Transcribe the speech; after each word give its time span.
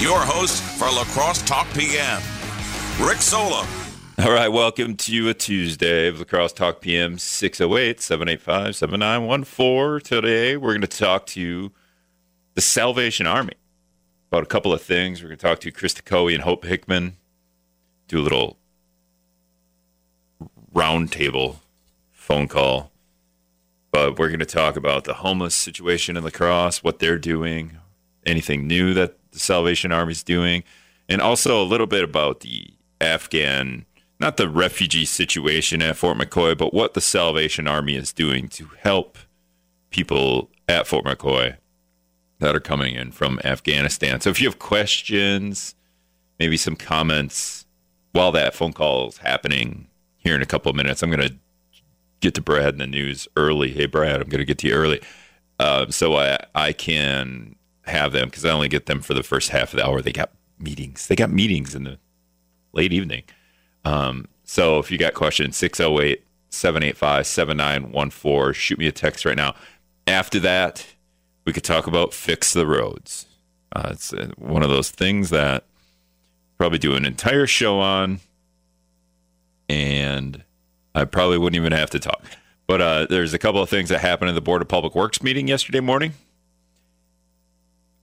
your 0.00 0.20
host 0.20 0.62
for 0.62 0.84
La 0.84 1.02
Crosse 1.06 1.42
Talk 1.42 1.66
PM, 1.74 2.22
Rick 3.00 3.18
Sola. 3.18 3.66
All 4.18 4.30
right, 4.30 4.46
welcome 4.46 4.96
to 4.96 5.28
a 5.28 5.34
Tuesday 5.34 6.06
of 6.06 6.20
La 6.20 6.24
Crosse 6.24 6.52
Talk 6.52 6.80
PM 6.80 7.18
608 7.18 8.00
785 8.00 8.76
7914. 8.76 10.00
Today, 10.04 10.56
we're 10.56 10.70
going 10.70 10.82
to 10.82 10.86
talk 10.86 11.26
to 11.26 11.72
the 12.54 12.60
Salvation 12.60 13.26
Army 13.26 13.54
about 14.30 14.44
a 14.44 14.46
couple 14.46 14.72
of 14.72 14.80
things. 14.80 15.20
We're 15.20 15.30
going 15.30 15.38
to 15.38 15.46
talk 15.46 15.58
to 15.60 15.72
Krista 15.72 16.04
Coey 16.04 16.32
and 16.32 16.44
Hope 16.44 16.64
Hickman, 16.64 17.16
do 18.06 18.20
a 18.20 18.22
little 18.22 18.56
roundtable 20.72 21.56
phone 22.12 22.46
call. 22.46 22.92
But 23.90 24.16
we're 24.16 24.28
going 24.28 24.38
to 24.38 24.46
talk 24.46 24.76
about 24.76 25.04
the 25.04 25.14
homeless 25.14 25.56
situation 25.56 26.16
in 26.16 26.22
La 26.22 26.30
Crosse, 26.30 26.84
what 26.84 27.00
they're 27.00 27.18
doing, 27.18 27.78
anything 28.24 28.68
new 28.68 28.94
that 28.94 29.17
the 29.32 29.38
Salvation 29.38 29.92
Army's 29.92 30.22
doing, 30.22 30.64
and 31.08 31.20
also 31.20 31.62
a 31.62 31.64
little 31.64 31.86
bit 31.86 32.04
about 32.04 32.40
the 32.40 32.70
Afghan, 33.00 33.84
not 34.20 34.36
the 34.36 34.48
refugee 34.48 35.04
situation 35.04 35.82
at 35.82 35.96
Fort 35.96 36.18
McCoy, 36.18 36.56
but 36.56 36.74
what 36.74 36.94
the 36.94 37.00
Salvation 37.00 37.68
Army 37.68 37.94
is 37.94 38.12
doing 38.12 38.48
to 38.48 38.68
help 38.80 39.18
people 39.90 40.50
at 40.68 40.86
Fort 40.86 41.04
McCoy 41.04 41.56
that 42.40 42.54
are 42.54 42.60
coming 42.60 42.94
in 42.94 43.10
from 43.10 43.40
Afghanistan. 43.44 44.20
So 44.20 44.30
if 44.30 44.40
you 44.40 44.48
have 44.48 44.58
questions, 44.58 45.74
maybe 46.38 46.56
some 46.56 46.76
comments 46.76 47.66
while 48.12 48.32
that 48.32 48.54
phone 48.54 48.72
call 48.72 49.08
is 49.08 49.18
happening 49.18 49.86
here 50.16 50.34
in 50.34 50.42
a 50.42 50.46
couple 50.46 50.70
of 50.70 50.76
minutes, 50.76 51.02
I'm 51.02 51.10
going 51.10 51.28
to 51.28 51.34
get 52.20 52.34
to 52.34 52.40
Brad 52.40 52.74
in 52.74 52.78
the 52.78 52.86
news 52.86 53.28
early. 53.36 53.70
Hey, 53.70 53.86
Brad, 53.86 54.20
I'm 54.20 54.28
going 54.28 54.40
to 54.40 54.44
get 54.44 54.58
to 54.58 54.68
you 54.68 54.74
early. 54.74 55.00
Uh, 55.60 55.90
so 55.90 56.16
I, 56.16 56.38
I 56.54 56.72
can 56.72 57.56
have 57.88 58.12
them 58.12 58.28
because 58.28 58.44
I 58.44 58.50
only 58.50 58.68
get 58.68 58.86
them 58.86 59.00
for 59.00 59.14
the 59.14 59.22
first 59.22 59.50
half 59.50 59.72
of 59.72 59.78
the 59.78 59.86
hour. 59.86 60.00
They 60.00 60.12
got 60.12 60.30
meetings. 60.58 61.06
They 61.06 61.16
got 61.16 61.30
meetings 61.30 61.74
in 61.74 61.84
the 61.84 61.98
late 62.72 62.92
evening. 62.92 63.24
Um, 63.84 64.28
so 64.44 64.78
if 64.78 64.90
you 64.90 64.98
got 64.98 65.14
questions, 65.14 65.56
608 65.56 66.24
785 66.50 67.26
7914, 67.26 68.52
shoot 68.54 68.78
me 68.78 68.86
a 68.86 68.92
text 68.92 69.24
right 69.24 69.36
now. 69.36 69.54
After 70.06 70.40
that, 70.40 70.86
we 71.44 71.52
could 71.52 71.64
talk 71.64 71.86
about 71.86 72.14
fix 72.14 72.52
the 72.52 72.66
roads. 72.66 73.26
Uh, 73.74 73.90
it's 73.92 74.12
uh, 74.12 74.30
one 74.36 74.62
of 74.62 74.70
those 74.70 74.90
things 74.90 75.30
that 75.30 75.64
probably 76.56 76.78
do 76.78 76.94
an 76.94 77.04
entire 77.04 77.46
show 77.46 77.80
on, 77.80 78.20
and 79.68 80.42
I 80.94 81.04
probably 81.04 81.38
wouldn't 81.38 81.60
even 81.60 81.72
have 81.72 81.90
to 81.90 81.98
talk. 81.98 82.24
But 82.66 82.80
uh, 82.80 83.06
there's 83.08 83.34
a 83.34 83.38
couple 83.38 83.62
of 83.62 83.68
things 83.68 83.90
that 83.90 84.00
happened 84.00 84.30
in 84.30 84.34
the 84.34 84.40
Board 84.40 84.62
of 84.62 84.68
Public 84.68 84.94
Works 84.94 85.22
meeting 85.22 85.48
yesterday 85.48 85.80
morning 85.80 86.12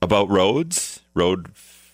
about 0.02 0.28
roads. 0.28 1.00
Road 1.14 1.50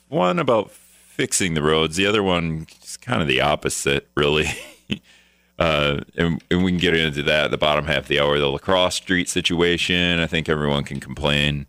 one 0.09 0.39
about 0.39 0.71
fixing 0.71 1.55
the 1.55 1.63
roads. 1.63 1.97
The 1.97 2.07
other 2.07 2.23
one 2.23 2.67
is 2.83 2.97
kind 2.97 3.23
of 3.23 3.29
the 3.29 3.41
opposite, 3.41 4.09
really. 4.17 4.47
uh, 5.59 6.01
and, 6.17 6.43
and, 6.51 6.65
we 6.65 6.71
can 6.71 6.81
get 6.81 6.95
into 6.95 7.23
that 7.23 7.51
the 7.51 7.59
bottom 7.59 7.87
half 7.87 8.05
of 8.05 8.09
the 8.09 8.21
hour. 8.21 8.39
The 8.39 8.49
La 8.49 8.59
Crosse 8.59 8.97
street 8.97 9.29
situation. 9.29 10.19
I 10.19 10.27
think 10.27 10.49
everyone 10.49 10.85
can 10.85 11.01
complain. 11.01 11.67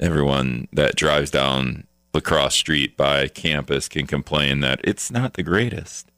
Everyone 0.00 0.68
that 0.72 0.96
drives 0.96 1.30
down 1.30 1.86
La 2.12 2.20
Crosse 2.20 2.54
street 2.54 2.96
by 2.96 3.28
campus 3.28 3.88
can 3.88 4.06
complain 4.06 4.60
that 4.60 4.80
it's 4.84 5.10
not 5.10 5.34
the 5.34 5.42
greatest. 5.42 6.10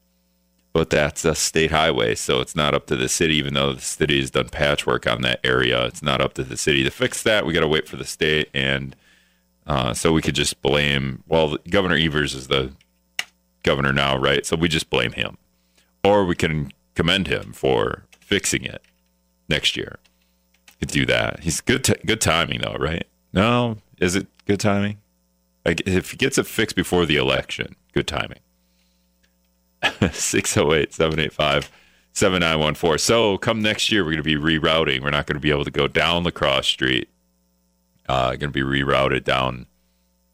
But 0.77 0.91
that's 0.91 1.24
a 1.24 1.34
state 1.34 1.70
highway, 1.70 2.14
so 2.14 2.42
it's 2.42 2.55
not 2.55 2.74
up 2.74 2.84
to 2.88 2.96
the 2.96 3.08
city, 3.08 3.36
even 3.36 3.55
though 3.55 3.72
the 3.72 3.80
city 3.80 4.20
has 4.20 4.30
done 4.30 4.50
patchwork 4.50 5.06
on 5.06 5.22
that 5.22 5.41
area. 5.42 5.86
It's 5.86 6.02
not 6.02 6.20
up 6.20 6.34
to 6.34 6.44
the 6.44 6.58
city 6.58 6.84
to 6.84 6.91
fix 6.91 7.22
that. 7.22 7.46
We 7.46 7.55
got 7.55 7.60
to 7.60 7.66
wait 7.66 7.88
for 7.88 7.96
the 7.96 8.05
state 8.05 8.50
and 8.52 8.94
uh, 9.66 9.94
so 9.94 10.12
we 10.12 10.20
could 10.20 10.34
just 10.34 10.60
blame, 10.60 11.24
well, 11.27 11.56
Governor 11.70 11.96
Evers 11.96 12.34
is 12.34 12.48
the 12.48 12.72
governor 13.62 13.94
now, 13.94 14.18
right? 14.18 14.44
So 14.44 14.55
we 14.55 14.68
just 14.68 14.91
blame 14.91 15.12
him. 15.12 15.38
Or 16.05 16.27
we 16.27 16.34
can 16.34 16.72
commend 16.94 17.27
him 17.27 17.55
for 17.55 18.05
fixing 18.20 18.64
it 18.64 18.83
next 19.48 19.78
year. 19.78 19.98
Could 20.78 20.90
do 20.90 21.06
that. 21.06 21.40
He's 21.40 21.62
good, 21.62 21.84
t- 21.84 21.95
good 22.05 22.20
timing, 22.20 22.61
though, 22.61 22.77
right? 22.78 23.06
No, 23.33 23.78
is 23.98 24.14
it 24.14 24.27
good 24.45 24.61
timing? 24.61 24.98
Like 25.64 25.80
if 25.86 26.11
he 26.11 26.18
gets 26.18 26.36
it 26.36 26.46
fixed 26.46 26.77
before 26.77 27.06
the 27.06 27.17
election, 27.17 27.77
good 27.95 28.06
timing. 28.06 28.40
608 29.83 30.92
785 30.92 31.70
7914. 32.13 32.98
So 32.98 33.39
come 33.39 33.61
next 33.61 33.92
year, 33.92 34.03
we're 34.03 34.13
going 34.13 34.23
to 34.23 34.23
be 34.23 34.37
rerouting. 34.37 35.03
We're 35.03 35.11
not 35.11 35.27
going 35.27 35.35
to 35.35 35.41
be 35.41 35.51
able 35.51 35.64
to 35.64 35.70
go 35.70 35.87
down 35.87 36.25
La 36.25 36.31
Crosse 36.31 36.67
Street 36.67 37.09
uh, 38.09 38.31
going 38.31 38.41
to 38.41 38.48
be 38.51 38.63
rerouted 38.63 39.25
down 39.25 39.67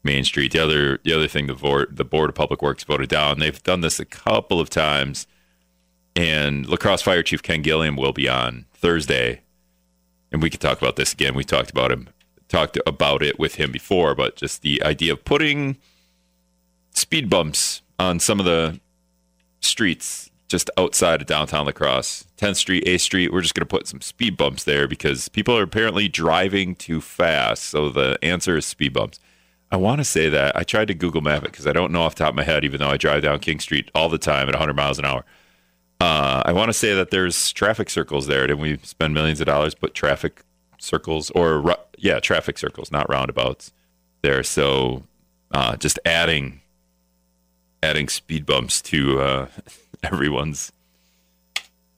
Main 0.03 0.23
Street. 0.23 0.51
The 0.51 0.59
other 0.59 0.99
the 1.03 1.13
other 1.13 1.27
thing 1.27 1.47
the 1.47 1.55
board 1.55 1.95
the 1.95 2.05
board 2.05 2.29
of 2.29 2.35
public 2.35 2.61
works 2.61 2.83
voted 2.83 3.09
down. 3.09 3.39
They've 3.39 3.61
done 3.63 3.81
this 3.81 3.99
a 3.99 4.05
couple 4.05 4.59
of 4.59 4.69
times, 4.69 5.27
and 6.15 6.67
La 6.67 6.77
Crosse 6.77 7.01
Fire 7.01 7.23
Chief 7.23 7.41
Ken 7.41 7.61
Gilliam 7.61 7.95
will 7.95 8.13
be 8.13 8.27
on 8.27 8.65
Thursday, 8.73 9.41
and 10.31 10.41
we 10.41 10.49
could 10.49 10.61
talk 10.61 10.81
about 10.81 10.95
this 10.95 11.13
again. 11.13 11.35
We 11.35 11.43
talked 11.43 11.71
about 11.71 11.91
him 11.91 12.09
talked 12.49 12.77
about 12.85 13.23
it 13.23 13.39
with 13.39 13.55
him 13.55 13.71
before, 13.71 14.13
but 14.13 14.35
just 14.35 14.61
the 14.61 14.83
idea 14.83 15.13
of 15.13 15.25
putting 15.25 15.77
speed 16.93 17.29
bumps 17.29 17.81
on 17.97 18.19
some 18.19 18.39
of 18.39 18.45
the 18.45 18.79
streets 19.63 20.29
just 20.47 20.69
outside 20.77 21.21
of 21.21 21.27
downtown 21.27 21.65
La 21.65 21.71
Crosse, 21.71 22.25
10th 22.37 22.57
Street, 22.57 22.85
8th 22.85 22.99
Street. 22.99 23.33
We're 23.33 23.41
just 23.41 23.55
going 23.55 23.67
to 23.67 23.75
put 23.77 23.87
some 23.87 24.01
speed 24.01 24.37
bumps 24.37 24.65
there 24.65 24.87
because 24.87 25.27
people 25.29 25.57
are 25.57 25.63
apparently 25.63 26.07
driving 26.07 26.75
too 26.75 27.01
fast. 27.01 27.63
So 27.63 27.89
the 27.89 28.19
answer 28.21 28.57
is 28.57 28.65
speed 28.65 28.93
bumps. 28.93 29.19
I 29.71 29.77
want 29.77 29.99
to 29.99 30.03
say 30.03 30.29
that 30.29 30.55
I 30.55 30.63
tried 30.63 30.89
to 30.89 30.93
Google 30.93 31.21
map 31.21 31.43
it 31.43 31.51
because 31.51 31.65
I 31.65 31.73
don't 31.73 31.91
know 31.91 32.03
off 32.03 32.13
the 32.13 32.23
top 32.23 32.33
of 32.33 32.35
my 32.35 32.43
head, 32.43 32.63
even 32.63 32.79
though 32.79 32.89
I 32.89 32.97
drive 32.97 33.23
down 33.23 33.39
King 33.39 33.59
Street 33.59 33.89
all 33.95 34.09
the 34.09 34.19
time 34.19 34.47
at 34.47 34.53
100 34.53 34.75
miles 34.75 34.99
an 34.99 35.05
hour. 35.05 35.25
Uh, 35.99 36.43
I 36.45 36.51
want 36.51 36.69
to 36.69 36.73
say 36.73 36.93
that 36.93 37.09
there's 37.09 37.51
traffic 37.53 37.89
circles 37.89 38.27
there. 38.27 38.45
Didn't 38.45 38.61
we 38.61 38.77
spend 38.83 39.15
millions 39.15 39.39
of 39.39 39.47
dollars 39.47 39.73
put 39.73 39.95
traffic 39.95 40.43
circles 40.77 41.31
or 41.31 41.75
yeah, 41.97 42.19
traffic 42.19 42.57
circles, 42.57 42.91
not 42.91 43.09
roundabouts 43.09 43.71
there. 44.21 44.43
So 44.43 45.03
uh, 45.51 45.77
just 45.77 45.97
adding 46.05 46.61
adding 47.83 48.07
speed 48.07 48.45
bumps 48.45 48.81
to 48.81 49.19
uh, 49.19 49.47
everyone's 50.03 50.71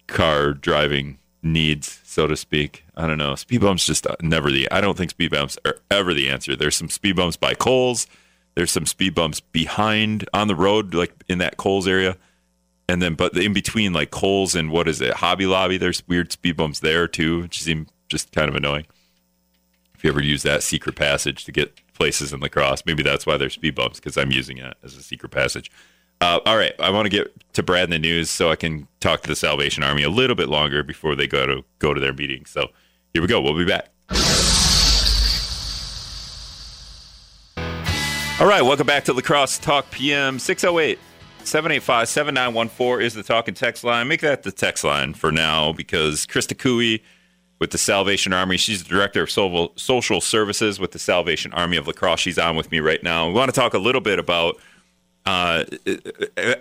car 0.07 0.53
driving 0.53 1.19
needs, 1.43 2.01
so 2.03 2.27
to 2.27 2.35
speak. 2.35 2.83
I 2.97 3.07
don't 3.07 3.19
know. 3.19 3.35
Speed 3.35 3.61
bumps 3.61 3.85
just 3.85 4.07
never 4.21 4.51
the. 4.51 4.69
I 4.71 4.81
don't 4.81 4.97
think 4.97 5.11
speed 5.11 5.31
bumps 5.31 5.57
are 5.63 5.77
ever 5.91 6.13
the 6.13 6.29
answer. 6.29 6.55
There's 6.55 6.75
some 6.75 6.89
speed 6.89 7.15
bumps 7.15 7.37
by 7.37 7.53
Kohl's. 7.53 8.07
There's 8.55 8.71
some 8.71 8.85
speed 8.85 9.13
bumps 9.13 9.39
behind 9.39 10.27
on 10.33 10.47
the 10.47 10.55
road, 10.55 10.93
like 10.93 11.13
in 11.27 11.37
that 11.37 11.57
Kohl's 11.57 11.87
area, 11.87 12.17
and 12.87 13.01
then 13.01 13.13
but 13.15 13.37
in 13.37 13.53
between, 13.53 13.93
like 13.93 14.11
Kohl's 14.11 14.55
and 14.55 14.71
what 14.71 14.87
is 14.87 15.01
it, 15.01 15.13
Hobby 15.15 15.45
Lobby. 15.45 15.77
There's 15.77 16.07
weird 16.07 16.31
speed 16.31 16.57
bumps 16.57 16.79
there 16.79 17.07
too, 17.07 17.41
which 17.41 17.61
seem 17.61 17.87
just 18.09 18.31
kind 18.31 18.49
of 18.49 18.55
annoying. 18.55 18.85
If 19.93 20.03
you 20.03 20.09
ever 20.09 20.23
use 20.23 20.43
that 20.43 20.63
secret 20.63 20.95
passage 20.95 21.45
to 21.45 21.51
get 21.51 21.79
places 21.95 22.31
in 22.33 22.39
La 22.39 22.47
Crosse, 22.47 22.83
maybe 22.85 23.01
that's 23.01 23.25
why 23.25 23.37
there's 23.37 23.53
speed 23.53 23.75
bumps 23.75 23.99
because 23.99 24.17
I'm 24.17 24.31
using 24.31 24.57
it 24.57 24.75
as 24.83 24.95
a 24.95 25.01
secret 25.01 25.29
passage. 25.29 25.71
Uh, 26.21 26.39
all 26.45 26.57
right, 26.57 26.73
I 26.79 26.91
want 26.91 27.05
to 27.05 27.09
get 27.09 27.33
to 27.53 27.63
Brad 27.63 27.85
in 27.85 27.89
the 27.89 27.99
news 27.99 28.29
so 28.29 28.49
I 28.49 28.55
can 28.55 28.87
talk 28.99 29.21
to 29.21 29.27
the 29.27 29.35
Salvation 29.35 29.83
Army 29.83 30.03
a 30.03 30.09
little 30.09 30.35
bit 30.35 30.47
longer 30.47 30.83
before 30.83 31.15
they 31.15 31.27
go 31.27 31.45
to 31.45 31.65
go 31.79 31.93
to 31.93 31.99
their 31.99 32.13
meeting. 32.13 32.45
So 32.45 32.69
here 33.13 33.21
we 33.21 33.27
go. 33.27 33.41
We'll 33.41 33.57
be 33.57 33.65
back. 33.65 33.89
All 38.37 38.47
right, 38.47 38.61
welcome 38.61 38.85
back 38.85 39.05
to 39.05 39.13
La 39.13 39.21
Crosse 39.21 39.57
Talk 39.57 39.89
PM 39.91 40.39
608 40.39 40.99
785 41.43 42.09
7914 42.09 43.05
is 43.05 43.13
the 43.13 43.23
talk 43.23 43.47
and 43.47 43.55
text 43.55 43.83
line. 43.83 44.07
Make 44.07 44.21
that 44.21 44.43
the 44.43 44.51
text 44.51 44.83
line 44.83 45.13
for 45.13 45.31
now 45.31 45.71
because 45.71 46.25
Krista 46.25 46.57
Coey 46.57 47.01
with 47.59 47.71
the 47.71 47.77
Salvation 47.77 48.33
Army, 48.33 48.57
she's 48.57 48.83
the 48.83 48.89
director 48.89 49.23
of 49.23 49.31
social 49.31 50.21
services 50.21 50.79
with 50.79 50.91
the 50.91 50.99
Salvation 50.99 51.53
Army 51.53 51.77
of 51.77 51.87
La 51.87 51.93
Crosse. 51.93 52.19
She's 52.19 52.37
on 52.37 52.55
with 52.55 52.71
me 52.71 52.79
right 52.79 53.01
now. 53.01 53.27
We 53.27 53.33
want 53.33 53.53
to 53.53 53.59
talk 53.59 53.73
a 53.73 53.79
little 53.79 54.01
bit 54.01 54.19
about 54.19 54.57
uh, 55.25 55.63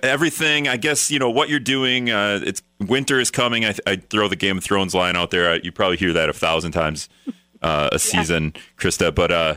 everything. 0.03 0.69
I 0.69 0.77
guess 0.77 1.11
you 1.11 1.19
know 1.19 1.31
what 1.31 1.49
you're 1.49 1.61
doing. 1.61 2.11
Uh, 2.11 2.41
it's 2.43 2.63
winter 2.81 3.21
is 3.21 3.31
coming. 3.31 3.65
I, 3.65 3.75
I, 3.87 3.97
throw 3.97 4.29
the 4.29 4.37
Game 4.37 4.59
of 4.59 4.65
Thrones 4.65 4.95
line 4.95 5.17
out 5.17 5.31
there. 5.31 5.57
You 5.57 5.71
probably 5.71 5.99
hear 5.99 6.15
that 6.15 6.31
a 6.31 6.33
thousand 6.33 6.73
times 6.73 7.09
uh, 7.63 7.91
a 7.93 7.99
season, 7.99 8.53
yeah. 8.55 8.61
Krista. 8.79 9.15
But 9.15 9.31
uh, 9.31 9.57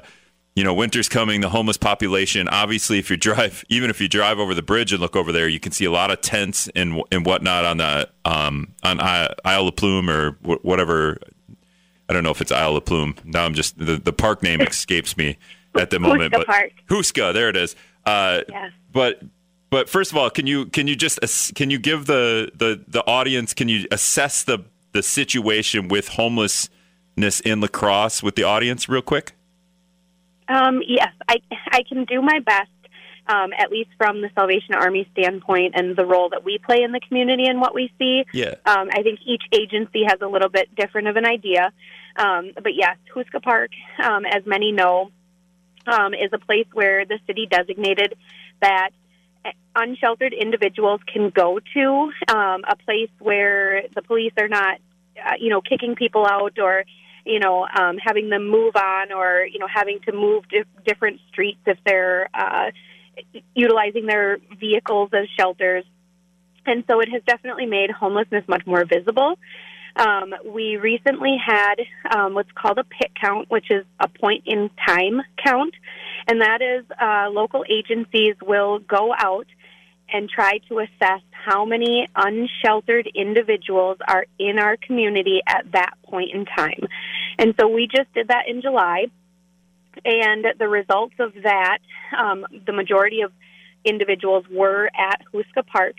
you 0.56 0.64
know, 0.64 0.74
winter's 0.74 1.08
coming. 1.08 1.40
The 1.42 1.50
homeless 1.50 1.78
population. 1.78 2.50
Obviously, 2.50 3.00
if 3.00 3.10
you 3.10 3.16
drive, 3.16 3.64
even 3.70 3.90
if 3.90 4.02
you 4.02 4.10
drive 4.10 4.40
over 4.40 4.54
the 4.54 4.62
bridge 4.62 4.92
and 4.92 5.02
look 5.02 5.16
over 5.16 5.32
there, 5.32 5.48
you 5.48 5.60
can 5.60 5.72
see 5.72 5.86
a 5.86 5.92
lot 5.92 6.12
of 6.12 6.20
tents 6.22 6.68
and 6.76 7.02
and 7.12 7.26
whatnot 7.26 7.64
on 7.64 7.78
the 7.78 8.10
um, 8.26 8.74
on 8.84 9.00
Isle 9.00 9.64
La 9.64 9.72
Plume 9.72 10.10
or 10.10 10.32
whatever. 10.42 11.20
I 12.10 12.14
don't 12.14 12.24
know 12.24 12.32
if 12.32 12.42
it's 12.42 12.52
Isle 12.52 12.78
of 12.78 12.86
Plume. 12.86 13.16
Now 13.24 13.46
I'm 13.46 13.54
just 13.54 13.78
the, 13.78 13.98
the 13.98 14.14
park 14.14 14.42
name 14.42 14.62
escapes 14.62 15.18
me 15.18 15.38
at 15.76 15.90
the 15.90 16.00
moment. 16.00 16.34
Houska 16.34 16.38
but 16.38 16.48
Park. 16.48 16.72
Houska, 16.88 17.34
there 17.34 17.50
it 17.50 17.58
is. 17.58 17.76
Uh, 18.06 18.42
yeah. 18.50 18.70
But 18.92 19.22
but 19.70 19.90
first 19.90 20.12
of 20.12 20.18
all, 20.18 20.30
can 20.30 20.48
you 20.48 20.66
can 20.68 20.88
you 20.88 20.96
just 20.96 21.20
can 21.56 21.70
you 21.70 21.80
give 21.80 22.06
the 22.06 22.52
the 22.56 22.84
the 22.88 23.06
audience 23.06 23.54
can 23.54 23.68
you 23.70 23.86
assess 23.92 24.44
the 24.44 24.60
the 24.94 25.04
situation 25.04 25.88
with 25.90 26.10
homelessness 26.10 27.40
in 27.42 27.60
La 27.62 27.68
Crosse 27.68 28.24
with 28.24 28.36
the 28.36 28.44
audience 28.44 28.88
real 28.88 29.02
quick? 29.02 29.34
Um, 30.48 30.82
yes, 30.88 31.12
I 31.28 31.38
I 31.72 31.84
can 31.84 32.06
do 32.06 32.22
my 32.22 32.40
best, 32.40 32.72
um, 33.28 33.52
at 33.58 33.70
least 33.70 33.90
from 33.98 34.22
the 34.22 34.30
Salvation 34.34 34.74
Army 34.76 35.08
standpoint 35.12 35.74
and 35.76 35.98
the 35.98 36.06
role 36.06 36.30
that 36.30 36.46
we 36.46 36.58
play 36.60 36.84
in 36.84 36.94
the 36.94 37.02
community 37.02 37.46
and 37.46 37.60
what 37.60 37.76
we 37.76 37.92
see. 38.00 38.24
Yeah. 38.32 38.56
Um, 38.66 38.90
I 38.94 39.04
think 39.04 39.20
each 39.26 39.44
agency 39.52 40.04
has 40.08 40.20
a 40.22 40.28
little 40.28 40.50
bit 40.50 40.74
different 40.76 41.10
of 41.10 41.18
an 41.18 41.26
idea. 41.26 41.74
Um, 42.18 42.52
but 42.56 42.74
yes, 42.76 42.98
Houska 43.14 43.42
Park, 43.42 43.72
um, 44.04 44.26
as 44.26 44.46
many 44.46 44.72
know, 44.72 45.12
um, 45.86 46.14
is 46.14 46.32
a 46.34 46.40
place 46.40 46.68
where 46.74 47.06
the 47.06 47.20
city 47.28 47.48
designated 47.50 48.16
that 48.62 48.90
unsheltered 49.76 50.34
individuals 50.34 51.00
can 51.12 51.30
go 51.30 51.60
to, 51.74 52.12
um, 52.28 52.64
a 52.68 52.76
place 52.76 53.10
where 53.20 53.84
the 53.96 54.02
police 54.02 54.34
are 54.38 54.48
not, 54.48 54.80
uh, 55.24 55.34
you 55.40 55.50
know, 55.50 55.62
kicking 55.62 55.96
people 55.96 56.26
out 56.26 56.60
or, 56.60 56.84
you 57.26 57.40
know, 57.40 57.68
um, 57.68 57.98
having 57.98 58.30
them 58.30 58.50
move 58.50 58.76
on 58.76 59.12
or, 59.12 59.46
you 59.46 59.60
know, 59.60 59.68
having 59.72 60.00
to 60.02 60.12
move 60.12 60.48
to 60.50 60.64
different 60.86 61.20
streets 61.30 61.60
if 61.66 61.78
they're 61.86 62.28
uh, 62.34 62.72
utilizing 63.56 64.06
their 64.06 64.38
vehicles 64.60 65.10
as 65.14 65.28
shelters. 65.38 65.86
And 66.66 66.84
so 66.90 67.00
it 67.00 67.10
has 67.10 67.22
definitely 67.26 67.66
made 67.66 67.92
homelessness 67.92 68.44
much 68.48 68.66
more 68.66 68.84
visible. 68.84 69.38
Um, 69.98 70.36
we 70.46 70.78
recently 70.78 71.38
had 71.44 71.76
um, 72.12 72.36
what's 72.36 72.52
called 72.52 72.78
a 72.78 72.84
pit 72.84 73.12
count, 73.20 73.50
which 73.50 73.72
is 73.72 73.84
a 74.00 74.08
point 74.08 74.44
in 74.46 74.70
time 74.86 75.22
count, 75.44 75.74
and 76.28 76.42
that 76.42 76.62
is 76.62 76.86
uh, 77.02 77.30
local 77.32 77.66
agencies 77.68 78.36
will 78.46 78.78
go 78.80 79.14
out 79.18 79.48
and 80.10 80.30
try 80.30 80.60
to 80.70 80.80
assess 80.80 81.22
how 81.32 81.66
many 81.66 82.08
unsheltered 82.16 83.10
individuals 83.14 83.98
are 84.08 84.26
in 84.38 84.60
our 84.60 84.78
community 84.78 85.42
at 85.48 85.66
that 85.74 85.94
point 86.04 86.32
in 86.34 86.46
time. 86.46 86.88
And 87.40 87.56
so 87.60 87.68
we 87.68 87.88
just 87.88 88.14
did 88.14 88.28
that 88.28 88.48
in 88.48 88.62
July, 88.62 89.08
and 90.06 90.46
the 90.60 90.68
results 90.68 91.16
of 91.20 91.34
that, 91.44 91.80
um, 92.18 92.46
the 92.66 92.74
majority 92.74 93.22
of 93.22 93.32
individuals 93.84 94.46
were 94.52 94.90
at 94.96 95.22
Houska 95.34 95.66
Park. 95.66 95.96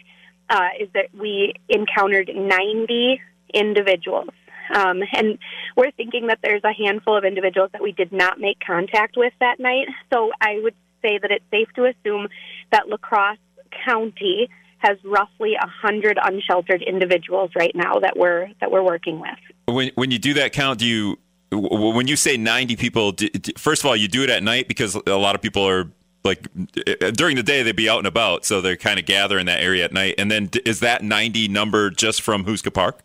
Uh, 0.50 0.69
is 0.81 0.89
that 0.95 1.09
we 1.12 1.53
encountered 1.69 2.31
90 2.35 3.21
individuals. 3.53 4.31
Um, 4.75 5.03
and 5.15 5.39
we're 5.77 5.91
thinking 5.93 6.27
that 6.27 6.41
there's 6.43 6.65
a 6.65 6.73
handful 6.73 7.17
of 7.17 7.25
individuals 7.25 7.71
that 7.73 7.83
we 7.83 7.93
did 7.93 8.12
not 8.12 8.39
make 8.39 8.59
contact 8.61 9.17
with 9.17 9.33
that 9.41 9.59
night. 9.59 9.89
So 10.12 10.31
I 10.41 10.61
would 10.62 10.75
say 11.03 11.19
that 11.19 11.31
it's 11.31 11.45
safe 11.50 11.69
to 11.77 11.87
assume 11.87 12.29
that 12.71 12.89
La 12.89 12.97
Crosse 12.97 13.39
County 13.85 14.49
has 14.79 14.97
roughly 15.05 15.55
a 15.55 15.67
hundred 15.67 16.19
unsheltered 16.23 16.83
individuals 16.83 17.50
right 17.56 17.75
now 17.75 17.99
that 17.99 18.17
we're 18.17 18.49
that 18.61 18.71
we're 18.71 18.83
working 18.83 19.21
with. 19.21 19.39
When 19.67 19.91
when 19.95 20.11
you 20.11 20.19
do 20.19 20.35
that 20.35 20.53
count, 20.53 20.79
do 20.79 20.87
you 20.87 21.19
when 21.50 22.06
you 22.06 22.17
say 22.17 22.37
90 22.37 22.77
people 22.77 23.15
first 23.56 23.83
of 23.83 23.87
all 23.87 23.97
you 23.97 24.06
do 24.06 24.23
it 24.23 24.29
at 24.29 24.43
night 24.43 24.69
because 24.69 24.95
a 24.95 25.17
lot 25.17 25.35
of 25.35 25.41
people 25.41 25.67
are 25.67 25.91
like 26.23 26.47
during 27.15 27.37
the 27.37 27.43
day 27.43 27.62
they'd 27.62 27.75
be 27.75 27.89
out 27.89 27.97
and 27.97 28.06
about 28.06 28.45
so 28.45 28.61
they're 28.61 28.77
kind 28.77 28.99
of 28.99 29.06
gathering 29.06 29.47
that 29.47 29.62
area 29.62 29.85
at 29.85 29.93
night 29.93 30.15
and 30.19 30.31
then 30.31 30.50
is 30.67 30.81
that 30.81 31.03
90 31.03 31.49
number 31.49 31.89
just 31.89 32.21
from 32.21 32.45
Houska 32.45 32.73
Park 32.73 33.00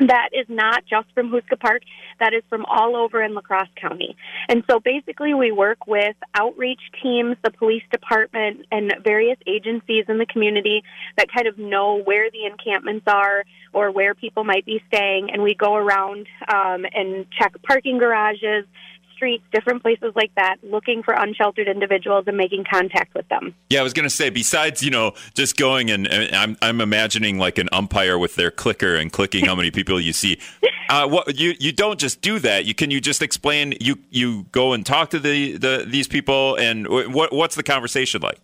that 0.00 0.30
is 0.32 0.46
not 0.48 0.84
just 0.86 1.06
from 1.14 1.30
Houska 1.30 1.58
Park. 1.58 1.82
That 2.18 2.34
is 2.34 2.42
from 2.48 2.64
all 2.66 2.96
over 2.96 3.22
in 3.22 3.34
La 3.34 3.40
Crosse 3.40 3.68
County. 3.80 4.16
And 4.48 4.64
so 4.68 4.80
basically 4.80 5.34
we 5.34 5.52
work 5.52 5.86
with 5.86 6.16
outreach 6.34 6.80
teams, 7.02 7.36
the 7.44 7.50
police 7.50 7.82
department, 7.92 8.66
and 8.72 8.92
various 9.04 9.38
agencies 9.46 10.06
in 10.08 10.18
the 10.18 10.26
community 10.26 10.82
that 11.16 11.32
kind 11.32 11.46
of 11.46 11.58
know 11.58 12.02
where 12.02 12.30
the 12.30 12.44
encampments 12.46 13.06
are 13.06 13.44
or 13.72 13.90
where 13.90 14.14
people 14.14 14.44
might 14.44 14.66
be 14.66 14.82
staying. 14.88 15.30
And 15.32 15.42
we 15.42 15.54
go 15.54 15.74
around 15.74 16.26
um, 16.52 16.84
and 16.92 17.26
check 17.30 17.54
parking 17.62 17.98
garages, 17.98 18.66
streets, 19.14 19.44
different 19.52 19.82
places 19.82 20.12
like 20.14 20.34
that, 20.36 20.56
looking 20.62 21.02
for 21.02 21.14
unsheltered 21.14 21.68
individuals 21.68 22.24
and 22.26 22.36
making 22.36 22.64
contact 22.70 23.14
with 23.14 23.28
them. 23.28 23.54
Yeah, 23.70 23.80
I 23.80 23.82
was 23.82 23.92
going 23.92 24.08
to 24.08 24.14
say, 24.14 24.30
besides 24.30 24.82
you 24.82 24.90
know 24.90 25.12
just 25.34 25.56
going 25.56 25.90
and, 25.90 26.06
and, 26.06 26.34
I'm 26.34 26.56
I'm 26.62 26.80
imagining 26.80 27.38
like 27.38 27.58
an 27.58 27.68
umpire 27.72 28.18
with 28.18 28.34
their 28.34 28.50
clicker 28.50 28.94
and 28.96 29.12
clicking 29.12 29.46
how 29.46 29.54
many 29.54 29.70
people 29.70 30.00
you 30.00 30.12
see. 30.12 30.38
Uh, 30.90 31.08
what 31.08 31.38
you 31.38 31.54
you 31.58 31.72
don't 31.72 31.98
just 31.98 32.20
do 32.20 32.38
that. 32.38 32.66
You 32.66 32.74
can 32.74 32.90
you 32.90 33.00
just 33.00 33.22
explain 33.22 33.72
you 33.80 33.98
you 34.10 34.42
go 34.52 34.74
and 34.74 34.84
talk 34.84 35.08
to 35.10 35.18
the, 35.18 35.56
the 35.56 35.86
these 35.88 36.06
people 36.06 36.56
and 36.56 36.86
what 36.86 37.32
what's 37.32 37.54
the 37.54 37.62
conversation 37.62 38.20
like? 38.20 38.38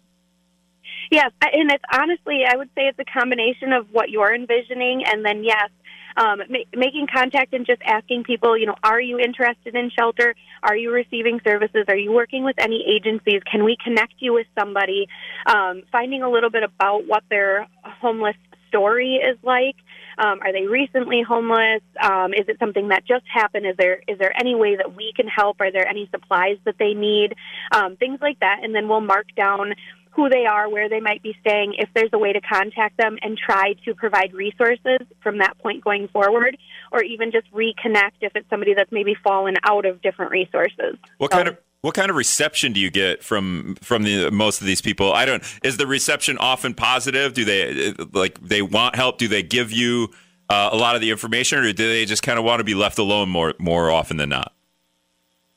Yes, 1.11 1.33
and 1.43 1.71
it's 1.73 1.85
honestly, 1.93 2.45
I 2.49 2.57
would 2.57 2.69
say 2.77 2.83
it's 2.83 2.99
a 2.99 3.05
combination 3.05 3.73
of 3.73 3.89
what 3.91 4.11
you're 4.11 4.33
envisioning, 4.33 5.03
and 5.05 5.25
then 5.25 5.43
yes, 5.43 5.69
um, 6.17 6.39
ma- 6.49 6.71
making 6.75 7.07
contact 7.13 7.53
and 7.53 7.67
just 7.67 7.83
asking 7.85 8.25
people, 8.25 8.57
you 8.57 8.67
know, 8.67 8.77
are 8.83 9.01
you 9.01 9.19
interested 9.19 9.75
in 9.75 9.91
shelter? 9.91 10.35
Are 10.63 10.77
you 10.77 10.93
receiving 10.93 11.41
services? 11.45 11.85
Are 11.89 11.97
you 11.97 12.13
working 12.13 12.45
with 12.45 12.57
any 12.59 12.85
agencies? 12.89 13.43
Can 13.51 13.65
we 13.65 13.77
connect 13.83 14.15
you 14.19 14.33
with 14.33 14.47
somebody? 14.59 15.09
Um, 15.47 15.83
finding 15.93 16.23
a 16.23 16.31
little 16.31 16.51
bit 16.51 16.63
about 16.63 17.07
what 17.07 17.25
their 17.31 17.67
homeless 17.83 18.37
story 18.69 19.17
is 19.17 19.37
like. 19.43 19.77
Um, 20.19 20.41
are 20.43 20.53
they 20.53 20.67
recently 20.67 21.23
homeless? 21.27 21.83
Um, 22.01 22.33
is 22.35 22.45
it 22.49 22.59
something 22.59 22.89
that 22.89 23.07
just 23.07 23.25
happened? 23.33 23.67
Is 23.67 23.77
there 23.79 24.03
is 24.07 24.19
there 24.19 24.33
any 24.39 24.55
way 24.55 24.77
that 24.77 24.95
we 24.95 25.13
can 25.17 25.27
help? 25.27 25.61
Are 25.61 25.73
there 25.73 25.87
any 25.89 26.09
supplies 26.11 26.59
that 26.65 26.77
they 26.79 26.95
need? 26.95 27.35
Um, 27.73 27.97
things 27.97 28.19
like 28.21 28.39
that, 28.41 28.59
and 28.63 28.75
then 28.75 28.89
we'll 28.89 29.01
mark 29.01 29.27
down 29.37 29.75
who 30.11 30.29
they 30.29 30.47
are, 30.47 30.69
where 30.69 30.89
they 30.89 31.01
might 31.01 31.23
be 31.23 31.37
staying, 31.41 31.75
if 31.79 31.89
there's 31.95 32.11
a 32.13 32.19
way 32.19 32.33
to 32.33 32.41
contact 32.41 32.97
them 32.97 33.19
and 33.23 33.39
try 33.39 33.75
to 33.85 33.95
provide 33.95 34.33
resources 34.35 34.99
from 35.23 35.39
that 35.39 35.59
point 35.59 35.85
going 35.85 36.09
forward, 36.09 36.57
or 36.93 37.03
even 37.03 37.31
just 37.31 37.51
reconnect 37.53 38.19
if 38.21 38.33
it's 38.35 38.49
somebody 38.51 38.75
that's 38.75 38.91
maybe 38.93 39.15
fallen 39.23 39.55
out 39.65 39.87
of 39.87 40.03
different 40.03 40.33
resources. 40.33 40.97
What 41.19 41.31
kind 41.31 41.49
of 41.49 41.57
what 41.83 41.95
kind 41.95 42.11
of 42.11 42.17
reception 42.17 42.73
do 42.73 42.81
you 42.81 42.91
get 42.91 43.23
from 43.23 43.77
from 43.81 44.03
the 44.03 44.31
most 44.31 44.61
of 44.61 44.67
these 44.67 44.83
people? 44.83 45.13
I 45.13 45.25
don't. 45.25 45.43
Is 45.63 45.77
the 45.77 45.87
reception 45.87 46.37
often 46.39 46.75
positive? 46.75 47.33
Do 47.33 47.45
they 47.45 47.93
like 48.13 48.39
they 48.41 48.63
want 48.63 48.97
help? 48.97 49.19
Do 49.19 49.29
they 49.29 49.43
give 49.43 49.73
you 49.73 50.11
uh, 50.49 50.71
a 50.73 50.77
lot 50.77 50.95
of 50.95 51.01
the 51.01 51.11
information, 51.11 51.61
or 51.61 51.73
do 51.73 51.89
they 51.89 52.05
just 52.05 52.23
kind 52.23 52.39
of 52.39 52.45
want 52.45 52.61
to 52.61 52.65
be 52.65 52.75
left 52.75 52.99
alone 52.99 53.29
more 53.31 53.55
more 53.59 53.91
often 53.91 54.19
than 54.19 54.29
not? 54.29 54.53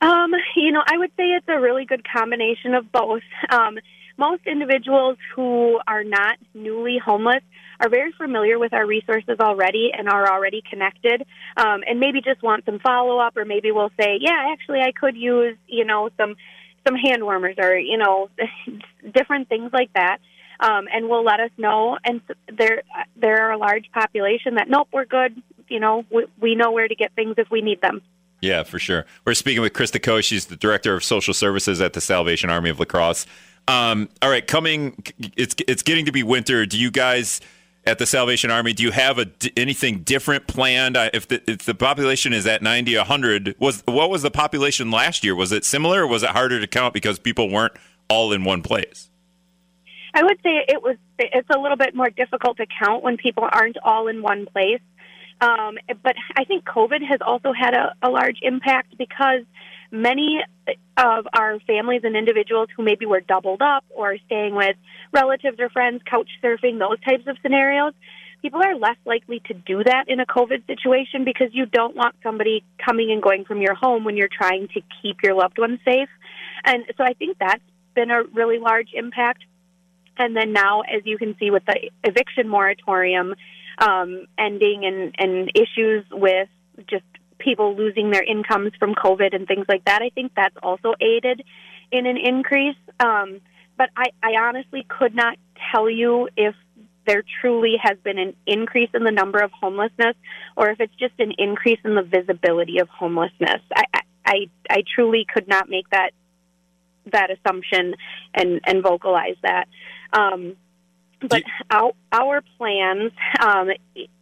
Um, 0.03 0.33
you 0.57 0.73
know, 0.73 0.83
I 0.85 0.97
would 0.97 1.11
say 1.11 1.23
it's 1.23 1.47
a 1.47 1.59
really 1.59 1.85
good 1.85 2.03
combination 2.05 2.73
of 2.73 2.91
both. 2.91 3.21
Um, 3.49 3.77
most 4.17 4.45
individuals 4.45 5.17
who 5.33 5.79
are 5.87 6.03
not 6.03 6.37
newly 6.53 6.97
homeless 7.03 7.41
are 7.79 7.89
very 7.89 8.11
familiar 8.11 8.59
with 8.59 8.73
our 8.73 8.85
resources 8.85 9.37
already 9.39 9.91
and 9.97 10.09
are 10.09 10.29
already 10.29 10.61
connected. 10.69 11.25
Um, 11.55 11.83
and 11.87 12.01
maybe 12.01 12.21
just 12.21 12.43
want 12.43 12.65
some 12.65 12.79
follow 12.79 13.17
up 13.17 13.37
or 13.37 13.45
maybe 13.45 13.71
we'll 13.71 13.91
say 13.99 14.17
yeah 14.19 14.51
actually 14.51 14.79
i 14.79 14.91
could 14.91 15.15
use 15.15 15.57
you 15.67 15.85
know 15.85 16.09
some 16.17 16.35
some 16.85 16.95
hand 16.95 17.23
warmers 17.23 17.55
or 17.57 17.77
you 17.77 17.97
know 17.97 18.29
different 19.13 19.47
things 19.47 19.71
like 19.71 19.91
that. 19.93 20.17
Um, 20.59 20.85
and 20.93 21.09
will 21.09 21.25
let 21.25 21.39
us 21.39 21.49
know. 21.57 21.97
And 22.05 22.21
there 22.47 22.83
there 23.15 23.47
are 23.47 23.51
a 23.51 23.57
large 23.57 23.89
population 23.93 24.55
that 24.55 24.69
nope 24.69 24.89
we're 24.93 25.05
good. 25.05 25.41
You 25.69 25.79
know 25.79 26.05
we, 26.11 26.25
we 26.39 26.55
know 26.55 26.71
where 26.71 26.87
to 26.87 26.95
get 26.95 27.13
things 27.15 27.35
if 27.37 27.49
we 27.49 27.61
need 27.61 27.81
them 27.81 28.01
yeah, 28.43 28.63
for 28.63 28.77
sure. 28.77 29.05
We're 29.23 29.35
speaking 29.35 29.61
with 29.61 29.71
Krista 29.71 30.03
Coey. 30.03 30.21
She's 30.21 30.47
the 30.47 30.57
director 30.57 30.93
of 30.93 31.03
social 31.03 31.33
services 31.33 31.79
at 31.79 31.93
the 31.93 32.01
Salvation 32.01 32.49
Army 32.49 32.69
of 32.69 32.77
La 32.77 32.83
Crosse. 32.83 33.25
Um, 33.69 34.09
all 34.21 34.29
right, 34.29 34.45
coming, 34.45 35.01
it's 35.37 35.55
it's 35.65 35.81
getting 35.81 36.05
to 36.05 36.11
be 36.11 36.23
winter. 36.23 36.65
Do 36.65 36.77
you 36.77 36.91
guys 36.91 37.39
at 37.85 37.99
the 37.99 38.05
Salvation 38.05 38.51
Army 38.51 38.73
do 38.73 38.83
you 38.83 38.91
have 38.91 39.17
a, 39.17 39.27
anything 39.55 39.99
different 39.99 40.47
planned? 40.47 40.97
If 41.13 41.29
the 41.29 41.41
if 41.49 41.59
the 41.59 41.73
population 41.73 42.33
is 42.33 42.45
at 42.45 42.61
90, 42.61 42.97
100, 42.97 43.55
was 43.59 43.81
what 43.85 44.09
was 44.09 44.23
the 44.23 44.31
population 44.31 44.91
last 44.91 45.23
year? 45.23 45.35
Was 45.35 45.53
it 45.53 45.63
similar, 45.63 46.01
or 46.01 46.07
was 46.07 46.23
it 46.23 46.31
harder 46.31 46.59
to 46.59 46.67
count 46.67 46.93
because 46.93 47.19
people 47.19 47.49
weren't 47.49 47.73
all 48.09 48.33
in 48.33 48.43
one 48.43 48.61
place? 48.61 49.09
I 50.13 50.21
would 50.21 50.37
say 50.43 50.65
it 50.67 50.83
was. 50.83 50.97
It's 51.17 51.49
a 51.49 51.57
little 51.57 51.77
bit 51.77 51.95
more 51.95 52.09
difficult 52.09 52.57
to 52.57 52.65
count 52.77 53.03
when 53.03 53.15
people 53.15 53.47
aren't 53.49 53.77
all 53.83 54.09
in 54.09 54.21
one 54.21 54.45
place. 54.47 54.81
Um, 55.41 55.77
but 56.01 56.15
I 56.37 56.45
think 56.45 56.63
COVID 56.65 57.01
has 57.09 57.19
also 57.25 57.51
had 57.53 57.73
a, 57.73 57.95
a 58.01 58.09
large 58.09 58.39
impact 58.41 58.97
because 58.97 59.41
many 59.91 60.39
of 60.97 61.27
our 61.37 61.59
families 61.67 62.01
and 62.03 62.15
individuals 62.15 62.69
who 62.75 62.83
maybe 62.83 63.05
were 63.05 63.19
doubled 63.19 63.61
up 63.61 63.83
or 63.89 64.17
staying 64.25 64.55
with 64.55 64.75
relatives 65.11 65.59
or 65.59 65.69
friends, 65.69 66.01
couch 66.09 66.29
surfing, 66.43 66.79
those 66.79 66.99
types 67.01 67.27
of 67.27 67.37
scenarios, 67.41 67.93
people 68.41 68.61
are 68.63 68.75
less 68.75 68.97
likely 69.05 69.41
to 69.47 69.53
do 69.53 69.83
that 69.83 70.05
in 70.07 70.19
a 70.19 70.25
COVID 70.25 70.65
situation 70.67 71.23
because 71.25 71.49
you 71.51 71.65
don't 71.65 71.95
want 71.95 72.15
somebody 72.23 72.63
coming 72.83 73.11
and 73.11 73.21
going 73.21 73.45
from 73.45 73.61
your 73.61 73.75
home 73.75 74.03
when 74.03 74.17
you're 74.17 74.29
trying 74.31 74.67
to 74.69 74.81
keep 75.01 75.17
your 75.23 75.35
loved 75.35 75.57
ones 75.57 75.79
safe. 75.85 76.09
And 76.65 76.83
so 76.97 77.03
I 77.03 77.13
think 77.13 77.37
that's 77.39 77.63
been 77.95 78.11
a 78.11 78.23
really 78.23 78.59
large 78.59 78.89
impact. 78.93 79.43
And 80.17 80.35
then 80.35 80.53
now, 80.53 80.81
as 80.81 81.01
you 81.05 81.17
can 81.17 81.35
see 81.39 81.51
with 81.51 81.63
the 81.65 81.89
eviction 82.03 82.47
moratorium 82.47 83.35
um, 83.77 84.27
ending 84.37 84.85
and, 84.85 85.15
and 85.17 85.51
issues 85.55 86.05
with 86.11 86.49
just 86.87 87.03
people 87.39 87.75
losing 87.75 88.11
their 88.11 88.23
incomes 88.23 88.71
from 88.79 88.95
COVID 88.95 89.35
and 89.35 89.47
things 89.47 89.65
like 89.67 89.85
that. 89.85 90.01
I 90.01 90.09
think 90.09 90.31
that's 90.35 90.55
also 90.61 90.93
aided 91.01 91.43
in 91.91 92.05
an 92.05 92.17
increase. 92.17 92.77
Um, 92.99 93.41
but 93.77 93.89
I, 93.97 94.05
I 94.21 94.39
honestly 94.39 94.85
could 94.87 95.15
not 95.15 95.37
tell 95.71 95.89
you 95.89 96.29
if 96.37 96.55
there 97.05 97.23
truly 97.41 97.75
has 97.81 97.97
been 98.03 98.17
an 98.17 98.33
increase 98.47 98.89
in 98.93 99.03
the 99.03 99.11
number 99.11 99.39
of 99.39 99.51
homelessness 99.51 100.15
or 100.55 100.69
if 100.69 100.79
it's 100.79 100.95
just 100.95 101.13
an 101.19 101.33
increase 101.37 101.79
in 101.83 101.95
the 101.95 102.01
visibility 102.01 102.79
of 102.79 102.87
homelessness. 102.87 103.61
I, 103.75 103.83
I, 104.25 104.49
I 104.69 104.83
truly 104.95 105.25
could 105.31 105.47
not 105.47 105.69
make 105.69 105.89
that 105.89 106.11
that 107.11 107.29
assumption 107.29 107.95
and 108.33 108.61
and 108.65 108.81
vocalize 108.81 109.35
that. 109.43 109.67
Um, 110.13 110.55
but 111.29 111.43
our, 111.69 111.91
our 112.11 112.41
plans 112.57 113.11
um, 113.41 113.69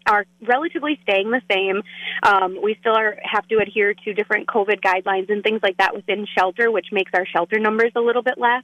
are 0.05 0.25
relatively 0.47 0.99
staying 1.03 1.31
the 1.31 1.41
same. 1.51 1.81
Um, 2.23 2.57
we 2.61 2.75
still 2.79 2.95
are, 2.95 3.17
have 3.23 3.47
to 3.49 3.57
adhere 3.57 3.93
to 3.93 4.13
different 4.13 4.47
COVID 4.47 4.81
guidelines 4.81 5.29
and 5.29 5.43
things 5.43 5.61
like 5.63 5.77
that 5.77 5.95
within 5.95 6.25
shelter, 6.37 6.71
which 6.71 6.87
makes 6.91 7.11
our 7.13 7.25
shelter 7.25 7.59
numbers 7.59 7.91
a 7.95 8.01
little 8.01 8.23
bit 8.23 8.37
less. 8.37 8.63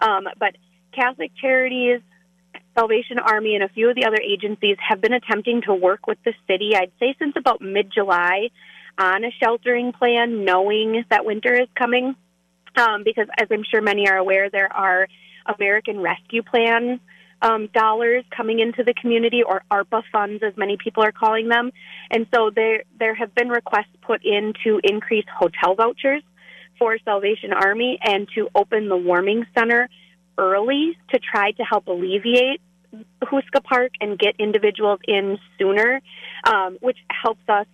Um, 0.00 0.24
but 0.38 0.56
Catholic 0.94 1.32
Charities, 1.40 2.00
Salvation 2.76 3.18
Army, 3.18 3.54
and 3.54 3.64
a 3.64 3.68
few 3.68 3.90
of 3.90 3.96
the 3.96 4.06
other 4.06 4.20
agencies 4.22 4.76
have 4.86 5.00
been 5.00 5.12
attempting 5.12 5.62
to 5.62 5.74
work 5.74 6.06
with 6.06 6.18
the 6.24 6.32
city, 6.46 6.72
I'd 6.74 6.92
say 6.98 7.14
since 7.18 7.34
about 7.36 7.60
mid 7.60 7.92
July, 7.92 8.48
on 8.98 9.24
a 9.24 9.30
sheltering 9.42 9.92
plan, 9.92 10.44
knowing 10.44 11.04
that 11.10 11.24
winter 11.24 11.54
is 11.54 11.68
coming. 11.74 12.14
Um, 12.76 13.02
because, 13.04 13.26
as 13.36 13.48
I'm 13.50 13.64
sure 13.68 13.82
many 13.82 14.08
are 14.08 14.16
aware, 14.16 14.48
there 14.48 14.72
are 14.72 15.08
American 15.46 16.00
Rescue 16.00 16.42
Plan 16.42 17.00
um, 17.42 17.68
dollars 17.72 18.24
coming 18.36 18.60
into 18.60 18.84
the 18.84 18.94
community, 18.94 19.42
or 19.42 19.62
ARPA 19.70 20.02
funds, 20.12 20.42
as 20.42 20.56
many 20.56 20.76
people 20.76 21.02
are 21.02 21.12
calling 21.12 21.48
them. 21.48 21.70
And 22.10 22.26
so 22.34 22.50
there 22.54 22.84
there 22.98 23.14
have 23.14 23.34
been 23.34 23.48
requests 23.48 23.94
put 24.02 24.24
in 24.24 24.52
to 24.64 24.80
increase 24.84 25.24
hotel 25.38 25.74
vouchers 25.74 26.22
for 26.78 26.96
Salvation 27.04 27.52
Army 27.52 27.98
and 28.02 28.28
to 28.34 28.48
open 28.54 28.88
the 28.88 28.96
warming 28.96 29.46
center 29.56 29.88
early 30.38 30.96
to 31.10 31.18
try 31.18 31.52
to 31.52 31.62
help 31.62 31.86
alleviate 31.86 32.60
Houska 33.22 33.62
Park 33.62 33.92
and 34.00 34.18
get 34.18 34.34
individuals 34.38 34.98
in 35.06 35.38
sooner, 35.58 36.00
um, 36.44 36.78
which 36.80 36.98
helps 37.10 37.46
us 37.48 37.66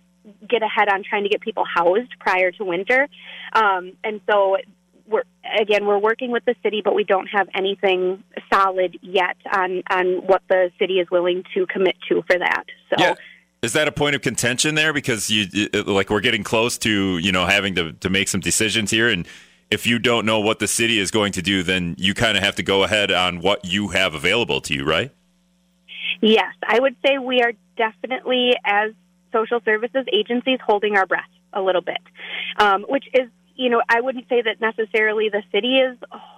get 0.47 0.61
ahead 0.61 0.89
on 0.89 1.03
trying 1.03 1.23
to 1.23 1.29
get 1.29 1.41
people 1.41 1.63
housed 1.65 2.11
prior 2.19 2.51
to 2.51 2.65
winter. 2.65 3.07
Um, 3.53 3.93
and 4.03 4.19
so 4.29 4.57
we're 5.07 5.23
again 5.59 5.85
we're 5.85 5.97
working 5.97 6.31
with 6.31 6.45
the 6.45 6.55
city, 6.63 6.81
but 6.83 6.93
we 6.93 7.03
don't 7.03 7.27
have 7.27 7.47
anything 7.55 8.23
solid 8.51 8.97
yet 9.01 9.37
on 9.51 9.83
on 9.89 10.27
what 10.27 10.41
the 10.49 10.71
city 10.79 10.99
is 10.99 11.09
willing 11.09 11.43
to 11.53 11.65
commit 11.67 11.95
to 12.09 12.23
for 12.29 12.37
that. 12.37 12.63
So. 12.89 12.95
Yeah. 12.99 13.15
Is 13.63 13.73
that 13.73 13.87
a 13.87 13.91
point 13.91 14.15
of 14.15 14.21
contention 14.21 14.75
there? 14.75 14.93
Because 14.93 15.31
you 15.31 15.47
like 15.85 16.11
we're 16.11 16.21
getting 16.21 16.43
close 16.43 16.77
to 16.79 17.17
you 17.17 17.31
know 17.31 17.47
having 17.47 17.73
to 17.75 17.93
to 17.93 18.09
make 18.09 18.27
some 18.27 18.39
decisions 18.39 18.91
here, 18.91 19.09
and 19.09 19.27
if 19.71 19.87
you 19.87 19.97
don't 19.97 20.25
know 20.25 20.39
what 20.39 20.59
the 20.59 20.67
city 20.67 20.99
is 20.99 21.09
going 21.09 21.31
to 21.33 21.41
do, 21.41 21.63
then 21.63 21.95
you 21.97 22.13
kind 22.13 22.37
of 22.37 22.43
have 22.43 22.55
to 22.55 22.63
go 22.63 22.83
ahead 22.83 23.11
on 23.11 23.41
what 23.41 23.65
you 23.65 23.89
have 23.89 24.13
available 24.13 24.61
to 24.61 24.75
you, 24.75 24.85
right? 24.85 25.11
Yes, 26.21 26.53
I 26.65 26.79
would 26.79 26.95
say 27.05 27.17
we 27.17 27.41
are 27.41 27.53
definitely 27.75 28.53
as 28.63 28.91
social 29.33 29.59
services 29.65 30.05
agencies 30.11 30.59
holding 30.65 30.95
our 30.95 31.05
breath 31.05 31.29
a 31.53 31.61
little 31.61 31.81
bit, 31.81 31.99
um, 32.57 32.85
which 32.87 33.05
is 33.13 33.29
you 33.57 33.69
know, 33.69 33.81
I 33.89 34.01
wouldn't 34.01 34.29
say 34.29 34.41
that 34.43 34.61
necessarily 34.61 35.29
the 35.29 35.41
city 35.51 35.79
is 35.79 35.97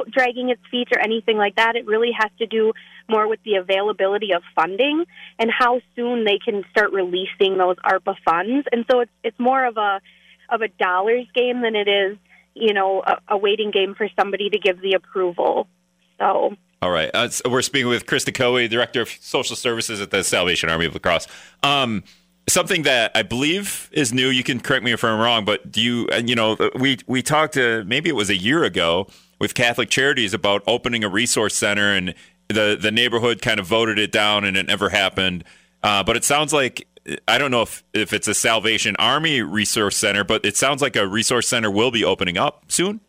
dragging 0.09 0.49
its 0.49 0.61
feet 0.71 0.87
or 0.93 0.99
anything 0.99 1.37
like 1.37 1.57
that. 1.57 1.75
It 1.75 1.85
really 1.85 2.11
has 2.17 2.31
to 2.39 2.45
do 2.45 2.71
more 3.09 3.27
with 3.27 3.41
the 3.43 3.55
availability 3.55 4.31
of 4.31 4.41
funding 4.55 5.05
and 5.37 5.51
how 5.51 5.81
soon 5.95 6.23
they 6.23 6.39
can 6.43 6.63
start 6.71 6.91
releasing 6.93 7.57
those 7.57 7.75
ARPA 7.77 8.15
funds. 8.23 8.67
And 8.71 8.85
so 8.89 9.01
it's 9.01 9.11
it's 9.23 9.39
more 9.39 9.65
of 9.65 9.77
a 9.77 9.99
of 10.49 10.61
a 10.61 10.69
dollars 10.69 11.27
game 11.35 11.61
than 11.61 11.75
it 11.75 11.87
is, 11.87 12.17
you 12.53 12.73
know, 12.73 13.03
a, 13.05 13.17
a 13.27 13.37
waiting 13.37 13.71
game 13.71 13.95
for 13.95 14.07
somebody 14.17 14.49
to 14.49 14.57
give 14.57 14.81
the 14.81 14.93
approval. 14.93 15.67
So. 16.17 16.55
All 16.81 16.91
right. 16.91 17.11
Uh, 17.13 17.27
so 17.27 17.49
we're 17.49 17.61
speaking 17.61 17.89
with 17.89 18.05
Krista 18.05 18.33
Coey, 18.33 18.69
Director 18.69 19.01
of 19.01 19.09
Social 19.09 19.57
Services 19.57 19.99
at 19.99 20.11
the 20.11 20.23
Salvation 20.23 20.69
Army 20.69 20.85
of 20.85 21.01
Crosse. 21.01 21.27
Um, 21.61 22.03
something 22.53 22.83
that 22.83 23.11
I 23.15 23.23
believe 23.23 23.89
is 23.91 24.13
new. 24.13 24.29
You 24.29 24.43
can 24.43 24.59
correct 24.59 24.83
me 24.83 24.91
if 24.91 25.03
I'm 25.03 25.19
wrong, 25.19 25.45
but 25.45 25.71
do 25.71 25.81
you? 25.81 26.07
And 26.11 26.29
you 26.29 26.35
know, 26.35 26.57
we 26.75 26.97
we 27.07 27.21
talked 27.21 27.55
maybe 27.55 28.09
it 28.09 28.15
was 28.15 28.29
a 28.29 28.37
year 28.37 28.63
ago 28.63 29.07
with 29.39 29.53
Catholic 29.55 29.89
Charities 29.89 30.33
about 30.33 30.63
opening 30.67 31.03
a 31.03 31.09
resource 31.09 31.55
center, 31.55 31.93
and 31.93 32.13
the 32.47 32.77
the 32.79 32.91
neighborhood 32.91 33.41
kind 33.41 33.59
of 33.59 33.67
voted 33.67 33.97
it 33.97 34.11
down, 34.11 34.43
and 34.43 34.57
it 34.57 34.67
never 34.67 34.89
happened. 34.89 35.43
Uh, 35.81 36.03
but 36.03 36.17
it 36.17 36.23
sounds 36.23 36.51
like 36.51 36.87
I 37.27 37.37
don't 37.37 37.51
know 37.51 37.61
if 37.61 37.83
if 37.93 38.13
it's 38.13 38.27
a 38.27 38.33
Salvation 38.33 38.95
Army 38.97 39.41
resource 39.41 39.97
center, 39.97 40.23
but 40.23 40.45
it 40.45 40.57
sounds 40.57 40.81
like 40.81 40.95
a 40.95 41.07
resource 41.07 41.47
center 41.47 41.71
will 41.71 41.91
be 41.91 42.03
opening 42.03 42.37
up 42.37 42.65
soon. 42.67 43.01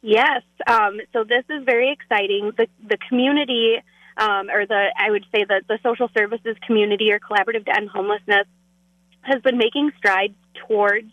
Yes. 0.00 0.42
Um, 0.66 1.00
so 1.12 1.24
this 1.24 1.44
is 1.50 1.64
very 1.64 1.92
exciting. 1.92 2.52
The 2.56 2.66
the 2.88 2.98
community 3.08 3.76
um, 4.18 4.50
or 4.50 4.66
the 4.66 4.92
I 4.96 5.10
would 5.10 5.24
say 5.34 5.44
that 5.44 5.66
the 5.68 5.78
social 5.82 6.10
services 6.16 6.56
community 6.66 7.12
or 7.12 7.20
collaborative 7.20 7.64
to 7.66 7.76
end 7.76 7.88
homelessness 7.88 8.46
has 9.22 9.40
been 9.42 9.58
making 9.58 9.92
strides 9.96 10.34
towards 10.66 11.10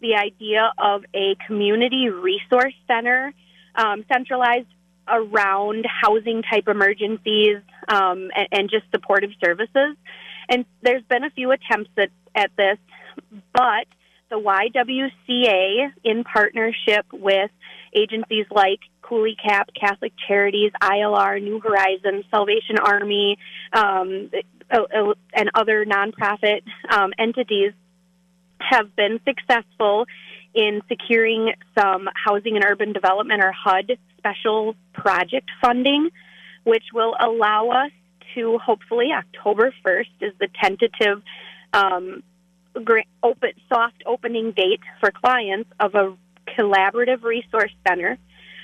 the 0.00 0.14
idea 0.16 0.72
of 0.78 1.04
a 1.14 1.36
community 1.46 2.08
resource 2.08 2.74
center 2.86 3.32
um, 3.74 4.04
centralized 4.12 4.66
around 5.08 5.86
housing 5.86 6.42
type 6.42 6.68
emergencies 6.68 7.58
um, 7.88 8.30
and, 8.36 8.48
and, 8.52 8.70
just 8.70 8.84
supportive 8.92 9.30
services. 9.44 9.96
And 10.48 10.64
there's 10.82 11.02
been 11.04 11.24
a 11.24 11.30
few 11.30 11.50
attempts 11.50 11.90
at, 11.96 12.10
at 12.34 12.50
this, 12.56 12.78
but 13.52 13.86
the 14.30 14.36
YWCA, 14.36 15.92
in 16.04 16.24
partnership 16.24 17.06
with 17.12 17.50
agencies 17.92 18.46
like 18.50 18.80
Couleecap, 19.02 19.64
Catholic 19.78 20.12
Charities, 20.26 20.72
ILR, 20.80 21.42
New 21.42 21.60
Horizons, 21.60 22.24
Salvation 22.30 22.78
Army, 22.78 23.38
um, 23.72 24.30
uh, 24.70 24.82
uh, 24.82 25.14
and 25.34 25.50
other 25.54 25.84
nonprofit 25.84 26.62
um, 26.90 27.12
entities 27.18 27.72
have 28.58 28.94
been 28.96 29.20
successful 29.26 30.06
in 30.54 30.80
securing 30.88 31.52
some 31.78 32.08
housing 32.14 32.56
and 32.56 32.64
urban 32.64 32.92
development 32.92 33.42
or 33.42 33.52
HUD 33.52 33.98
special 34.18 34.74
project 34.92 35.50
funding, 35.60 36.10
which 36.64 36.84
will 36.94 37.14
allow 37.20 37.70
us 37.70 37.90
to 38.34 38.58
hopefully 38.58 39.08
October 39.12 39.74
1st 39.84 40.06
is 40.20 40.32
the 40.38 40.48
tentative 40.62 41.22
um, 41.72 42.22
open, 43.22 43.50
soft 43.68 44.02
opening 44.06 44.52
date 44.52 44.80
for 45.00 45.10
clients 45.10 45.68
of 45.80 45.94
a 45.94 46.16
collaborative 46.58 47.22
resource 47.22 47.72
center 47.86 48.18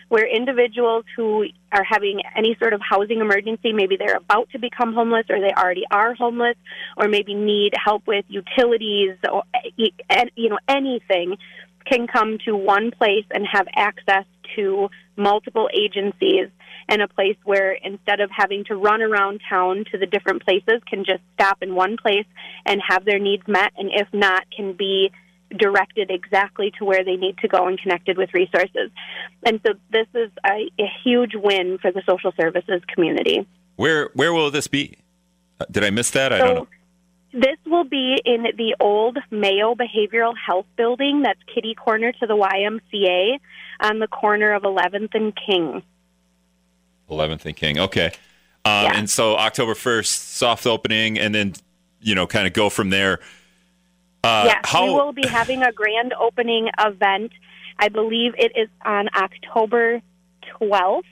where 0.08 0.26
individuals 0.26 1.04
who 1.16 1.44
are 1.70 1.84
having 1.84 2.20
any 2.34 2.56
sort 2.58 2.72
of 2.72 2.80
housing 2.80 3.20
emergency, 3.20 3.72
maybe 3.72 3.96
they're 3.96 4.16
about 4.16 4.48
to 4.50 4.58
become 4.58 4.94
homeless 4.94 5.26
or 5.28 5.38
they 5.38 5.52
already 5.52 5.84
are 5.90 6.14
homeless 6.14 6.56
or 6.96 7.08
maybe 7.08 7.34
need 7.34 7.72
help 7.82 8.06
with 8.06 8.24
utilities 8.28 9.16
or 9.30 9.42
you 9.76 10.48
know 10.48 10.58
anything 10.66 11.36
can 11.84 12.06
come 12.06 12.38
to 12.44 12.56
one 12.56 12.90
place 12.90 13.24
and 13.30 13.46
have 13.50 13.66
access 13.74 14.24
to 14.56 14.88
multiple 15.16 15.68
agencies 15.74 16.48
and 16.88 17.02
a 17.02 17.08
place 17.08 17.36
where 17.44 17.72
instead 17.72 18.20
of 18.20 18.30
having 18.30 18.64
to 18.64 18.74
run 18.74 19.02
around 19.02 19.40
town 19.48 19.84
to 19.90 19.98
the 19.98 20.06
different 20.06 20.42
places 20.42 20.80
can 20.88 21.04
just 21.04 21.20
stop 21.34 21.58
in 21.62 21.74
one 21.74 21.96
place 21.96 22.26
and 22.64 22.80
have 22.86 23.04
their 23.04 23.18
needs 23.18 23.46
met 23.46 23.72
and 23.76 23.90
if 23.92 24.08
not 24.12 24.44
can 24.54 24.72
be 24.72 25.10
directed 25.56 26.10
exactly 26.10 26.72
to 26.78 26.84
where 26.84 27.04
they 27.04 27.16
need 27.16 27.38
to 27.38 27.48
go 27.48 27.66
and 27.66 27.78
connected 27.78 28.18
with 28.18 28.32
resources. 28.34 28.90
And 29.44 29.60
so 29.66 29.74
this 29.90 30.06
is 30.14 30.30
a, 30.44 30.70
a 30.78 30.86
huge 31.02 31.32
win 31.34 31.78
for 31.78 31.90
the 31.90 32.02
social 32.08 32.32
services 32.38 32.82
community. 32.92 33.46
Where 33.76 34.10
where 34.14 34.32
will 34.32 34.50
this 34.50 34.66
be? 34.66 34.98
Uh, 35.60 35.64
did 35.70 35.84
I 35.84 35.90
miss 35.90 36.10
that? 36.10 36.32
I 36.32 36.38
so, 36.38 36.44
don't 36.46 36.54
know. 36.54 36.68
This 37.32 37.58
will 37.66 37.84
be 37.84 38.20
in 38.24 38.46
the 38.56 38.74
old 38.80 39.18
Mayo 39.30 39.74
Behavioral 39.74 40.34
Health 40.36 40.66
Building. 40.76 41.22
That's 41.22 41.40
kitty 41.54 41.74
corner 41.74 42.10
to 42.12 42.26
the 42.26 42.34
YMCA 42.34 43.38
on 43.80 43.98
the 43.98 44.08
corner 44.08 44.52
of 44.52 44.62
11th 44.62 45.14
and 45.14 45.34
King. 45.46 45.82
11th 47.10 47.44
and 47.44 47.56
King. 47.56 47.78
Okay. 47.78 48.06
Um, 48.64 48.84
yeah. 48.84 48.92
And 48.94 49.10
so 49.10 49.36
October 49.36 49.74
1st, 49.74 50.06
soft 50.06 50.66
opening, 50.66 51.18
and 51.18 51.34
then, 51.34 51.54
you 52.00 52.14
know, 52.14 52.26
kind 52.26 52.46
of 52.46 52.54
go 52.54 52.70
from 52.70 52.90
there. 52.90 53.20
Uh, 54.24 54.44
yes, 54.46 54.60
how... 54.64 54.86
we 54.86 54.90
will 54.92 55.12
be 55.12 55.26
having 55.26 55.62
a 55.62 55.72
grand 55.72 56.12
opening 56.14 56.68
event. 56.78 57.32
I 57.78 57.88
believe 57.88 58.34
it 58.36 58.52
is 58.56 58.68
on 58.84 59.08
October 59.14 60.02
12th 60.60 61.02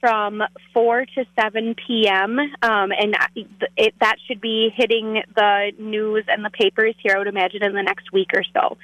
from 0.00 0.42
4 0.74 1.06
to 1.06 1.24
7 1.40 1.74
p.m. 1.86 2.38
Um, 2.38 2.92
and 2.92 3.16
it, 3.34 3.94
that 4.00 4.16
should 4.26 4.40
be 4.40 4.70
hitting 4.74 5.22
the 5.34 5.72
news 5.78 6.24
and 6.28 6.44
the 6.44 6.50
papers 6.50 6.94
here, 7.02 7.14
I 7.16 7.18
would 7.18 7.26
imagine, 7.26 7.64
in 7.64 7.72
the 7.72 7.82
next 7.82 8.12
week 8.12 8.28
or 8.34 8.42
so. 8.52 8.76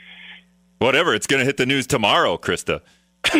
Whatever. 0.79 1.15
It's 1.15 1.27
going 1.27 1.41
to 1.41 1.45
hit 1.45 1.59
the 1.59 1.67
news 1.67 1.87
tomorrow, 1.87 2.39
Krista. 2.39 2.81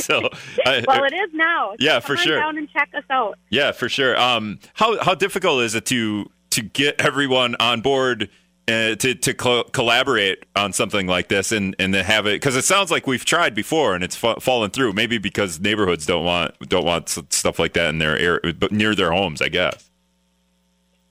so, 0.00 0.30
I, 0.64 0.82
well, 0.88 1.04
it 1.04 1.12
is 1.12 1.30
now. 1.34 1.74
Yeah, 1.78 2.00
for 2.00 2.16
sure. 2.16 2.38
Down 2.38 2.56
and 2.56 2.70
check 2.70 2.88
us 2.94 3.04
out. 3.10 3.38
Yeah, 3.50 3.72
for 3.72 3.90
sure. 3.90 4.18
Um, 4.18 4.58
how 4.72 5.02
how 5.04 5.14
difficult 5.14 5.62
is 5.62 5.74
it 5.74 5.84
to 5.86 6.30
to 6.50 6.62
get 6.62 6.98
everyone 7.02 7.54
on 7.60 7.82
board 7.82 8.30
uh, 8.66 8.94
to 8.96 9.14
to 9.14 9.34
co- 9.34 9.64
collaborate 9.64 10.44
on 10.56 10.72
something 10.72 11.06
like 11.06 11.28
this 11.28 11.52
and 11.52 11.76
and 11.78 11.92
to 11.92 12.02
have 12.02 12.26
it 12.26 12.34
because 12.36 12.56
it 12.56 12.64
sounds 12.64 12.90
like 12.90 13.06
we've 13.06 13.24
tried 13.24 13.54
before 13.54 13.94
and 13.94 14.02
it's 14.02 14.16
fa- 14.16 14.40
fallen 14.40 14.70
through. 14.70 14.92
Maybe 14.92 15.18
because 15.18 15.60
neighborhoods 15.60 16.06
don't 16.06 16.24
want 16.24 16.58
don't 16.68 16.84
want 16.84 17.08
stuff 17.08 17.58
like 17.58 17.74
that 17.74 17.90
in 17.90 17.98
their 17.98 18.18
area, 18.18 18.54
but 18.54 18.72
near 18.72 18.94
their 18.94 19.12
homes, 19.12 19.42
I 19.42 19.48
guess. 19.48 19.90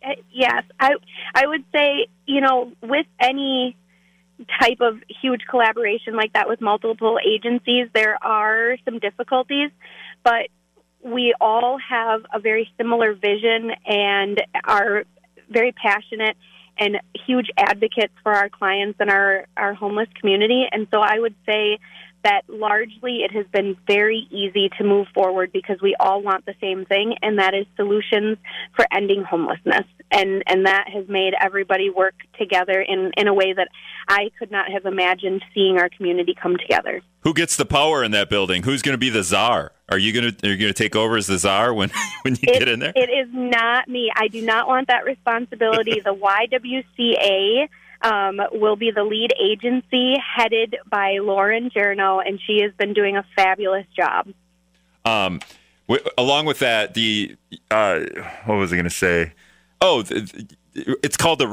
Uh, 0.04 0.16
yes, 0.32 0.64
I 0.80 0.96
I 1.36 1.46
would 1.46 1.64
say 1.72 2.08
you 2.26 2.42
know 2.42 2.72
with 2.82 3.06
any 3.20 3.78
type 4.60 4.82
of 4.82 5.00
huge 5.22 5.42
collaboration 5.48 6.16
like 6.16 6.34
that 6.34 6.50
with 6.50 6.60
multiple 6.60 7.20
agencies, 7.24 7.88
there 7.94 8.18
are 8.24 8.78
some 8.84 8.98
difficulties, 9.00 9.70
but 10.24 10.48
we 11.04 11.36
all 11.40 11.78
have 11.78 12.26
a 12.34 12.40
very 12.40 12.70
similar 12.78 13.14
vision 13.14 13.72
and 13.86 14.42
are 14.64 15.04
very 15.50 15.72
passionate 15.72 16.36
and 16.78 17.00
huge 17.26 17.50
advocates 17.58 18.14
for 18.24 18.34
our 18.34 18.50
clients 18.50 18.98
and 19.00 19.10
our, 19.10 19.46
our 19.56 19.74
homeless 19.74 20.10
community. 20.20 20.66
And 20.72 20.88
so 20.92 21.00
I 21.02 21.20
would 21.20 21.36
say 21.46 21.80
that 22.24 22.42
largely 22.48 23.18
it 23.24 23.32
has 23.32 23.46
been 23.52 23.78
very 23.88 24.28
easy 24.32 24.70
to 24.78 24.84
move 24.84 25.08
forward 25.14 25.52
because 25.52 25.82
we 25.82 25.96
all 26.00 26.22
want 26.22 26.46
the 26.46 26.56
same 26.62 26.86
thing, 26.86 27.16
and 27.22 27.40
that 27.40 27.54
is 27.54 27.66
solutions 27.76 28.38
for 28.76 28.86
ending 28.92 29.24
homelessness. 29.24 29.86
And, 30.12 30.44
and 30.48 30.66
that 30.66 30.90
has 30.94 31.08
made 31.08 31.34
everybody 31.40 31.90
work 31.90 32.14
together 32.38 32.80
in, 32.82 33.12
in 33.18 33.28
a 33.28 33.34
way 33.34 33.54
that 33.54 33.68
I 34.08 34.30
could 34.38 34.52
not 34.52 34.72
have 34.72 34.86
imagined 34.86 35.44
seeing 35.54 35.78
our 35.78 35.90
community 35.90 36.36
come 36.40 36.58
together. 36.58 37.02
Who 37.22 37.34
gets 37.34 37.56
the 37.56 37.66
power 37.66 38.04
in 38.04 38.12
that 38.12 38.30
building? 38.30 38.64
Who's 38.64 38.82
going 38.82 38.94
to 38.94 39.00
be 39.00 39.10
the 39.10 39.24
czar? 39.24 39.72
Are 39.90 39.98
you 39.98 40.14
going 40.14 40.34
to 40.34 40.48
are 40.48 40.52
you 40.52 40.58
going 40.58 40.74
to 40.74 40.84
take 40.84 40.96
over 40.96 41.18
as 41.18 41.28
the 41.28 41.38
czar 41.38 41.74
when 41.74 41.90
when 42.24 42.36
you 42.36 42.42
it, 42.44 42.60
get 42.60 42.68
in 42.68 42.80
there? 42.80 42.94
It 42.96 43.10
is 43.10 43.30
not 43.32 43.88
me. 43.88 44.12
I 44.16 44.28
do 44.28 44.42
not 44.42 44.68
want 44.68 44.88
that 44.88 45.06
responsibility. 45.06 46.00
the 46.04 46.16
YWCA 46.16 47.70
um, 48.04 48.40
will 48.52 48.76
be 48.76 48.92
the 48.92 49.04
lead 49.04 49.32
agency 49.42 50.16
headed 50.20 50.76
by 50.90 51.18
Lauren 51.22 51.70
Journo, 51.70 52.22
and 52.26 52.40
she 52.46 52.62
has 52.62 52.72
been 52.78 52.94
doing 52.94 53.18
a 53.18 53.26
fabulous 53.36 53.86
job. 53.96 54.28
Um, 55.06 55.40
w- 55.88 56.06
along 56.18 56.46
with 56.46 56.60
that, 56.60 56.94
the 56.94 57.36
uh, 57.72 58.02
what 58.46 58.56
was 58.56 58.72
I 58.72 58.76
going 58.76 58.84
to 58.84 58.90
say? 58.90 59.34
Oh, 59.82 60.04
it's 60.76 61.18
called 61.18 61.40
the 61.40 61.48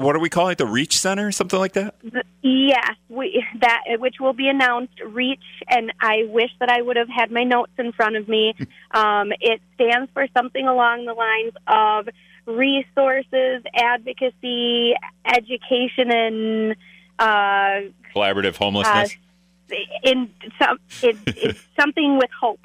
what 0.00 0.16
are 0.16 0.18
we 0.18 0.28
calling 0.28 0.52
it? 0.52 0.58
The 0.58 0.66
Reach 0.66 0.98
Center, 0.98 1.30
something 1.30 1.58
like 1.58 1.74
that. 1.74 1.94
Yes, 2.42 2.94
we 3.08 3.44
that 3.60 3.82
which 3.98 4.16
will 4.20 4.32
be 4.32 4.48
announced. 4.48 5.00
Reach, 5.00 5.44
and 5.68 5.92
I 6.00 6.24
wish 6.28 6.50
that 6.60 6.68
I 6.68 6.82
would 6.82 6.96
have 6.96 7.08
had 7.08 7.30
my 7.30 7.44
notes 7.44 7.72
in 7.78 7.92
front 7.92 8.16
of 8.16 8.28
me. 8.28 8.54
um, 8.90 9.32
it 9.40 9.60
stands 9.74 10.10
for 10.12 10.26
something 10.36 10.66
along 10.66 11.06
the 11.06 11.14
lines 11.14 11.52
of 11.66 12.08
resources, 12.46 13.62
advocacy, 13.74 14.94
education, 15.24 16.10
and 16.10 16.76
uh, 17.18 17.90
collaborative 18.14 18.56
homelessness. 18.56 19.16
Uh, 19.70 19.76
in 20.02 20.30
some, 20.60 20.78
it, 21.02 21.16
it's 21.26 21.60
something 21.80 22.18
with 22.18 22.30
hope. 22.38 22.60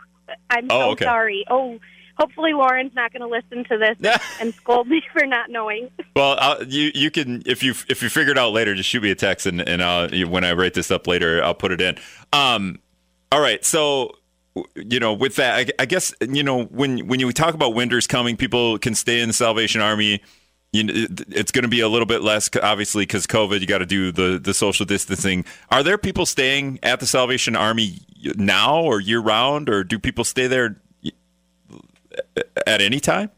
I'm 0.50 0.68
oh, 0.70 0.80
so 0.80 0.90
okay. 0.92 1.06
sorry. 1.06 1.46
Oh, 1.50 1.80
hopefully 2.20 2.54
Lauren's 2.54 2.94
not 2.94 3.14
going 3.14 3.22
to 3.22 3.28
listen 3.28 3.64
to 3.66 3.78
this 3.78 4.22
and 4.42 4.54
scold 4.54 4.88
me 4.88 5.02
for 5.14 5.26
not 5.26 5.50
knowing. 5.50 5.90
Well, 6.16 6.38
I'll, 6.40 6.64
you 6.64 6.92
you 6.94 7.10
can 7.10 7.42
if 7.46 7.64
you 7.64 7.74
if 7.88 8.04
you 8.04 8.10
figure 8.10 8.32
it 8.32 8.38
out 8.38 8.52
later, 8.52 8.76
just 8.76 8.90
shoot 8.90 9.02
me 9.02 9.12
a 9.12 9.16
text 9.16 9.46
and 9.46 9.62
and 9.62 9.82
I'll, 9.82 10.10
when 10.28 10.44
I 10.44 10.54
write 10.54 10.74
this 10.74 10.92
up 10.92 11.08
later, 11.08 11.44
I'll 11.44 11.56
put 11.56 11.72
it 11.72 11.82
in. 11.82 11.98
Um, 12.34 12.80
all 13.32 13.42
right, 13.42 13.64
so 13.64 14.16
you 14.76 15.00
know, 15.00 15.14
with 15.14 15.36
that, 15.36 15.56
I, 15.56 15.84
I, 15.84 15.86
guess 15.86 16.14
you 16.22 16.44
know 16.44 16.64
when 16.66 17.08
when 17.08 17.20
you 17.20 17.32
talk 17.32 17.54
about 17.54 17.74
winters 17.74 18.08
coming, 18.08 18.38
people 18.38 18.78
can 18.80 18.96
stay 18.96 19.22
in 19.22 19.30
the 19.30 19.34
Salvation 19.34 19.82
Army. 19.82 20.22
You 20.72 20.84
know, 20.84 20.94
it's 21.30 21.52
going 21.52 21.64
to 21.64 21.70
be 21.70 21.80
a 21.80 21.90
little 21.90 22.06
bit 22.06 22.22
less, 22.22 22.50
obviously, 22.62 23.04
because 23.04 23.26
COVID. 23.26 23.60
You 23.60 23.68
got 23.68 23.80
to 23.80 23.86
do 23.86 24.12
the 24.12 24.40
the 24.40 24.54
social 24.54 24.86
distancing. 24.86 25.46
Are 25.72 25.84
there 25.84 25.98
people 25.98 26.26
staying 26.26 26.80
at 26.84 27.00
the 27.00 27.08
Salvation 27.08 27.56
Army 27.56 28.00
now, 28.36 28.82
or 28.82 29.00
year 29.00 29.20
round, 29.20 29.70
or 29.70 29.84
do 29.84 30.00
people 30.00 30.24
stay 30.24 30.48
there 30.48 30.82
at 32.68 32.82
any 32.82 33.00
time? 33.00 33.32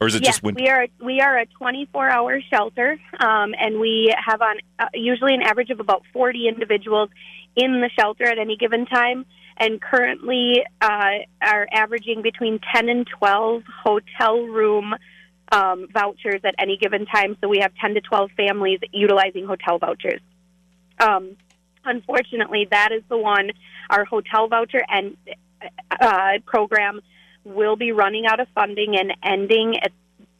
Or 0.00 0.06
is 0.06 0.14
it 0.14 0.22
yes, 0.22 0.36
just 0.36 0.42
winter? 0.42 0.62
we 0.62 0.68
are 0.70 0.86
we 1.04 1.20
are 1.20 1.38
a 1.38 1.46
24 1.46 2.08
hour 2.08 2.40
shelter, 2.50 2.98
um, 3.18 3.54
and 3.58 3.78
we 3.78 4.14
have 4.16 4.40
on 4.40 4.56
uh, 4.78 4.86
usually 4.94 5.34
an 5.34 5.42
average 5.42 5.68
of 5.68 5.78
about 5.78 6.02
40 6.14 6.48
individuals 6.48 7.10
in 7.54 7.80
the 7.82 7.90
shelter 7.98 8.24
at 8.24 8.38
any 8.38 8.56
given 8.56 8.86
time 8.86 9.26
and 9.60 9.80
currently 9.80 10.64
uh, 10.80 11.18
are 11.42 11.68
averaging 11.70 12.22
between 12.22 12.58
10 12.74 12.88
and 12.88 13.06
12 13.06 13.62
hotel 13.84 14.40
room 14.40 14.94
um, 15.52 15.86
vouchers 15.92 16.40
at 16.44 16.54
any 16.58 16.78
given 16.78 17.04
time. 17.04 17.36
So 17.40 17.48
we 17.48 17.58
have 17.58 17.72
10 17.80 17.94
to 17.94 18.00
12 18.00 18.30
families 18.36 18.80
utilizing 18.90 19.46
hotel 19.46 19.78
vouchers. 19.78 20.20
Um, 20.98 21.36
unfortunately, 21.84 22.68
that 22.70 22.90
is 22.92 23.02
the 23.10 23.18
one, 23.18 23.50
our 23.90 24.06
hotel 24.06 24.48
voucher 24.48 24.82
and 24.88 25.16
uh, 26.00 26.38
program 26.46 27.00
will 27.44 27.76
be 27.76 27.92
running 27.92 28.26
out 28.26 28.40
of 28.40 28.48
funding 28.54 28.96
and 28.96 29.12
ending 29.22 29.76
at 29.82 29.92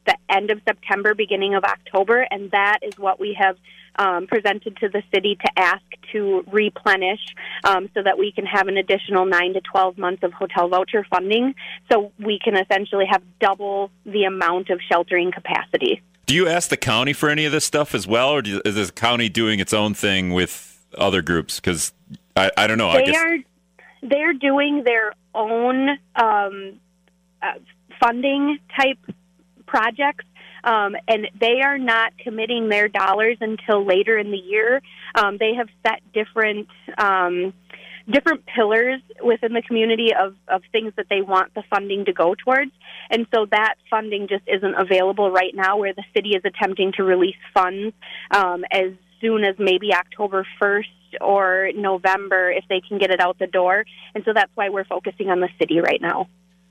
the 0.07 0.17
end 0.31 0.51
of 0.51 0.61
September, 0.67 1.15
beginning 1.15 1.55
of 1.55 1.65
October, 1.65 2.27
and 2.31 2.51
that 2.53 2.79
is 2.83 2.95
what 2.97 3.21
we 3.21 3.37
have 3.39 3.57
um, 4.01 4.27
presented 4.27 4.79
to 4.79 4.89
the 4.89 5.03
city 5.15 5.37
to 5.37 5.59
ask 5.59 5.83
to 6.11 6.43
replenish 6.51 7.21
um, 7.65 7.91
so 7.93 8.03
that 8.03 8.19
we 8.19 8.33
can 8.33 8.47
have 8.47 8.67
an 8.67 8.79
additional 8.79 9.27
9 9.27 9.53
to 9.53 9.61
12 9.61 9.99
months 9.99 10.23
of 10.23 10.33
hotel 10.33 10.69
voucher 10.69 11.05
funding 11.11 11.55
so 11.93 12.11
we 12.19 12.39
can 12.43 12.57
essentially 12.57 13.05
have 13.09 13.23
double 13.41 13.91
the 14.07 14.25
amount 14.25 14.71
of 14.71 14.81
sheltering 14.91 15.31
capacity. 15.31 16.01
Do 16.25 16.35
you 16.35 16.49
ask 16.49 16.71
the 16.71 16.79
county 16.79 17.13
for 17.13 17.29
any 17.29 17.45
of 17.45 17.53
this 17.53 17.67
stuff 17.67 17.95
as 17.95 18.07
well, 18.07 18.31
or 18.31 18.43
is 18.45 18.87
the 18.87 18.91
county 18.95 19.29
doing 19.29 19.61
its 19.61 19.75
own 19.75 19.93
thing 19.93 20.33
with 20.33 20.83
other 20.97 21.21
groups? 21.21 21.61
Because 21.61 21.93
I, 22.35 22.51
I 22.57 22.67
don't 22.67 22.79
know. 22.79 22.93
They 22.93 23.03
I 23.03 23.05
guess 23.05 23.17
are 23.17 23.37
they're 24.03 24.33
doing 24.33 24.83
their 24.85 25.13
own 25.35 25.91
um, 26.17 26.81
uh, 27.43 27.53
funding 28.01 28.59
type 28.75 28.99
projects 29.67 30.25
um, 30.65 30.97
and 31.09 31.29
they 31.39 31.61
are 31.63 31.79
not 31.79 32.17
committing 32.19 32.69
their 32.69 32.89
dollars 32.89 33.39
until 33.41 33.85
later 33.85 34.19
in 34.19 34.31
the 34.31 34.39
year. 34.39 34.83
Um, 35.15 35.37
they 35.39 35.55
have 35.55 35.69
set 35.87 36.01
different 36.13 36.69
um, 36.99 37.53
different 38.11 38.45
pillars 38.47 39.01
within 39.23 39.53
the 39.53 39.63
community 39.63 40.09
of, 40.19 40.35
of 40.49 40.63
things 40.73 40.93
that 40.97 41.07
they 41.09 41.21
want 41.21 41.55
the 41.55 41.63
funding 41.71 42.05
to 42.07 42.13
go 42.13 42.35
towards, 42.35 42.73
and 43.11 43.27
so 43.35 43.47
that 43.51 43.75
funding 43.89 44.29
just 44.29 44.45
isn't 44.47 44.75
available 44.75 45.31
right 45.31 45.55
now. 45.55 45.79
Where 45.79 45.95
the 45.95 46.05
city 46.15 46.31
is 46.31 46.43
attempting 46.45 46.93
to 46.97 47.05
release 47.05 47.37
funds 47.55 47.95
um, 48.31 48.65
as 48.71 48.93
soon 49.21 49.45
as 49.45 49.57
maybe 49.59 49.95
October 49.95 50.47
first 50.59 50.89
or 51.21 51.71
November 51.75 52.51
if 52.51 52.65
they 52.69 52.81
can 52.81 52.99
get 52.99 53.11
it 53.11 53.21
out 53.21 53.39
the 53.39 53.47
door, 53.47 53.85
and 54.15 54.25
so 54.25 54.33
that's 54.35 54.51
why 54.55 54.69
we're 54.69 54.85
focusing 54.85 55.29
on 55.31 55.41
the 55.41 55.49
city 55.59 55.81
right 55.81 56.01
now. 56.01 56.29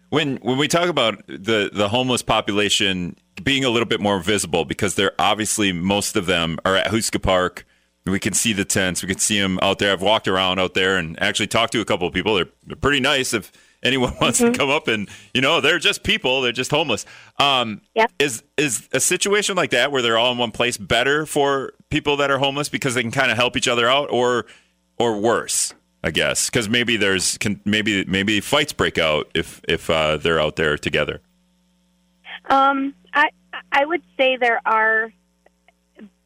When 0.09 0.37
when 0.37 0.57
we 0.57 0.67
talk 0.67 0.89
about 0.89 1.25
the 1.27 1.69
the 1.71 1.89
homeless 1.89 2.21
population 2.21 3.15
being 3.43 3.63
a 3.63 3.69
little 3.69 3.87
bit 3.87 3.99
more 3.99 4.19
visible 4.19 4.65
because 4.65 4.95
they're 4.95 5.13
obviously 5.19 5.71
most 5.71 6.15
of 6.15 6.25
them 6.25 6.59
are 6.65 6.75
at 6.75 6.87
Houska 6.87 7.21
Park. 7.21 7.65
We 8.05 8.19
can 8.19 8.33
see 8.33 8.53
the 8.53 8.65
tents. 8.65 9.03
We 9.03 9.09
can 9.09 9.19
see 9.19 9.39
them 9.39 9.59
out 9.61 9.77
there. 9.77 9.91
I've 9.93 10.01
walked 10.01 10.27
around 10.27 10.59
out 10.59 10.73
there 10.73 10.97
and 10.97 11.21
actually 11.21 11.47
talked 11.47 11.73
to 11.73 11.81
a 11.81 11.85
couple 11.85 12.07
of 12.07 12.13
people. 12.13 12.33
They're, 12.35 12.47
they're 12.65 12.75
pretty 12.75 13.01
nice. 13.01 13.35
If 13.35 13.51
anyone 13.83 14.15
wants 14.21 14.39
mm-hmm. 14.39 14.51
to 14.51 14.57
come 14.57 14.69
up 14.69 14.87
and 14.87 15.07
you 15.33 15.41
know 15.41 15.61
they're 15.61 15.79
just 15.79 16.03
people. 16.03 16.41
They're 16.41 16.51
just 16.51 16.71
homeless. 16.71 17.05
Um, 17.39 17.81
yep. 17.95 18.11
Is 18.19 18.43
is 18.57 18.87
a 18.93 18.99
situation 18.99 19.55
like 19.55 19.71
that 19.71 19.91
where 19.91 20.01
they're 20.01 20.17
all 20.17 20.31
in 20.31 20.37
one 20.37 20.51
place 20.51 20.77
better 20.77 21.25
for 21.25 21.73
people 21.89 22.17
that 22.17 22.31
are 22.31 22.37
homeless 22.37 22.69
because 22.69 22.93
they 22.93 23.01
can 23.01 23.11
kind 23.11 23.31
of 23.31 23.37
help 23.37 23.57
each 23.57 23.67
other 23.67 23.87
out, 23.87 24.09
or 24.11 24.45
or 24.97 25.19
worse? 25.19 25.73
I 26.03 26.11
guess 26.11 26.49
because 26.49 26.69
maybe 26.69 26.95
there's 26.95 27.37
can, 27.37 27.59
maybe 27.65 28.05
maybe 28.05 28.39
fights 28.39 28.71
break 28.71 28.97
out 28.97 29.29
if 29.33 29.61
if 29.67 29.89
uh, 29.89 30.17
they're 30.17 30.39
out 30.39 30.55
there 30.55 30.77
together. 30.77 31.21
Um, 32.49 32.93
I 33.13 33.29
I 33.71 33.85
would 33.85 34.01
say 34.17 34.37
there 34.37 34.61
are 34.65 35.11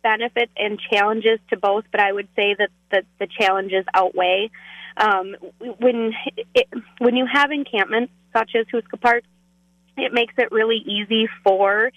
benefits 0.03 0.51
and 0.57 0.79
challenges 0.91 1.39
to 1.49 1.57
both, 1.57 1.85
but 1.91 2.01
I 2.01 2.11
would 2.11 2.27
say 2.35 2.55
that 2.59 2.69
the, 2.91 3.03
the 3.19 3.27
challenges 3.39 3.85
outweigh. 3.93 4.51
Um, 4.95 5.35
when 5.79 6.13
it, 6.53 6.67
when 6.99 7.15
you 7.15 7.25
have 7.31 7.49
encampments 7.49 8.13
such 8.31 8.51
as 8.55 8.67
Houska 8.67 9.01
Park, 9.01 9.23
it 9.97 10.13
makes 10.13 10.33
it 10.37 10.51
really 10.51 10.83
easy 10.85 11.27
for 11.43 11.91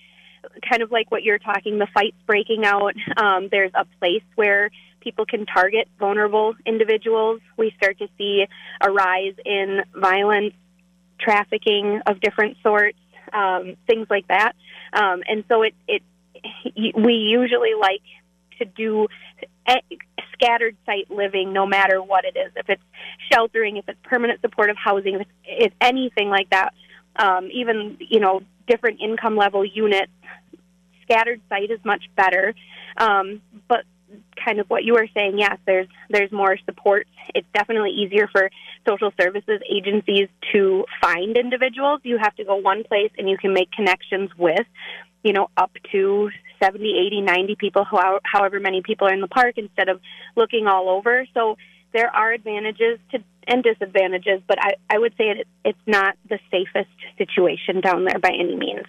kind 0.69 0.83
of 0.83 0.91
like 0.91 1.11
what 1.11 1.23
you're 1.23 1.39
talking, 1.39 1.79
the 1.79 1.89
fights 1.93 2.17
breaking 2.27 2.65
out. 2.65 2.95
Um, 3.17 3.49
there's 3.51 3.73
a 3.75 3.85
place 3.99 4.23
where 4.35 4.71
people 5.07 5.25
can 5.25 5.47
target 5.47 5.87
vulnerable 6.01 6.57
individuals. 6.67 7.41
We 7.57 7.73
start 7.77 7.97
to 8.01 8.09
see 8.19 8.45
a 8.81 8.91
rise 8.91 9.35
in 9.45 9.83
violence, 9.95 10.53
trafficking 11.21 12.01
of 12.09 12.21
different 12.21 12.57
sorts, 12.61 12.99
um, 13.33 13.77
things 13.87 14.09
like 14.11 14.27
that. 14.27 14.55
Um, 14.93 15.23
and 15.29 15.45
so 15.49 15.63
it, 15.63 15.75
it 15.87 16.03
we 16.97 17.13
usually 17.13 17.75
like 17.81 18.03
to 18.59 18.65
do 18.65 19.07
scattered 20.33 20.77
site 20.85 21.09
living 21.09 21.53
no 21.53 21.67
matter 21.67 22.03
what 22.03 22.25
it 22.25 22.37
is. 22.37 22.51
If 22.57 22.69
it's 22.69 22.83
sheltering, 23.33 23.77
if 23.77 23.89
it's 23.89 23.99
permanent 24.03 24.41
supportive 24.41 24.77
housing, 24.77 25.15
if 25.15 25.21
it's, 25.21 25.31
if 25.45 25.73
anything 25.81 26.31
like 26.31 26.51
that, 26.51 26.75
um, 27.15 27.49
even, 27.53 27.97
you 28.01 28.19
know, 28.19 28.43
different 28.67 29.01
income 29.01 29.37
level 29.37 29.65
units, 29.65 30.11
scattered 31.03 31.41
site 31.49 31.71
is 31.71 31.79
much 31.85 32.03
better. 32.17 32.55
Um, 32.97 33.41
but 33.69 33.85
kind 34.43 34.61
of 34.61 34.69
what 34.69 34.85
you 34.85 34.95
were 34.95 35.09
saying, 35.15 35.39
yes, 35.39 35.59
there's 35.67 35.89
there's 36.11 36.33
more 36.33 36.57
support. 36.65 37.07
It's 37.35 37.47
definitely 37.55 37.91
easier 37.91 38.29
for 38.31 38.51
social 38.87 39.13
services 39.21 39.61
agencies 39.71 40.29
to 40.53 40.85
find 41.01 41.37
individuals. 41.37 42.01
You 42.05 42.19
have 42.19 42.35
to 42.37 42.45
go 42.45 42.57
one 42.57 42.85
place 42.85 43.11
and 43.19 43.29
you 43.29 43.37
can 43.37 43.53
make 43.53 43.71
connections 43.73 44.31
with, 44.37 44.67
you 45.23 45.33
know, 45.33 45.49
up 45.57 45.73
to 45.93 46.31
70, 46.63 46.99
80, 47.07 47.21
90 47.23 47.57
people, 47.57 47.87
however 48.25 48.61
many 48.61 48.83
people 48.83 49.07
are 49.09 49.13
in 49.13 49.21
the 49.21 49.29
park, 49.29 49.59
instead 49.59 49.89
of 49.89 50.01
looking 50.37 50.67
all 50.67 50.89
over. 50.89 51.27
So 51.35 51.57
there 51.93 52.15
are 52.15 52.33
advantages 52.33 52.99
to 53.13 53.19
and 53.49 53.63
disadvantages, 53.63 54.43
but 54.49 54.59
I, 54.61 54.75
I 54.91 54.99
would 54.99 55.13
say 55.17 55.25
it, 55.25 55.47
it's 55.65 55.79
not 55.87 56.17
the 56.29 56.39
safest 56.51 56.91
situation 57.17 57.81
down 57.81 58.05
there 58.05 58.19
by 58.19 58.31
any 58.31 58.57
means. 58.57 58.87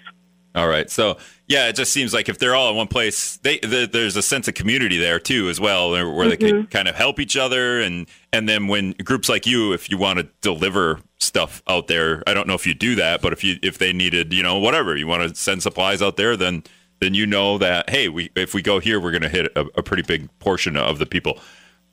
All 0.58 0.68
right. 0.68 0.90
So 0.90 1.18
yeah, 1.46 1.70
it 1.70 1.76
just 1.76 1.94
seems 1.94 2.16
like 2.16 2.30
if 2.30 2.40
they're 2.40 2.56
all 2.56 2.72
in 2.72 2.76
one 2.76 2.88
place, 2.88 3.38
they, 3.38 3.60
the, 3.60 3.88
there's 3.90 4.18
a 4.18 4.24
sense 4.24 4.48
of 4.48 4.56
community 4.56 4.98
there 4.98 5.20
too, 5.20 5.50
as 5.50 5.60
well, 5.60 5.92
where 5.92 6.04
mm-hmm. 6.04 6.30
they 6.30 6.38
can 6.38 6.68
kind 6.68 6.88
of 6.88 6.96
help 6.96 7.20
each 7.20 7.38
other. 7.38 7.80
And 7.80 8.08
and 8.34 8.50
then 8.50 8.68
when 8.68 8.94
groups 9.04 9.30
like 9.30 9.46
you, 9.46 9.72
if 9.72 9.92
you 9.92 10.00
want 10.00 10.18
to 10.18 10.28
deliver 10.42 11.00
stuff 11.20 11.62
out 11.68 11.88
there, 11.88 12.24
I 12.26 12.34
don't 12.34 12.48
know 12.48 12.56
if 12.56 12.66
you 12.66 12.74
do 12.74 12.96
that, 12.96 13.22
but 13.22 13.34
if 13.34 13.44
you 13.44 13.58
if 13.62 13.78
they 13.78 13.94
needed, 13.94 14.34
you 14.34 14.42
know, 14.42 14.58
whatever 14.58 14.98
you 14.98 15.06
want 15.06 15.30
to 15.30 15.36
send 15.36 15.62
supplies 15.62 16.02
out 16.02 16.18
there, 16.18 16.36
then 16.36 16.64
then 17.02 17.14
you 17.14 17.28
know 17.28 17.60
that 17.60 17.90
hey, 17.90 18.10
we 18.10 18.32
if 18.36 18.56
we 18.56 18.64
go 18.64 18.80
here, 18.80 19.00
we're 19.00 19.12
going 19.12 19.22
to 19.22 19.30
hit 19.30 19.46
a, 19.56 19.68
a 19.76 19.84
pretty 19.84 20.04
big 20.04 20.28
portion 20.40 20.76
of 20.76 20.98
the 20.98 21.06
people. 21.06 21.40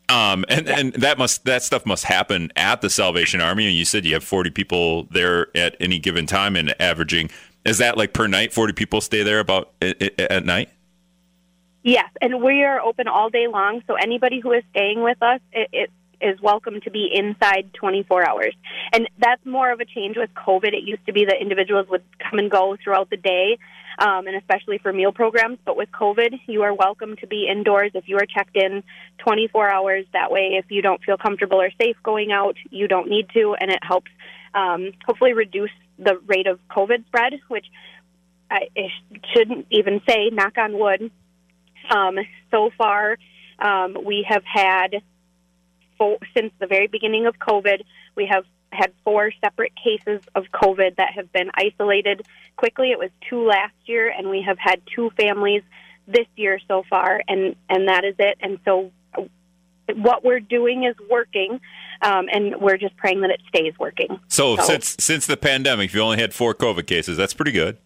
Um, 0.09 0.44
and 0.48 0.68
and 0.68 0.92
that 0.94 1.18
must 1.18 1.44
that 1.44 1.62
stuff 1.62 1.87
must 1.87 2.05
happen 2.05 2.50
at 2.57 2.81
the 2.81 2.90
Salvation 2.90 3.40
Army. 3.40 3.66
And 3.66 3.77
you 3.77 3.85
said 3.85 4.05
you 4.05 4.14
have 4.14 4.24
40 4.24 4.50
people 4.50 5.05
there 5.05 5.57
at 5.57 5.77
any 5.81 5.98
given 5.98 6.27
time 6.27 6.57
and 6.57 6.74
averaging. 6.81 7.31
Is 7.64 7.79
that 7.79 7.96
like 7.96 8.12
per 8.12 8.27
night? 8.27 8.53
40 8.53 8.72
people 8.74 9.00
stay 9.00 9.22
there 9.22 9.40
about 9.40 9.72
at 9.81 10.44
night. 10.44 10.68
Yes, 11.83 12.11
and 12.20 12.42
we 12.42 12.62
are 12.62 12.81
open 12.81 13.09
all 13.09 13.31
day 13.31 13.46
long. 13.46 13.83
So 13.87 13.94
anybody 13.94 14.40
who 14.40 14.53
is 14.53 14.62
staying 14.70 15.03
with 15.03 15.22
us, 15.22 15.40
it, 15.53 15.68
it 15.72 15.90
is 16.20 16.40
welcome 16.40 16.81
to 16.81 16.90
be 16.90 17.11
inside 17.12 17.72
24 17.74 18.29
hours. 18.29 18.55
And 18.92 19.09
that's 19.18 19.44
more 19.44 19.70
of 19.70 19.81
a 19.81 19.85
change 19.85 20.16
with 20.16 20.31
COVID. 20.35 20.72
It 20.72 20.85
used 20.85 21.05
to 21.07 21.12
be 21.12 21.27
that 21.27 21.40
individuals 21.40 21.87
would 21.90 22.03
come 22.18 22.38
and 22.38 22.50
go 22.50 22.77
throughout 22.83 23.11
the 23.11 23.18
day 23.18 23.59
um, 23.98 24.27
and 24.27 24.37
especially 24.37 24.79
for 24.79 24.92
meal 24.92 25.12
programs. 25.12 25.59
But 25.64 25.77
with 25.77 25.90
COVID, 25.92 26.40
you 26.46 26.62
are 26.62 26.74
welcome 26.74 27.16
to 27.16 27.27
be 27.27 27.48
indoors 27.50 27.92
if 27.94 28.09
you 28.09 28.16
are 28.16 28.27
checked 28.27 28.57
in 28.57 28.83
24 29.18 29.70
hours. 29.70 30.07
That 30.12 30.31
way, 30.31 30.57
if 30.59 30.66
you 30.70 30.83
don't 30.83 31.03
feel 31.03 31.16
comfortable 31.16 31.61
or 31.61 31.70
safe 31.81 31.96
going 32.03 32.33
out, 32.33 32.57
you 32.70 32.88
don't 32.88 33.09
need 33.09 33.29
to, 33.35 33.55
and 33.61 33.70
it 33.70 33.81
helps 33.83 34.11
um, 34.55 34.92
hopefully 35.05 35.33
reduce 35.33 35.70
the 35.99 36.19
rate 36.27 36.47
of 36.47 36.59
COVID 36.69 37.07
spread, 37.07 37.35
which 37.49 37.67
I, 38.51 38.69
I 38.77 38.89
shouldn't 39.33 39.67
even 39.71 40.01
say, 40.09 40.31
knock 40.31 40.59
on 40.59 40.79
wood. 40.79 41.11
Um, 41.91 42.19
so 42.51 42.71
far, 42.77 43.19
um, 43.59 43.97
we 44.05 44.27
have 44.29 44.45
had, 44.45 45.03
four, 45.99 46.19
since 46.37 46.53
the 46.59 46.67
very 46.67 46.87
beginning 46.87 47.27
of 47.27 47.39
COVID, 47.39 47.83
we 48.17 48.27
have 48.27 48.45
had 48.71 48.93
four 49.05 49.31
separate 49.41 49.73
cases 49.77 50.21
of 50.35 50.45
COVID 50.53 50.97
that 50.97 51.13
have 51.15 51.33
been 51.33 51.51
isolated 51.55 52.27
quickly. 52.57 52.91
It 52.91 52.99
was 52.99 53.11
two 53.29 53.47
last 53.47 53.75
year, 53.87 54.13
and 54.17 54.29
we 54.29 54.43
have 54.43 54.59
had 54.59 54.83
two 54.95 55.11
families 55.17 55.63
this 56.07 56.27
year 56.37 56.59
so 56.69 56.83
far, 56.91 57.23
and 57.29 57.55
and 57.69 57.89
that 57.89 58.05
is 58.05 58.17
it. 58.19 58.37
And 58.41 58.59
so, 58.65 58.91
what 59.94 60.25
we're 60.25 60.40
doing 60.40 60.85
is 60.85 60.94
working, 61.11 61.61
um, 62.03 62.27
and 62.33 62.57
we're 62.61 62.77
just 62.77 62.97
praying 62.97 63.20
that 63.23 63.31
it 63.31 63.40
stays 63.49 63.75
working. 63.79 64.18
So, 64.29 64.57
so 64.57 64.62
since 64.62 64.97
since 64.99 65.27
the 65.27 65.37
pandemic, 65.37 65.92
you 65.92 66.01
only 66.01 66.18
had 66.18 66.33
four 66.35 66.55
COVID 66.55 66.87
cases. 66.87 67.16
That's 67.16 67.35
pretty 67.35 67.53
good. 67.53 67.79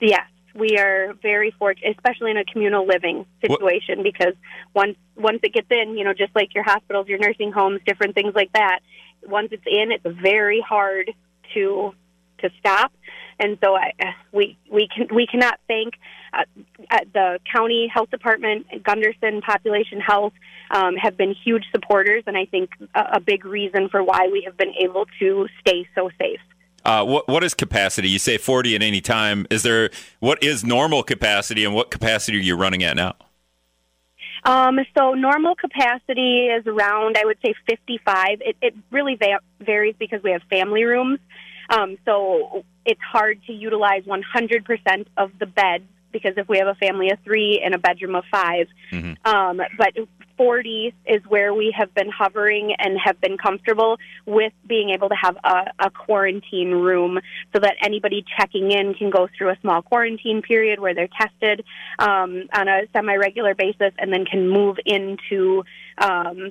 Yes, 0.00 0.28
we 0.54 0.78
are 0.78 1.14
very 1.22 1.50
fortunate, 1.58 1.96
especially 1.96 2.30
in 2.30 2.36
a 2.36 2.44
communal 2.44 2.86
living 2.86 3.26
situation, 3.40 3.98
what? 3.98 4.04
because 4.04 4.34
once 4.74 4.96
once 5.16 5.40
it 5.42 5.52
gets 5.52 5.68
in, 5.70 5.96
you 5.96 6.04
know, 6.04 6.12
just 6.12 6.34
like 6.34 6.54
your 6.54 6.64
hospitals, 6.64 7.08
your 7.08 7.18
nursing 7.18 7.52
homes, 7.52 7.80
different 7.86 8.14
things 8.14 8.34
like 8.34 8.52
that, 8.52 8.80
once 9.22 9.48
it's 9.52 9.66
in, 9.66 9.92
it's 9.92 10.04
very 10.20 10.60
hard 10.60 11.10
to 11.54 11.94
to 12.38 12.50
stop. 12.58 12.92
And 13.38 13.58
so 13.62 13.76
I, 13.76 13.92
we 14.32 14.56
we 14.70 14.88
can 14.88 15.14
we 15.14 15.26
cannot 15.26 15.60
thank 15.68 15.94
uh, 16.32 16.98
the 17.12 17.38
county 17.50 17.90
health 17.92 18.10
department, 18.10 18.66
Gundersen 18.82 19.42
Population 19.42 20.00
Health 20.00 20.32
um, 20.70 20.96
have 20.96 21.16
been 21.16 21.34
huge 21.34 21.64
supporters, 21.72 22.24
and 22.26 22.36
I 22.36 22.46
think 22.46 22.70
a, 22.94 23.00
a, 23.14 23.20
big 23.20 23.44
reason 23.44 23.88
for 23.88 24.02
why 24.02 24.28
we 24.30 24.42
have 24.42 24.56
been 24.56 24.74
able 24.82 25.06
to 25.20 25.46
stay 25.60 25.88
so 25.94 26.10
safe. 26.18 26.40
Uh, 26.84 27.04
what 27.04 27.28
what 27.28 27.44
is 27.44 27.54
capacity? 27.54 28.08
You 28.08 28.18
say 28.18 28.38
forty 28.38 28.74
at 28.74 28.82
any 28.82 29.00
time. 29.00 29.46
Is 29.50 29.62
there 29.62 29.90
what 30.20 30.42
is 30.42 30.64
normal 30.64 31.02
capacity, 31.02 31.64
and 31.64 31.74
what 31.74 31.90
capacity 31.90 32.38
are 32.38 32.40
you 32.40 32.56
running 32.56 32.82
at 32.82 32.96
now? 32.96 33.14
Um, 34.44 34.78
so 34.96 35.14
normal 35.14 35.56
capacity 35.56 36.46
is 36.46 36.66
around, 36.68 37.16
I 37.18 37.24
would 37.24 37.38
say, 37.44 37.52
55. 37.68 38.42
It, 38.42 38.56
it 38.62 38.74
really 38.92 39.16
va- 39.16 39.40
varies 39.60 39.96
because 39.98 40.22
we 40.22 40.30
have 40.30 40.42
family 40.48 40.84
rooms. 40.84 41.18
Um, 41.70 41.96
so 42.04 42.64
it's 42.84 43.00
hard 43.00 43.40
to 43.46 43.52
utilize 43.52 44.04
100% 44.04 45.06
of 45.16 45.32
the 45.38 45.46
beds 45.46 45.84
because 46.12 46.34
if 46.36 46.48
we 46.48 46.58
have 46.58 46.68
a 46.68 46.74
family 46.74 47.10
of 47.10 47.18
three 47.24 47.60
in 47.62 47.74
a 47.74 47.78
bedroom 47.78 48.14
of 48.14 48.24
5 48.30 48.66
mm-hmm. 48.92 49.28
um, 49.28 49.60
but 49.76 49.92
40 50.36 50.94
is 51.06 51.22
where 51.28 51.52
we 51.54 51.74
have 51.76 51.94
been 51.94 52.10
hovering 52.10 52.74
and 52.78 52.98
have 53.02 53.20
been 53.20 53.36
comfortable 53.38 53.98
with 54.26 54.52
being 54.66 54.90
able 54.90 55.08
to 55.08 55.14
have 55.14 55.36
a, 55.44 55.72
a 55.78 55.90
quarantine 55.90 56.70
room 56.72 57.20
so 57.52 57.58
that 57.58 57.76
anybody 57.82 58.24
checking 58.38 58.70
in 58.70 58.94
can 58.94 59.10
go 59.10 59.28
through 59.36 59.50
a 59.50 59.56
small 59.60 59.82
quarantine 59.82 60.42
period 60.42 60.78
where 60.78 60.94
they're 60.94 61.08
tested 61.18 61.64
um, 61.98 62.44
on 62.54 62.68
a 62.68 62.82
semi-regular 62.92 63.54
basis 63.54 63.92
and 63.98 64.12
then 64.12 64.24
can 64.24 64.48
move 64.48 64.76
into 64.84 65.64
um, 65.98 66.50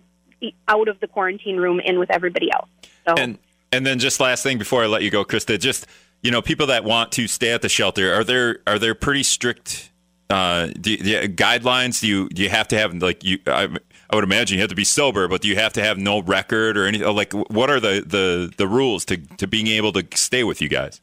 out 0.67 0.87
of 0.87 0.99
the 0.99 1.07
quarantine 1.07 1.57
room 1.57 1.79
in 1.79 1.99
with 1.99 2.11
everybody 2.11 2.51
else. 2.51 2.69
So. 3.07 3.13
And 3.15 3.37
and 3.75 3.85
then 3.85 3.99
just 3.99 4.19
last 4.19 4.43
thing 4.43 4.57
before 4.57 4.83
I 4.83 4.87
let 4.87 5.03
you 5.03 5.11
go, 5.11 5.25
Krista, 5.25 5.59
just 5.59 5.85
you 6.21 6.31
know, 6.31 6.41
people 6.41 6.67
that 6.67 6.83
want 6.83 7.11
to 7.13 7.27
stay 7.27 7.51
at 7.51 7.61
the 7.61 7.69
shelter 7.69 8.13
are 8.13 8.23
there 8.23 8.59
are 8.65 8.79
there 8.79 8.95
pretty 8.95 9.23
strict 9.23 9.91
uh, 10.29 10.67
do, 10.67 10.97
do 10.97 11.27
guidelines? 11.27 12.01
Do 12.01 12.07
you 12.07 12.29
do 12.29 12.41
you 12.41 12.49
have 12.49 12.67
to 12.69 12.77
have 12.77 12.93
like 12.95 13.23
you? 13.23 13.39
I, 13.47 13.69
I 14.09 14.15
would 14.15 14.23
imagine 14.23 14.55
you 14.55 14.61
have 14.61 14.69
to 14.69 14.75
be 14.75 14.83
sober, 14.83 15.27
but 15.27 15.41
do 15.41 15.47
you 15.47 15.55
have 15.55 15.73
to 15.73 15.83
have 15.83 15.97
no 15.97 16.21
record 16.21 16.77
or 16.77 16.85
anything? 16.85 17.07
Like, 17.15 17.33
what 17.33 17.69
are 17.69 17.79
the 17.79 18.03
the, 18.05 18.51
the 18.57 18.67
rules 18.67 19.05
to 19.05 19.17
to 19.17 19.47
being 19.47 19.67
able 19.67 19.91
to 19.93 20.05
stay 20.15 20.43
with 20.43 20.61
you 20.61 20.69
guys? 20.69 21.01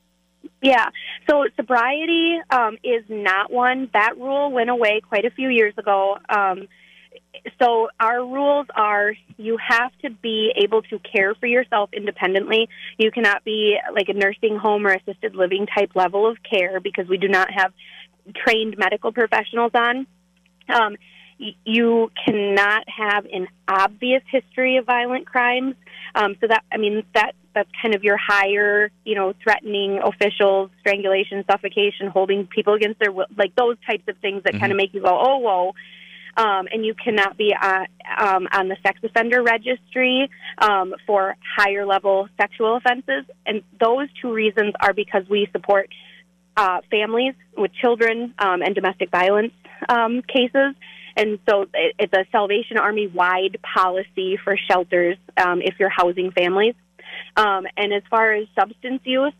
Yeah, 0.60 0.90
so 1.28 1.46
sobriety 1.56 2.38
um, 2.50 2.78
is 2.84 3.04
not 3.08 3.52
one. 3.52 3.90
That 3.92 4.16
rule 4.16 4.50
went 4.50 4.70
away 4.70 5.00
quite 5.00 5.24
a 5.24 5.30
few 5.30 5.48
years 5.48 5.74
ago. 5.76 6.18
Um, 6.28 6.68
so 7.60 7.88
our 7.98 8.20
rules 8.24 8.66
are 8.74 9.14
you 9.36 9.56
have 9.56 9.90
to 10.02 10.10
be 10.10 10.52
able 10.56 10.82
to 10.82 10.98
care 11.00 11.34
for 11.34 11.46
yourself 11.46 11.90
independently. 11.92 12.68
You 12.98 13.10
cannot 13.10 13.44
be 13.44 13.76
like 13.94 14.08
a 14.08 14.14
nursing 14.14 14.56
home 14.56 14.86
or 14.86 14.92
assisted 14.92 15.34
living 15.34 15.66
type 15.66 15.90
level 15.94 16.28
of 16.28 16.38
care 16.42 16.80
because 16.80 17.08
we 17.08 17.18
do 17.18 17.28
not 17.28 17.48
have 17.52 17.72
trained 18.34 18.76
medical 18.78 19.12
professionals 19.12 19.72
on. 19.74 20.06
Um, 20.68 20.96
you 21.64 22.10
cannot 22.24 22.84
have 22.88 23.26
an 23.26 23.48
obvious 23.66 24.22
history 24.30 24.76
of 24.76 24.86
violent 24.86 25.26
crimes. 25.26 25.74
Um, 26.14 26.36
so 26.40 26.46
that 26.46 26.62
I 26.70 26.76
mean 26.76 27.04
that 27.14 27.32
that's 27.54 27.70
kind 27.80 27.94
of 27.94 28.04
your 28.04 28.16
higher, 28.16 28.90
you 29.04 29.14
know, 29.14 29.34
threatening 29.42 30.00
officials, 30.02 30.70
strangulation, 30.80 31.44
suffocation, 31.50 32.06
holding 32.08 32.46
people 32.46 32.74
against 32.74 33.00
their 33.00 33.12
will, 33.12 33.26
like 33.36 33.54
those 33.56 33.76
types 33.86 34.04
of 34.08 34.16
things 34.18 34.42
that 34.44 34.52
mm-hmm. 34.52 34.60
kind 34.60 34.72
of 34.72 34.76
make 34.76 34.94
you 34.94 35.02
go, 35.02 35.18
oh, 35.20 35.38
whoa. 35.38 35.72
Um, 36.34 36.66
and 36.72 36.84
you 36.84 36.94
cannot 36.94 37.36
be 37.36 37.54
uh, 37.60 37.84
um, 38.18 38.48
on 38.52 38.68
the 38.68 38.76
sex 38.82 38.98
offender 39.04 39.42
registry 39.42 40.30
um, 40.58 40.94
for 41.06 41.36
higher 41.56 41.84
level 41.84 42.28
sexual 42.40 42.76
offenses. 42.76 43.24
And 43.44 43.62
those 43.78 44.08
two 44.20 44.32
reasons 44.32 44.72
are 44.80 44.94
because 44.94 45.24
we 45.28 45.48
support 45.52 45.90
uh, 46.56 46.80
families 46.90 47.34
with 47.56 47.72
children 47.74 48.34
um, 48.38 48.62
and 48.62 48.74
domestic 48.74 49.10
violence 49.10 49.52
um, 49.88 50.22
cases. 50.22 50.74
And 51.16 51.38
so 51.48 51.66
it's 51.98 52.12
a 52.12 52.24
Salvation 52.32 52.78
Army 52.78 53.06
wide 53.06 53.58
policy 53.62 54.38
for 54.42 54.56
shelters 54.70 55.18
um, 55.36 55.60
if 55.60 55.74
you're 55.78 55.90
housing 55.90 56.30
families. 56.30 56.74
Um, 57.36 57.66
and 57.76 57.92
as 57.92 58.02
far 58.10 58.32
as 58.32 58.46
substance 58.58 59.00
use, 59.04 59.34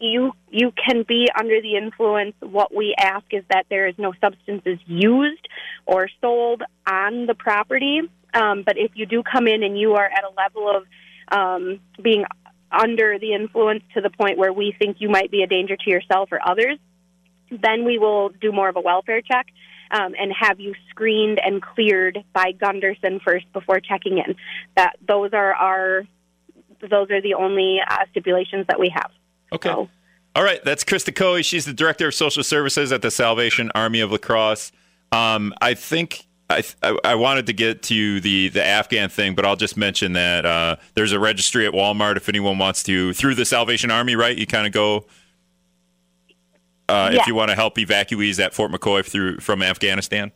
you 0.00 0.32
you 0.50 0.72
can 0.72 1.04
be 1.06 1.28
under 1.38 1.60
the 1.60 1.76
influence. 1.76 2.34
What 2.40 2.74
we 2.74 2.94
ask 2.98 3.24
is 3.32 3.44
that 3.50 3.66
there 3.68 3.86
is 3.86 3.94
no 3.98 4.12
substances 4.20 4.78
used 4.86 5.46
or 5.86 6.08
sold 6.20 6.62
on 6.86 7.26
the 7.26 7.34
property. 7.34 8.00
Um, 8.32 8.62
but 8.64 8.76
if 8.78 8.92
you 8.94 9.06
do 9.06 9.22
come 9.22 9.46
in 9.46 9.62
and 9.62 9.78
you 9.78 9.94
are 9.94 10.06
at 10.06 10.24
a 10.24 10.32
level 10.36 10.70
of 10.70 10.84
um, 11.36 11.80
being 12.02 12.24
under 12.70 13.18
the 13.18 13.34
influence 13.34 13.82
to 13.94 14.00
the 14.00 14.10
point 14.10 14.38
where 14.38 14.52
we 14.52 14.74
think 14.78 14.98
you 15.00 15.08
might 15.08 15.30
be 15.30 15.42
a 15.42 15.46
danger 15.46 15.76
to 15.76 15.90
yourself 15.90 16.28
or 16.30 16.38
others, 16.44 16.78
then 17.50 17.84
we 17.84 17.98
will 17.98 18.28
do 18.28 18.52
more 18.52 18.68
of 18.68 18.76
a 18.76 18.80
welfare 18.80 19.20
check 19.20 19.46
um, 19.90 20.14
and 20.18 20.32
have 20.38 20.60
you 20.60 20.74
screened 20.88 21.40
and 21.44 21.60
cleared 21.60 22.18
by 22.32 22.52
Gundersen 22.52 23.20
first 23.22 23.52
before 23.52 23.80
checking 23.80 24.18
in. 24.18 24.36
That 24.76 24.96
those 25.06 25.32
are 25.32 25.52
our 25.54 26.04
those 26.80 27.10
are 27.10 27.20
the 27.20 27.34
only 27.34 27.78
uh, 27.86 28.04
stipulations 28.10 28.66
that 28.68 28.78
we 28.78 28.90
have. 28.94 29.10
Okay. 29.52 29.68
So, 29.68 29.88
all 30.34 30.44
right, 30.44 30.62
that's 30.64 30.84
Krista 30.84 31.14
Coey. 31.14 31.42
She's 31.42 31.64
the 31.64 31.72
director 31.72 32.08
of 32.08 32.14
social 32.14 32.42
services 32.44 32.92
at 32.92 33.02
the 33.02 33.10
Salvation 33.10 33.70
Army 33.74 34.00
of 34.00 34.12
La 34.12 34.18
Crosse. 34.18 34.70
Um, 35.12 35.52
I 35.60 35.74
think 35.74 36.26
I, 36.48 36.62
I, 37.04 37.14
wanted 37.16 37.46
to 37.46 37.52
get 37.52 37.82
to 37.84 38.20
the, 38.20 38.48
the 38.48 38.64
Afghan 38.64 39.08
thing, 39.08 39.34
but 39.34 39.44
I'll 39.44 39.56
just 39.56 39.76
mention 39.76 40.12
that 40.12 40.46
uh, 40.46 40.76
there's 40.94 41.12
a 41.12 41.18
registry 41.18 41.66
at 41.66 41.72
Walmart 41.72 42.16
if 42.16 42.28
anyone 42.28 42.58
wants 42.58 42.82
to 42.84 43.12
through 43.12 43.34
the 43.34 43.44
Salvation 43.44 43.90
Army. 43.90 44.14
Right, 44.16 44.36
you 44.36 44.46
kind 44.46 44.66
of 44.66 44.72
go 44.72 45.06
uh, 46.88 47.10
Yeah. 47.12 47.20
if 47.20 47.26
you 47.26 47.34
want 47.34 47.50
to 47.50 47.54
help 47.54 47.76
evacuees 47.76 48.38
at 48.44 48.54
Fort 48.54 48.70
McCoy 48.70 49.04
through 49.04 49.38
from 49.38 49.62
Afghanistan? 49.62 50.32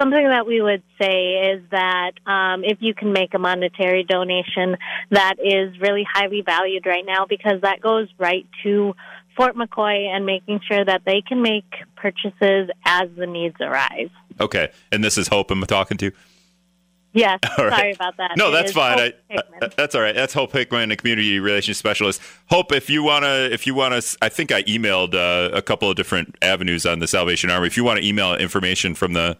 Something 0.00 0.28
that 0.30 0.46
we 0.46 0.62
would 0.62 0.82
say 0.98 1.52
is 1.52 1.62
that 1.72 2.12
um, 2.26 2.64
if 2.64 2.78
you 2.80 2.94
can 2.94 3.12
make 3.12 3.34
a 3.34 3.38
monetary 3.38 4.02
donation, 4.02 4.78
that 5.10 5.34
is 5.38 5.78
really 5.78 6.06
highly 6.10 6.40
valued 6.40 6.86
right 6.86 7.04
now 7.04 7.26
because 7.28 7.60
that 7.60 7.82
goes 7.82 8.08
right 8.18 8.46
to 8.62 8.94
Fort 9.36 9.56
McCoy 9.56 10.06
and 10.06 10.24
making 10.24 10.60
sure 10.66 10.82
that 10.82 11.02
they 11.04 11.20
can 11.20 11.42
make 11.42 11.66
purchases 11.96 12.70
as 12.86 13.10
the 13.16 13.26
needs 13.26 13.56
arise. 13.60 14.08
Okay, 14.40 14.70
and 14.90 15.04
this 15.04 15.18
is 15.18 15.28
Hope 15.28 15.50
I'm 15.50 15.60
talking 15.62 15.98
to. 15.98 16.12
Yes, 17.12 17.40
All 17.58 17.66
right. 17.66 17.78
sorry 17.78 17.92
about 17.92 18.16
that. 18.16 18.38
No, 18.38 18.48
It 18.48 18.52
that's 18.52 18.72
fine. 18.72 18.98
I, 18.98 19.34
uh, 19.34 19.68
that's 19.76 19.94
all 19.94 20.00
right. 20.00 20.14
That's 20.14 20.32
Hope 20.32 20.52
Hickman, 20.52 20.90
the 20.90 20.96
community 20.96 21.40
relations 21.40 21.76
specialist. 21.76 22.22
Hope, 22.46 22.72
if 22.72 22.88
you 22.88 23.02
wanna, 23.02 23.48
if 23.50 23.66
you 23.66 23.74
wanna, 23.74 24.00
I 24.22 24.28
think 24.28 24.52
I 24.52 24.62
emailed 24.62 25.14
uh, 25.14 25.50
a 25.54 25.60
couple 25.60 25.90
of 25.90 25.96
different 25.96 26.36
avenues 26.40 26.86
on 26.86 27.00
the 27.00 27.08
Salvation 27.08 27.50
Army. 27.50 27.66
If 27.66 27.76
you 27.76 27.84
want 27.84 28.00
to 28.00 28.06
email 28.06 28.34
information 28.36 28.94
from 28.94 29.12
the 29.12 29.36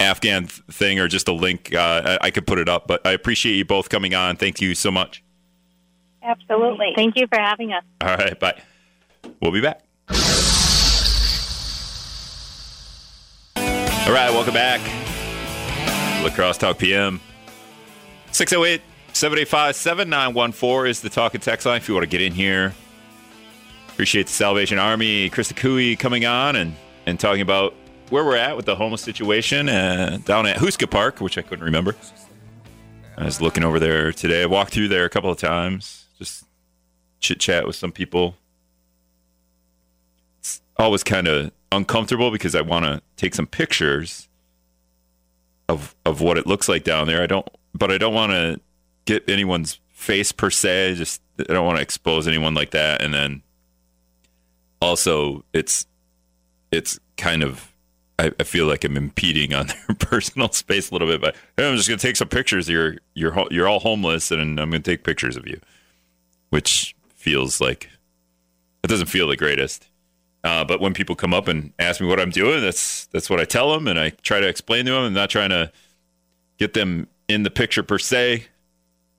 Afghan 0.00 0.46
thing 0.46 0.98
or 0.98 1.08
just 1.08 1.28
a 1.28 1.32
link, 1.32 1.74
uh, 1.74 2.18
I 2.22 2.26
I 2.26 2.30
could 2.30 2.46
put 2.46 2.58
it 2.58 2.68
up. 2.68 2.86
But 2.86 3.06
I 3.06 3.12
appreciate 3.12 3.54
you 3.54 3.64
both 3.64 3.88
coming 3.88 4.14
on. 4.14 4.36
Thank 4.36 4.60
you 4.60 4.74
so 4.74 4.90
much. 4.90 5.22
Absolutely. 6.22 6.92
Thank 6.96 7.16
you 7.16 7.26
for 7.26 7.38
having 7.38 7.72
us. 7.72 7.84
All 8.00 8.16
right, 8.16 8.38
bye. 8.38 8.60
We'll 9.40 9.52
be 9.52 9.60
back. 9.60 9.82
All 14.06 14.12
right, 14.12 14.30
welcome 14.30 14.54
back. 14.54 14.80
La 16.22 16.30
Crosse 16.30 16.58
Talk 16.58 16.78
PM. 16.78 17.20
608 18.32 18.82
785 19.12 19.76
7914 19.76 20.90
is 20.90 21.00
the 21.00 21.08
talk 21.08 21.34
and 21.34 21.42
text 21.42 21.66
line 21.66 21.76
if 21.76 21.88
you 21.88 21.94
want 21.94 22.02
to 22.04 22.08
get 22.10 22.20
in 22.20 22.32
here. 22.32 22.74
Appreciate 23.88 24.26
the 24.26 24.32
Salvation 24.32 24.78
Army, 24.78 25.30
Krista 25.30 25.54
Coey 25.54 25.96
coming 25.96 26.26
on 26.26 26.56
and, 26.56 26.74
and 27.06 27.20
talking 27.20 27.42
about 27.42 27.74
where 28.10 28.24
we're 28.24 28.36
at 28.36 28.56
with 28.56 28.66
the 28.66 28.76
homeless 28.76 29.02
situation 29.02 29.68
uh, 29.68 30.18
down 30.24 30.46
at 30.46 30.56
Houska 30.56 30.90
Park, 30.90 31.20
which 31.20 31.38
I 31.38 31.42
couldn't 31.42 31.64
remember. 31.64 31.96
I 33.16 33.24
was 33.24 33.40
looking 33.40 33.64
over 33.64 33.78
there 33.78 34.12
today. 34.12 34.42
I 34.42 34.46
walked 34.46 34.72
through 34.72 34.88
there 34.88 35.04
a 35.04 35.10
couple 35.10 35.30
of 35.30 35.38
times, 35.38 36.06
just 36.18 36.44
chit 37.20 37.38
chat 37.38 37.66
with 37.66 37.76
some 37.76 37.92
people. 37.92 38.36
It's 40.40 40.60
always 40.76 41.04
kind 41.04 41.28
of 41.28 41.52
uncomfortable 41.70 42.30
because 42.30 42.54
I 42.54 42.60
want 42.60 42.84
to 42.84 43.02
take 43.16 43.34
some 43.34 43.46
pictures 43.46 44.28
of 45.68 45.94
of 46.04 46.20
what 46.20 46.38
it 46.38 46.46
looks 46.46 46.68
like 46.68 46.84
down 46.84 47.06
there. 47.06 47.22
I 47.22 47.26
don't, 47.26 47.48
but 47.74 47.90
I 47.90 47.98
don't 47.98 48.14
want 48.14 48.32
to 48.32 48.60
get 49.04 49.28
anyone's 49.28 49.80
face 49.92 50.32
per 50.32 50.50
se. 50.50 50.94
Just 50.96 51.22
I 51.38 51.52
don't 51.52 51.64
want 51.64 51.78
to 51.78 51.82
expose 51.82 52.28
anyone 52.28 52.54
like 52.54 52.72
that. 52.72 53.00
And 53.00 53.14
then 53.14 53.42
also, 54.82 55.44
it's 55.52 55.86
it's 56.70 56.98
kind 57.16 57.42
of 57.42 57.73
I, 58.18 58.32
I 58.38 58.44
feel 58.44 58.66
like 58.66 58.84
I'm 58.84 58.96
impeding 58.96 59.54
on 59.54 59.66
their 59.88 59.96
personal 59.98 60.50
space 60.52 60.90
a 60.90 60.94
little 60.94 61.08
bit. 61.08 61.20
But 61.20 61.36
hey, 61.56 61.68
I'm 61.68 61.76
just 61.76 61.88
gonna 61.88 61.98
take 61.98 62.16
some 62.16 62.28
pictures. 62.28 62.68
You're 62.68 62.96
you're 63.14 63.46
you're 63.50 63.68
all 63.68 63.80
homeless, 63.80 64.30
and 64.30 64.60
I'm 64.60 64.70
gonna 64.70 64.80
take 64.80 65.04
pictures 65.04 65.36
of 65.36 65.46
you, 65.46 65.60
which 66.50 66.94
feels 67.14 67.60
like 67.60 67.90
it 68.82 68.88
doesn't 68.88 69.06
feel 69.06 69.28
the 69.28 69.36
greatest. 69.36 69.88
Uh, 70.44 70.62
but 70.62 70.78
when 70.78 70.92
people 70.92 71.16
come 71.16 71.32
up 71.32 71.48
and 71.48 71.72
ask 71.78 72.02
me 72.02 72.06
what 72.06 72.20
I'm 72.20 72.30
doing, 72.30 72.60
that's 72.60 73.06
that's 73.06 73.30
what 73.30 73.40
I 73.40 73.44
tell 73.44 73.72
them, 73.72 73.88
and 73.88 73.98
I 73.98 74.10
try 74.10 74.40
to 74.40 74.46
explain 74.46 74.84
to 74.84 74.92
them. 74.92 75.04
I'm 75.04 75.14
not 75.14 75.30
trying 75.30 75.50
to 75.50 75.72
get 76.58 76.74
them 76.74 77.08
in 77.28 77.44
the 77.44 77.50
picture 77.50 77.82
per 77.82 77.98
se, 77.98 78.46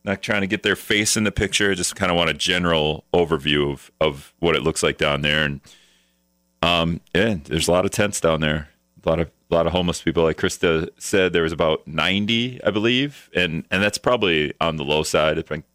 not 0.03 0.21
trying 0.21 0.41
to 0.41 0.47
get 0.47 0.61
their 0.61 0.75
face 0.75 1.17
in 1.17 1.23
the 1.23 1.31
picture. 1.31 1.71
I 1.71 1.73
just 1.73 1.95
kind 1.95 2.11
of 2.11 2.15
want 2.17 2.29
a 2.29 2.33
general 2.35 3.05
overview 3.11 3.73
of 3.73 3.91
of 3.99 4.33
what 4.39 4.55
it 4.55 4.61
looks 4.61 4.83
like 4.83 4.99
down 4.99 5.21
there. 5.21 5.43
And 5.43 5.61
um, 6.61 7.01
yeah, 7.15 7.37
there's 7.43 7.67
a 7.67 7.71
lot 7.71 7.85
of 7.85 7.91
tents 7.91 8.21
down 8.21 8.41
there, 8.41 8.69
a 9.05 9.09
lot 9.09 9.19
of 9.19 9.31
a 9.49 9.53
lot 9.53 9.67
of 9.67 9.73
homeless 9.73 10.01
people. 10.01 10.23
Like 10.23 10.37
Krista 10.37 10.89
said, 10.97 11.33
there 11.33 11.43
was 11.43 11.51
about 11.51 11.87
90, 11.87 12.63
I 12.63 12.71
believe, 12.71 13.29
and 13.33 13.65
and 13.71 13.81
that's 13.83 13.97
probably 13.97 14.53
on 14.59 14.77
the 14.77 14.83
low 14.83 15.03
side. 15.03 15.37
I 15.37 15.41
think 15.41 15.65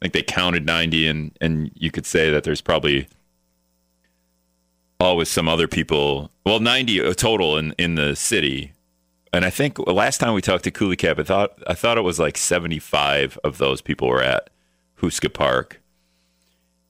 I 0.00 0.04
think 0.04 0.14
they 0.14 0.22
counted 0.22 0.66
90, 0.66 1.08
and 1.08 1.36
and 1.40 1.70
you 1.74 1.90
could 1.90 2.06
say 2.06 2.30
that 2.30 2.44
there's 2.44 2.60
probably 2.60 3.08
always 5.00 5.28
some 5.28 5.48
other 5.48 5.68
people. 5.68 6.30
Well, 6.44 6.60
90 6.60 7.00
uh, 7.00 7.14
total 7.14 7.56
in 7.56 7.74
in 7.78 7.94
the 7.94 8.14
city. 8.16 8.72
And 9.32 9.44
I 9.44 9.50
think 9.50 9.78
last 9.86 10.18
time 10.18 10.32
we 10.32 10.40
talked 10.40 10.64
to 10.64 10.70
Couleecap, 10.70 11.18
I 11.18 11.22
thought 11.22 11.62
I 11.66 11.74
thought 11.74 11.98
it 11.98 12.02
was 12.02 12.18
like 12.18 12.38
75 12.38 13.38
of 13.44 13.58
those 13.58 13.82
people 13.82 14.08
were 14.08 14.22
at 14.22 14.50
Houska 15.00 15.32
Park. 15.32 15.80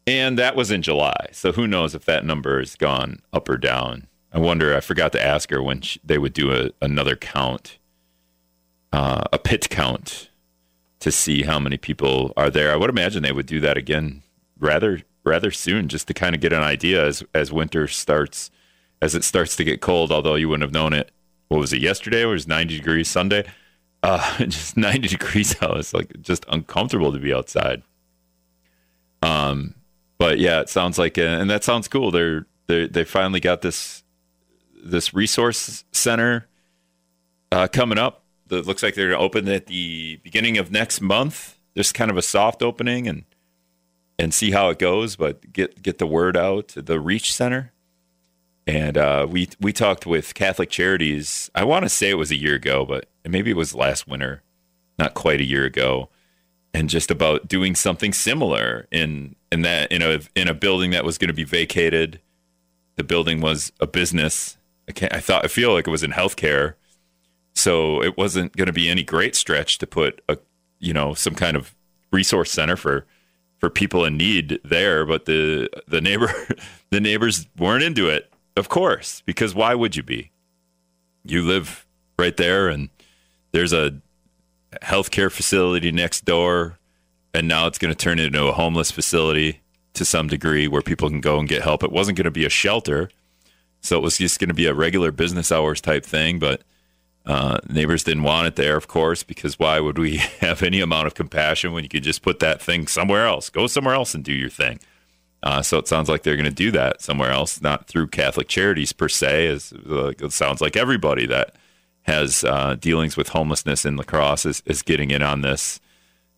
And 0.06 0.38
that 0.38 0.54
was 0.54 0.70
in 0.70 0.82
July. 0.82 1.26
So 1.32 1.50
who 1.50 1.66
knows 1.66 1.94
if 1.94 2.04
that 2.04 2.24
number 2.24 2.60
has 2.60 2.76
gone 2.76 3.20
up 3.32 3.48
or 3.48 3.56
down. 3.56 4.06
I 4.36 4.38
wonder, 4.38 4.76
I 4.76 4.80
forgot 4.80 5.12
to 5.12 5.24
ask 5.24 5.48
her 5.48 5.62
when 5.62 5.80
she, 5.80 5.98
they 6.04 6.18
would 6.18 6.34
do 6.34 6.52
a, 6.52 6.68
another 6.82 7.16
count, 7.16 7.78
uh, 8.92 9.22
a 9.32 9.38
pit 9.38 9.70
count 9.70 10.28
to 11.00 11.10
see 11.10 11.44
how 11.44 11.58
many 11.58 11.78
people 11.78 12.34
are 12.36 12.50
there. 12.50 12.70
I 12.70 12.76
would 12.76 12.90
imagine 12.90 13.22
they 13.22 13.32
would 13.32 13.46
do 13.46 13.60
that 13.60 13.78
again 13.78 14.22
rather 14.60 15.00
rather 15.24 15.50
soon 15.50 15.88
just 15.88 16.06
to 16.08 16.14
kind 16.14 16.34
of 16.34 16.42
get 16.42 16.52
an 16.52 16.62
idea 16.62 17.06
as 17.06 17.24
as 17.34 17.50
winter 17.50 17.88
starts 17.88 18.50
as 19.00 19.14
it 19.14 19.24
starts 19.24 19.56
to 19.56 19.64
get 19.64 19.80
cold, 19.80 20.12
although 20.12 20.34
you 20.34 20.50
wouldn't 20.50 20.64
have 20.64 20.74
known 20.74 20.92
it. 20.92 21.12
What 21.48 21.58
was 21.58 21.72
it 21.72 21.80
yesterday? 21.80 22.20
It 22.20 22.26
was 22.26 22.46
90 22.46 22.76
degrees 22.76 23.08
Sunday. 23.08 23.46
Uh, 24.02 24.36
just 24.44 24.76
90 24.76 25.08
degrees 25.08 25.56
out. 25.62 25.78
It's 25.78 25.94
like 25.94 26.12
just 26.20 26.44
uncomfortable 26.50 27.10
to 27.10 27.18
be 27.18 27.32
outside. 27.32 27.82
Um, 29.22 29.76
but 30.18 30.38
yeah, 30.38 30.60
it 30.60 30.68
sounds 30.68 30.98
like, 30.98 31.16
and 31.16 31.48
that 31.48 31.64
sounds 31.64 31.88
cool. 31.88 32.10
They're 32.10 32.44
they 32.66 32.86
they 32.86 33.04
finally 33.04 33.40
got 33.40 33.62
this 33.62 34.02
this 34.82 35.14
resource 35.14 35.84
center 35.92 36.46
uh, 37.52 37.68
coming 37.68 37.98
up. 37.98 38.22
That 38.48 38.64
looks 38.64 38.82
like 38.82 38.94
they're 38.94 39.08
going 39.08 39.18
to 39.18 39.24
open 39.24 39.48
at 39.48 39.66
the 39.66 40.20
beginning 40.22 40.56
of 40.56 40.70
next 40.70 41.00
month. 41.00 41.58
There's 41.74 41.90
kind 41.92 42.12
of 42.12 42.16
a 42.16 42.22
soft 42.22 42.62
opening 42.62 43.08
and 43.08 43.24
and 44.18 44.32
see 44.32 44.50
how 44.50 44.70
it 44.70 44.78
goes, 44.78 45.16
but 45.16 45.52
get 45.52 45.82
get 45.82 45.98
the 45.98 46.06
word 46.06 46.36
out. 46.36 46.68
The 46.76 47.00
Reach 47.00 47.34
Center, 47.34 47.72
and 48.66 48.96
uh, 48.96 49.26
we 49.28 49.48
we 49.60 49.72
talked 49.72 50.06
with 50.06 50.34
Catholic 50.34 50.70
Charities. 50.70 51.50
I 51.54 51.64
want 51.64 51.84
to 51.84 51.88
say 51.88 52.10
it 52.10 52.14
was 52.14 52.30
a 52.30 52.36
year 52.36 52.54
ago, 52.54 52.84
but 52.84 53.08
maybe 53.24 53.50
it 53.50 53.56
was 53.56 53.74
last 53.74 54.06
winter, 54.08 54.42
not 54.98 55.14
quite 55.14 55.40
a 55.40 55.44
year 55.44 55.64
ago, 55.64 56.08
and 56.72 56.88
just 56.88 57.10
about 57.10 57.48
doing 57.48 57.74
something 57.74 58.12
similar 58.12 58.86
in 58.90 59.36
in 59.52 59.62
that 59.62 59.92
in 59.92 60.02
a 60.02 60.20
in 60.34 60.48
a 60.48 60.54
building 60.54 60.90
that 60.92 61.04
was 61.04 61.18
going 61.18 61.28
to 61.28 61.34
be 61.34 61.44
vacated. 61.44 62.20
The 62.96 63.04
building 63.04 63.40
was 63.40 63.72
a 63.80 63.86
business. 63.86 64.56
I 64.88 64.92
can't. 64.92 65.14
I 65.14 65.20
thought 65.20 65.44
I 65.44 65.48
feel 65.48 65.72
like 65.72 65.86
it 65.86 65.90
was 65.90 66.02
in 66.02 66.12
healthcare, 66.12 66.74
so 67.54 68.02
it 68.02 68.16
wasn't 68.16 68.56
going 68.56 68.66
to 68.66 68.72
be 68.72 68.88
any 68.88 69.02
great 69.02 69.34
stretch 69.34 69.78
to 69.78 69.86
put 69.86 70.22
a 70.28 70.38
you 70.78 70.92
know 70.92 71.14
some 71.14 71.34
kind 71.34 71.56
of 71.56 71.74
resource 72.12 72.50
center 72.50 72.76
for 72.76 73.06
for 73.58 73.70
people 73.70 74.04
in 74.04 74.16
need 74.16 74.60
there. 74.64 75.04
But 75.04 75.24
the 75.24 75.68
the 75.88 76.00
neighbor 76.00 76.32
the 76.90 77.00
neighbors 77.00 77.46
weren't 77.58 77.82
into 77.82 78.08
it, 78.08 78.32
of 78.56 78.68
course, 78.68 79.22
because 79.26 79.54
why 79.54 79.74
would 79.74 79.96
you 79.96 80.02
be? 80.02 80.30
You 81.24 81.42
live 81.42 81.86
right 82.18 82.36
there, 82.36 82.68
and 82.68 82.88
there's 83.52 83.72
a 83.72 84.00
healthcare 84.82 85.32
facility 85.32 85.90
next 85.90 86.24
door, 86.24 86.78
and 87.34 87.48
now 87.48 87.66
it's 87.66 87.78
going 87.78 87.92
to 87.92 87.98
turn 87.98 88.18
into 88.18 88.46
a 88.46 88.52
homeless 88.52 88.90
facility 88.90 89.60
to 89.94 90.04
some 90.04 90.28
degree 90.28 90.68
where 90.68 90.82
people 90.82 91.08
can 91.08 91.20
go 91.20 91.38
and 91.38 91.48
get 91.48 91.62
help. 91.62 91.82
It 91.82 91.90
wasn't 91.90 92.18
going 92.18 92.26
to 92.26 92.30
be 92.30 92.44
a 92.44 92.50
shelter, 92.50 93.08
so 93.86 93.96
it 93.96 94.02
was 94.02 94.18
just 94.18 94.40
going 94.40 94.48
to 94.48 94.54
be 94.54 94.66
a 94.66 94.74
regular 94.74 95.12
business 95.12 95.52
hours 95.52 95.80
type 95.80 96.04
thing. 96.04 96.38
But 96.38 96.62
uh, 97.24 97.58
neighbors 97.68 98.04
didn't 98.04 98.22
want 98.22 98.46
it 98.46 98.56
there, 98.56 98.76
of 98.76 98.88
course, 98.88 99.22
because 99.22 99.58
why 99.58 99.80
would 99.80 99.98
we 99.98 100.16
have 100.40 100.62
any 100.62 100.80
amount 100.80 101.06
of 101.06 101.14
compassion 101.14 101.72
when 101.72 101.82
you 101.82 101.88
could 101.88 102.02
just 102.02 102.22
put 102.22 102.40
that 102.40 102.60
thing 102.60 102.86
somewhere 102.86 103.26
else? 103.26 103.50
Go 103.50 103.66
somewhere 103.66 103.94
else 103.94 104.14
and 104.14 104.24
do 104.24 104.32
your 104.32 104.50
thing. 104.50 104.80
Uh, 105.42 105.62
so 105.62 105.78
it 105.78 105.86
sounds 105.86 106.08
like 106.08 106.22
they're 106.22 106.36
going 106.36 106.44
to 106.44 106.50
do 106.50 106.70
that 106.72 107.00
somewhere 107.00 107.30
else, 107.30 107.60
not 107.60 107.86
through 107.86 108.08
Catholic 108.08 108.48
Charities 108.48 108.92
per 108.92 109.08
se. 109.08 109.46
As 109.46 109.72
uh, 109.88 110.12
it 110.18 110.32
sounds 110.32 110.60
like 110.60 110.76
everybody 110.76 111.26
that 111.26 111.54
has 112.02 112.44
uh, 112.44 112.76
dealings 112.76 113.16
with 113.16 113.28
homelessness 113.28 113.84
in 113.84 113.96
La 113.96 114.04
Crosse 114.04 114.46
is, 114.46 114.62
is 114.66 114.82
getting 114.82 115.10
in 115.10 115.22
on 115.22 115.42
this. 115.42 115.80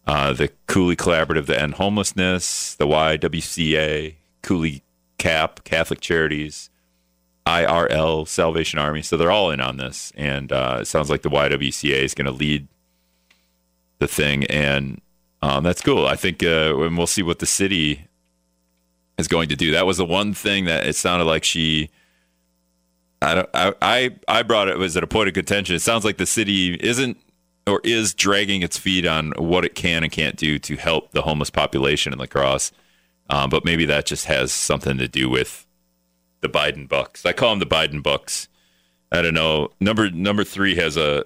Uh, 0.06 0.32
the 0.32 0.48
Coulee 0.66 0.96
Collaborative 0.96 1.46
to 1.46 1.60
End 1.60 1.74
Homelessness, 1.74 2.74
the 2.76 2.86
YWCA, 2.86 4.14
Cooley 4.42 4.82
CAP, 5.18 5.64
Catholic 5.64 6.00
Charities, 6.00 6.70
IRL, 7.48 8.28
Salvation 8.28 8.78
Army. 8.78 9.00
So 9.00 9.16
they're 9.16 9.30
all 9.30 9.50
in 9.50 9.60
on 9.60 9.78
this. 9.78 10.12
And 10.16 10.52
uh, 10.52 10.78
it 10.82 10.84
sounds 10.84 11.08
like 11.08 11.22
the 11.22 11.30
YWCA 11.30 12.02
is 12.02 12.14
going 12.14 12.26
to 12.26 12.32
lead 12.32 12.68
the 13.98 14.06
thing. 14.06 14.44
And 14.44 15.00
um, 15.40 15.64
that's 15.64 15.80
cool. 15.80 16.06
I 16.06 16.16
think, 16.16 16.42
uh, 16.42 16.78
and 16.78 16.98
we'll 16.98 17.06
see 17.06 17.22
what 17.22 17.38
the 17.38 17.46
city 17.46 18.06
is 19.16 19.28
going 19.28 19.48
to 19.48 19.56
do. 19.56 19.72
That 19.72 19.86
was 19.86 19.96
the 19.96 20.04
one 20.04 20.34
thing 20.34 20.66
that 20.66 20.86
it 20.86 20.94
sounded 20.94 21.24
like 21.24 21.44
she. 21.44 21.90
I 23.20 23.34
don't. 23.34 23.48
I 23.54 24.14
I, 24.28 24.42
brought 24.44 24.68
it 24.68 24.78
was 24.78 24.96
at 24.96 25.02
a 25.02 25.08
point 25.08 25.26
of 25.26 25.34
contention. 25.34 25.74
It 25.74 25.82
sounds 25.82 26.04
like 26.04 26.18
the 26.18 26.26
city 26.26 26.74
isn't 26.74 27.16
or 27.66 27.80
is 27.82 28.14
dragging 28.14 28.62
its 28.62 28.78
feet 28.78 29.06
on 29.06 29.32
what 29.36 29.64
it 29.64 29.74
can 29.74 30.04
and 30.04 30.12
can't 30.12 30.36
do 30.36 30.60
to 30.60 30.76
help 30.76 31.10
the 31.10 31.22
homeless 31.22 31.50
population 31.50 32.12
in 32.12 32.18
La 32.20 32.26
Crosse. 32.26 32.70
Um, 33.28 33.50
but 33.50 33.64
maybe 33.64 33.84
that 33.86 34.06
just 34.06 34.26
has 34.26 34.52
something 34.52 34.98
to 34.98 35.08
do 35.08 35.28
with 35.28 35.66
the 36.40 36.48
Biden 36.48 36.88
Bucks. 36.88 37.24
I 37.26 37.32
call 37.32 37.50
them 37.50 37.58
the 37.58 37.66
Biden 37.66 38.02
Bucks. 38.02 38.48
I 39.10 39.22
don't 39.22 39.34
know. 39.34 39.70
Number 39.80 40.10
number 40.10 40.44
three 40.44 40.74
has 40.76 40.96
a 40.96 41.24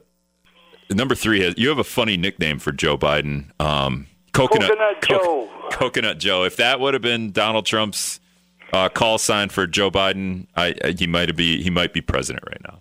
number 0.91 1.15
three 1.15 1.43
has. 1.43 1.55
You 1.57 1.69
have 1.69 1.79
a 1.79 1.85
funny 1.85 2.17
nickname 2.17 2.59
for 2.59 2.73
Joe 2.73 2.97
Biden. 2.97 3.51
Um, 3.61 4.07
Coconut, 4.33 4.71
Coconut 4.71 5.03
Co- 5.03 5.19
Joe. 5.19 5.69
Coconut 5.73 6.19
Joe. 6.19 6.45
If 6.45 6.57
that 6.57 6.81
would 6.81 6.95
have 6.95 7.03
been 7.03 7.33
Donald 7.33 7.67
Trump's 7.67 8.21
uh, 8.73 8.89
call 8.89 9.19
sign 9.19 9.49
for 9.49 9.67
Joe 9.67 9.91
Biden, 9.91 10.47
I, 10.57 10.75
I 10.85 10.91
he 10.93 11.07
might 11.07 11.35
be 11.37 11.63
he 11.63 11.71
might 11.71 11.93
be 11.93 12.01
president 12.01 12.45
right 12.47 12.61
now. 12.65 12.79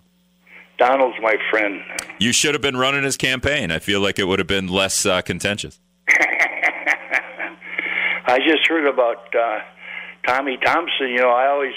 Donald's 0.78 1.16
my 1.20 1.36
friend. 1.50 1.80
You 2.18 2.32
should 2.32 2.54
have 2.54 2.62
been 2.62 2.76
running 2.76 3.04
his 3.04 3.16
campaign. 3.16 3.70
I 3.70 3.78
feel 3.78 4.00
like 4.00 4.18
it 4.18 4.24
would 4.24 4.38
have 4.38 4.48
been 4.48 4.66
less 4.68 5.06
uh, 5.06 5.20
contentious. 5.22 5.78
I 8.24 8.38
just 8.38 8.66
heard 8.68 8.86
about 8.86 9.34
uh, 9.34 9.58
Tommy 10.26 10.56
Thompson. 10.64 11.08
You 11.08 11.18
know, 11.18 11.30
I 11.30 11.48
always 11.48 11.74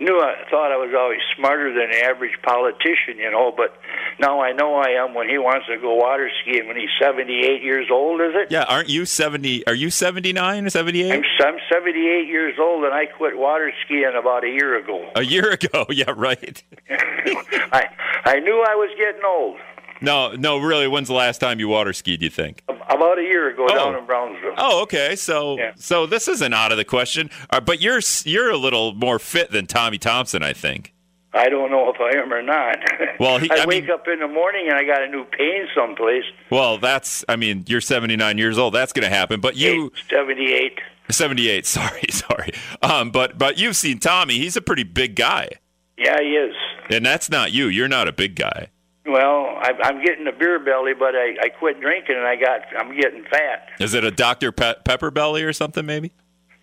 knew 0.00 0.18
I 0.20 0.34
thought 0.50 0.72
I 0.72 0.76
was 0.76 0.94
always 0.96 1.20
smarter 1.36 1.72
than 1.72 1.90
the 1.90 2.04
average 2.04 2.38
politician. 2.42 3.18
You 3.18 3.30
know, 3.30 3.52
but 3.56 3.76
now 4.20 4.40
I 4.40 4.52
know 4.52 4.76
I 4.76 4.90
am 4.90 5.14
when 5.14 5.28
he 5.28 5.38
wants 5.38 5.66
to 5.68 5.78
go 5.78 5.94
water 5.94 6.30
skiing 6.42 6.68
when 6.68 6.76
he's 6.76 6.90
78 7.00 7.62
years 7.62 7.88
old. 7.90 8.20
Is 8.20 8.32
it? 8.34 8.50
Yeah, 8.50 8.64
aren't 8.64 8.88
you 8.88 9.04
seventy? 9.06 9.66
Are 9.66 9.74
you 9.74 9.90
seventy 9.90 10.32
nine 10.32 10.66
or 10.66 10.70
78? 10.70 11.12
I'm. 11.12 11.22
I'm 11.42 11.58
78 11.72 12.28
years 12.28 12.54
old 12.60 12.84
and 12.84 12.94
I 12.94 13.06
quit 13.06 13.36
water 13.36 13.72
skiing 13.84 14.12
about 14.18 14.44
a 14.44 14.48
year 14.48 14.78
ago. 14.78 15.10
A 15.16 15.22
year 15.22 15.50
ago, 15.50 15.86
yeah, 15.90 16.12
right. 16.16 16.62
I 16.90 17.88
I 18.24 18.40
knew 18.40 18.64
I 18.66 18.74
was 18.74 18.90
getting 18.96 19.22
old. 19.26 19.58
No, 20.00 20.32
no, 20.32 20.58
really. 20.58 20.88
When's 20.88 21.08
the 21.08 21.14
last 21.14 21.38
time 21.38 21.60
you 21.60 21.68
water 21.68 21.92
skied? 21.92 22.22
You 22.22 22.30
think? 22.30 22.62
About 22.94 23.18
a 23.18 23.22
year 23.22 23.48
ago 23.48 23.66
Oh. 23.70 23.74
down 23.74 23.96
in 23.96 24.04
Brownsville. 24.06 24.54
Oh, 24.58 24.82
okay. 24.82 25.16
So, 25.16 25.56
Yeah. 25.58 25.72
so 25.76 26.06
this 26.06 26.28
isn't 26.28 26.52
out 26.52 26.72
of 26.72 26.78
the 26.78 26.84
question. 26.84 27.30
Uh, 27.50 27.60
but 27.60 27.80
you're 27.80 28.00
you're 28.24 28.50
a 28.50 28.56
little 28.56 28.92
more 28.94 29.18
fit 29.18 29.50
than 29.50 29.66
Tommy 29.66 29.98
Thompson, 29.98 30.42
I 30.42 30.52
think. 30.52 30.92
I 31.34 31.48
don't 31.48 31.70
know 31.70 31.88
if 31.90 31.98
I 31.98 32.18
am 32.18 32.30
or 32.32 32.42
not. 32.42 32.76
Well, 33.18 33.38
he- 33.38 33.50
I, 33.50 33.62
I 33.62 33.66
wake 33.66 33.84
mean- 33.84 33.90
up 33.92 34.06
in 34.08 34.18
the 34.18 34.28
morning 34.28 34.66
and 34.68 34.76
I 34.76 34.84
got 34.84 35.02
a 35.02 35.08
new 35.08 35.24
pain 35.24 35.66
someplace. 35.74 36.24
Well, 36.50 36.76
that's. 36.78 37.24
I 37.28 37.36
mean, 37.36 37.64
you're 37.68 37.80
79 37.80 38.36
years 38.36 38.58
old. 38.58 38.74
That's 38.74 38.92
going 38.92 39.04
to 39.08 39.14
happen. 39.14 39.40
But 39.40 39.56
you, 39.56 39.92
78. 40.10 40.80
78. 41.10 41.66
Sorry, 41.78 42.02
sorry. 42.10 42.50
Um, 42.82 43.10
but 43.10 43.38
but 43.38 43.58
you've 43.58 43.76
seen 43.76 43.98
Tommy. 44.00 44.34
He's 44.38 44.56
a 44.56 44.60
pretty 44.62 44.82
big 44.82 45.14
guy, 45.16 45.48
Yeah, 45.96 46.16
he 46.20 46.30
is. 46.36 46.54
and 46.90 47.04
that's 47.06 47.30
not 47.30 47.52
you. 47.52 47.66
You're 47.68 47.88
not 47.88 48.08
a 48.08 48.12
big 48.12 48.34
guy. 48.34 48.68
Well, 49.06 49.56
I, 49.60 49.72
I'm 49.82 50.04
getting 50.04 50.26
a 50.28 50.32
beer 50.32 50.58
belly, 50.64 50.92
but 50.96 51.14
I, 51.16 51.34
I 51.42 51.48
quit 51.48 51.80
drinking 51.80 52.16
and 52.16 52.24
I 52.26 52.36
got 52.36 52.60
I'm 52.78 52.94
getting 52.98 53.24
fat. 53.24 53.68
Is 53.80 53.94
it 53.94 54.04
a 54.04 54.10
Dr. 54.10 54.52
Pe- 54.52 54.76
Pepper 54.84 55.10
belly 55.10 55.42
or 55.42 55.52
something? 55.52 55.84
Maybe. 55.84 56.12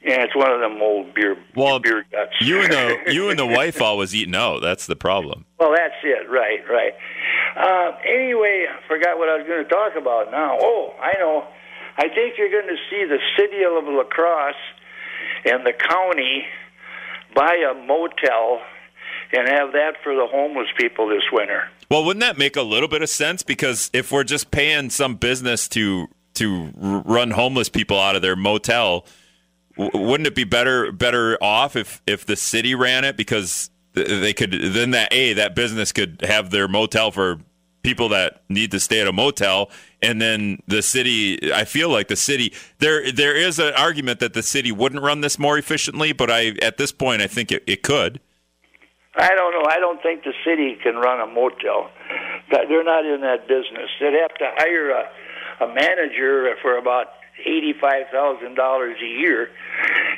Yeah, 0.01 0.23
it's 0.23 0.33
one 0.35 0.49
of 0.49 0.61
them 0.61 0.81
old 0.81 1.13
beer 1.13 1.35
Well, 1.57 1.79
beer 1.79 2.05
guts. 2.09 2.31
You 2.39 2.61
and 2.61 2.71
the 2.71 2.97
you 3.13 3.29
and 3.29 3.37
the 3.37 3.45
wife 3.45 3.81
always 3.81 4.15
eating 4.15 4.35
out. 4.35 4.61
That's 4.61 4.85
the 4.87 4.95
problem. 4.95 5.45
well, 5.59 5.73
that's 5.75 5.95
it. 6.03 6.29
Right, 6.29 6.59
right. 6.69 6.93
Uh, 7.57 7.97
anyway, 8.07 8.67
I 8.69 8.87
forgot 8.87 9.17
what 9.17 9.27
I 9.27 9.35
was 9.37 9.45
going 9.45 9.63
to 9.63 9.69
talk 9.69 9.93
about 9.97 10.31
now. 10.31 10.57
Oh, 10.61 10.93
I 11.01 11.19
know. 11.19 11.43
I 11.97 12.03
think 12.07 12.35
you're 12.37 12.49
going 12.51 12.67
to 12.73 12.77
see 12.89 13.03
the 13.03 13.19
city 13.37 13.63
of 13.65 13.83
La 13.83 14.03
Crosse 14.05 14.53
and 15.43 15.65
the 15.65 15.73
county 15.73 16.45
buy 17.35 17.55
a 17.69 17.73
motel 17.73 18.61
and 19.31 19.47
have 19.47 19.71
that 19.73 19.93
for 20.03 20.15
the 20.15 20.27
homeless 20.27 20.67
people 20.77 21.07
this 21.07 21.23
winter. 21.31 21.69
Well, 21.89 22.03
wouldn't 22.03 22.21
that 22.21 22.37
make 22.37 22.55
a 22.55 22.61
little 22.61 22.89
bit 22.89 23.01
of 23.01 23.09
sense? 23.09 23.43
Because 23.43 23.89
if 23.93 24.11
we're 24.11 24.23
just 24.23 24.51
paying 24.51 24.89
some 24.89 25.15
business 25.15 25.67
to 25.69 26.07
to 26.35 26.71
run 26.77 27.31
homeless 27.31 27.69
people 27.69 27.99
out 27.99 28.15
of 28.15 28.21
their 28.21 28.35
motel, 28.35 29.05
w- 29.77 30.07
wouldn't 30.07 30.27
it 30.27 30.35
be 30.35 30.43
better 30.43 30.91
better 30.91 31.37
off 31.41 31.75
if 31.75 32.01
if 32.07 32.25
the 32.25 32.35
city 32.35 32.75
ran 32.75 33.03
it? 33.03 33.17
Because 33.17 33.69
they 33.93 34.33
could 34.33 34.51
then 34.51 34.91
that 34.91 35.11
a 35.13 35.33
that 35.33 35.55
business 35.55 35.91
could 35.91 36.21
have 36.23 36.51
their 36.51 36.67
motel 36.67 37.11
for 37.11 37.39
people 37.81 38.09
that 38.09 38.43
need 38.49 38.71
to 38.71 38.79
stay 38.79 38.99
at 38.99 39.07
a 39.07 39.13
motel, 39.13 39.69
and 40.01 40.21
then 40.21 40.61
the 40.67 40.81
city. 40.81 41.51
I 41.53 41.65
feel 41.65 41.89
like 41.89 42.07
the 42.07 42.15
city 42.15 42.53
there 42.79 43.11
there 43.11 43.35
is 43.35 43.59
an 43.59 43.73
argument 43.75 44.19
that 44.19 44.33
the 44.33 44.43
city 44.43 44.71
wouldn't 44.71 45.01
run 45.01 45.21
this 45.21 45.39
more 45.39 45.57
efficiently, 45.57 46.13
but 46.13 46.29
I 46.29 46.53
at 46.61 46.77
this 46.77 46.91
point 46.91 47.21
I 47.21 47.27
think 47.27 47.51
it, 47.51 47.63
it 47.67 47.83
could. 47.83 48.19
I 49.15 49.33
don't 49.35 49.53
know. 49.53 49.69
I 49.69 49.79
don't 49.79 50.01
think 50.01 50.23
the 50.23 50.33
city 50.45 50.77
can 50.81 50.95
run 50.95 51.19
a 51.19 51.27
motel. 51.27 51.89
They're 52.51 52.83
not 52.83 53.05
in 53.05 53.21
that 53.21 53.47
business. 53.47 53.89
They'd 53.99 54.13
have 54.21 54.35
to 54.35 54.51
hire 54.55 54.91
a, 54.91 55.65
a 55.65 55.73
manager 55.73 56.55
for 56.61 56.77
about 56.77 57.07
eighty-five 57.45 58.07
thousand 58.11 58.55
dollars 58.55 58.97
a 59.01 59.07
year 59.07 59.49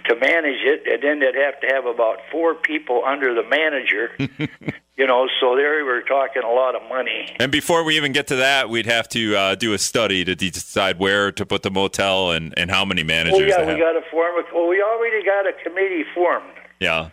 to 0.05 0.15
manage 0.15 0.59
it, 0.63 0.83
and 0.87 1.03
then 1.03 1.19
they'd 1.19 1.39
have 1.39 1.59
to 1.61 1.67
have 1.67 1.85
about 1.85 2.19
four 2.31 2.55
people 2.55 3.03
under 3.05 3.33
the 3.33 3.47
manager. 3.47 4.11
you 4.97 5.07
know, 5.07 5.27
so 5.39 5.55
there 5.55 5.85
we're 5.85 6.01
talking 6.01 6.43
a 6.43 6.51
lot 6.51 6.75
of 6.75 6.81
money. 6.89 7.35
And 7.39 7.51
before 7.51 7.83
we 7.83 7.95
even 7.97 8.11
get 8.11 8.27
to 8.27 8.35
that, 8.37 8.69
we'd 8.69 8.85
have 8.85 9.07
to 9.09 9.35
uh, 9.35 9.55
do 9.55 9.73
a 9.73 9.77
study 9.77 10.25
to 10.25 10.35
decide 10.35 10.99
where 10.99 11.31
to 11.31 11.45
put 11.45 11.63
the 11.63 11.71
motel 11.71 12.31
and, 12.31 12.53
and 12.57 12.69
how 12.69 12.85
many 12.85 13.03
managers. 13.03 13.39
Oh 13.39 13.43
yeah, 13.43 13.61
we 13.65 13.71
have. 13.71 13.79
got 13.79 13.93
to 13.93 14.01
form 14.11 14.35
a. 14.35 14.55
Well, 14.55 14.67
we 14.67 14.81
already 14.81 15.23
got 15.23 15.47
a 15.47 15.53
committee 15.63 16.03
formed. 16.13 16.53
yeah, 16.79 17.09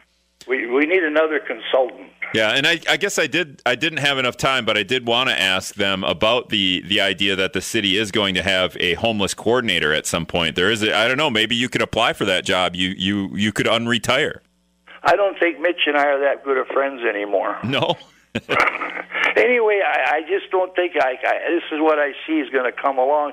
We 0.48 0.66
we 0.66 0.86
need 0.86 1.02
another 1.02 1.40
consultant. 1.40 2.10
yeah. 2.34 2.50
And 2.50 2.66
I, 2.66 2.80
I 2.88 2.96
guess 2.96 3.18
I 3.18 3.26
did. 3.26 3.62
I 3.66 3.74
didn't 3.74 3.98
have 3.98 4.18
enough 4.18 4.36
time, 4.36 4.64
but 4.64 4.76
I 4.76 4.82
did 4.82 5.06
want 5.06 5.28
to 5.30 5.40
ask 5.40 5.74
them 5.74 6.04
about 6.04 6.48
the 6.48 6.82
the 6.86 7.00
idea 7.00 7.36
that 7.36 7.52
the 7.52 7.60
city 7.60 7.96
is 7.96 8.10
going 8.10 8.34
to 8.34 8.42
have 8.42 8.76
a 8.80 8.94
homeless 8.94 9.34
coordinator 9.34 9.92
at 9.92 10.06
some 10.06 10.26
point. 10.26 10.56
There 10.56 10.70
is. 10.70 10.82
A, 10.82 10.96
I 10.96 11.06
don't 11.08 11.18
know. 11.18 11.30
Maybe 11.30 11.54
you 11.54 11.68
could 11.68 11.82
apply 11.82 12.12
for 12.14 12.24
that 12.24 12.44
job. 12.44 12.74
You 12.74 12.88
you 12.96 13.30
you 13.34 13.52
could 13.52 13.66
unretire. 13.66 14.38
I 15.02 15.14
don't 15.16 15.38
think 15.38 15.60
Mitch 15.60 15.82
and 15.86 15.96
I 15.96 16.06
are 16.06 16.20
that 16.20 16.44
good 16.44 16.58
of 16.58 16.66
friends 16.68 17.02
anymore. 17.08 17.56
No. 17.64 17.96
anyway, 19.36 19.80
I, 19.84 20.16
I 20.16 20.20
just 20.28 20.50
don't 20.50 20.74
think 20.74 20.94
I, 21.00 21.16
I. 21.22 21.50
This 21.50 21.64
is 21.72 21.80
what 21.80 21.98
I 21.98 22.12
see 22.26 22.34
is 22.34 22.50
going 22.50 22.70
to 22.70 22.76
come 22.76 22.98
along. 22.98 23.32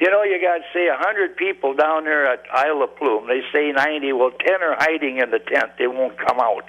You 0.00 0.10
know, 0.10 0.22
you 0.22 0.40
got 0.40 0.60
say 0.72 0.86
a 0.86 0.96
hundred 0.96 1.36
people 1.36 1.74
down 1.74 2.04
there 2.04 2.26
at 2.30 2.44
Isle 2.52 2.82
of 2.82 2.96
Plume. 2.96 3.26
They 3.26 3.40
say 3.52 3.72
ninety. 3.72 4.12
Well, 4.12 4.30
ten 4.30 4.62
are 4.62 4.76
hiding 4.78 5.18
in 5.18 5.30
the 5.30 5.38
tent. 5.38 5.72
They 5.78 5.86
won't 5.86 6.18
come 6.18 6.40
out. 6.40 6.68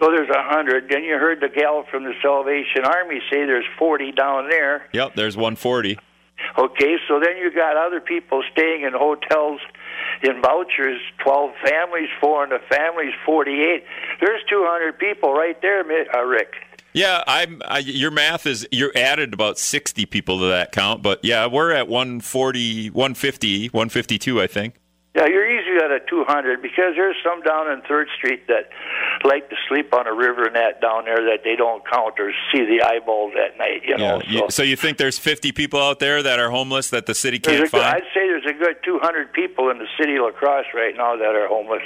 So 0.00 0.10
there's 0.10 0.30
a 0.30 0.42
hundred. 0.42 0.88
Then 0.90 1.04
you 1.04 1.14
heard 1.18 1.40
the 1.40 1.48
gal 1.48 1.84
from 1.90 2.04
the 2.04 2.14
Salvation 2.22 2.84
Army 2.84 3.20
say 3.30 3.44
there's 3.44 3.68
forty 3.78 4.12
down 4.12 4.48
there. 4.48 4.86
Yep. 4.92 5.14
There's 5.14 5.36
140. 5.36 5.98
Okay, 6.56 6.96
so 7.08 7.20
then 7.20 7.36
you 7.36 7.52
got 7.52 7.76
other 7.76 8.00
people 8.00 8.42
staying 8.52 8.82
in 8.82 8.92
hotels 8.92 9.60
in 10.22 10.40
vouchers, 10.40 11.00
12 11.22 11.50
families, 11.64 12.08
400 12.20 12.60
families, 12.70 13.12
48. 13.26 13.84
There's 14.20 14.40
200 14.48 14.98
people 14.98 15.34
right 15.34 15.60
there, 15.60 15.80
uh, 15.82 16.24
Rick. 16.24 16.54
Yeah, 16.98 17.22
I'm. 17.28 17.62
I, 17.64 17.78
your 17.78 18.10
math 18.10 18.44
is 18.44 18.66
you're 18.72 18.92
added 18.96 19.32
about 19.32 19.56
60 19.56 20.04
people 20.06 20.40
to 20.40 20.46
that 20.46 20.72
count, 20.72 21.00
but 21.00 21.24
yeah, 21.24 21.46
we're 21.46 21.70
at 21.70 21.86
140, 21.86 22.90
150, 22.90 23.66
152, 23.68 24.40
I 24.40 24.46
think. 24.48 24.74
Yeah, 25.14 25.26
you're 25.26 25.48
easy 25.48 25.84
at 25.84 25.90
a 25.90 26.00
200 26.08 26.60
because 26.60 26.94
there's 26.94 27.16
some 27.24 27.42
down 27.42 27.66
on 27.66 27.82
3rd 27.82 28.06
Street 28.16 28.46
that 28.48 28.70
like 29.24 29.48
to 29.48 29.56
sleep 29.68 29.94
on 29.94 30.06
a 30.06 30.12
river 30.12 30.50
net 30.50 30.80
down 30.80 31.06
there 31.06 31.16
that 31.16 31.40
they 31.44 31.56
don't 31.56 31.82
count 31.88 32.14
or 32.18 32.32
see 32.52 32.64
the 32.64 32.82
eyeballs 32.84 33.32
at 33.34 33.56
night, 33.58 33.82
you 33.84 33.96
know. 33.96 34.20
Yeah. 34.26 34.42
You, 34.42 34.50
so 34.50 34.62
you 34.62 34.76
think 34.76 34.98
there's 34.98 35.18
50 35.18 35.52
people 35.52 35.80
out 35.80 35.98
there 35.98 36.22
that 36.22 36.38
are 36.38 36.50
homeless 36.50 36.90
that 36.90 37.06
the 37.06 37.14
city 37.14 37.38
can't 37.38 37.62
good, 37.62 37.70
find? 37.70 37.84
I'd 37.84 38.02
say 38.14 38.26
there's 38.26 38.46
a 38.46 38.52
good 38.52 38.76
200 38.84 39.32
people 39.32 39.70
in 39.70 39.78
the 39.78 39.88
city 39.98 40.16
of 40.16 40.22
La 40.22 40.30
Crosse 40.30 40.66
right 40.74 40.96
now 40.96 41.16
that 41.16 41.34
are 41.34 41.48
homeless. 41.48 41.82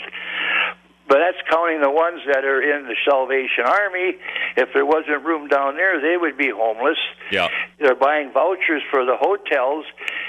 But 1.13 1.19
that's 1.19 1.47
counting 1.51 1.83
the 1.83 1.91
ones 1.91 2.23
that 2.33 2.43
are 2.43 2.63
in 2.63 2.89
the 2.89 2.97
Salvation 3.05 3.65
Army. 3.67 4.17
If 4.57 4.71
there 4.73 4.87
wasn't 4.87 5.23
room 5.23 5.47
down 5.47 5.77
there, 5.77 6.01
they 6.01 6.17
would 6.17 6.39
be 6.39 6.49
homeless. 6.49 6.97
Yeah. 7.31 7.49
They're 7.79 7.95
buying 7.95 8.33
vouchers 8.33 8.81
for 8.91 9.05
the 9.05 9.19
hotels. 9.21 9.85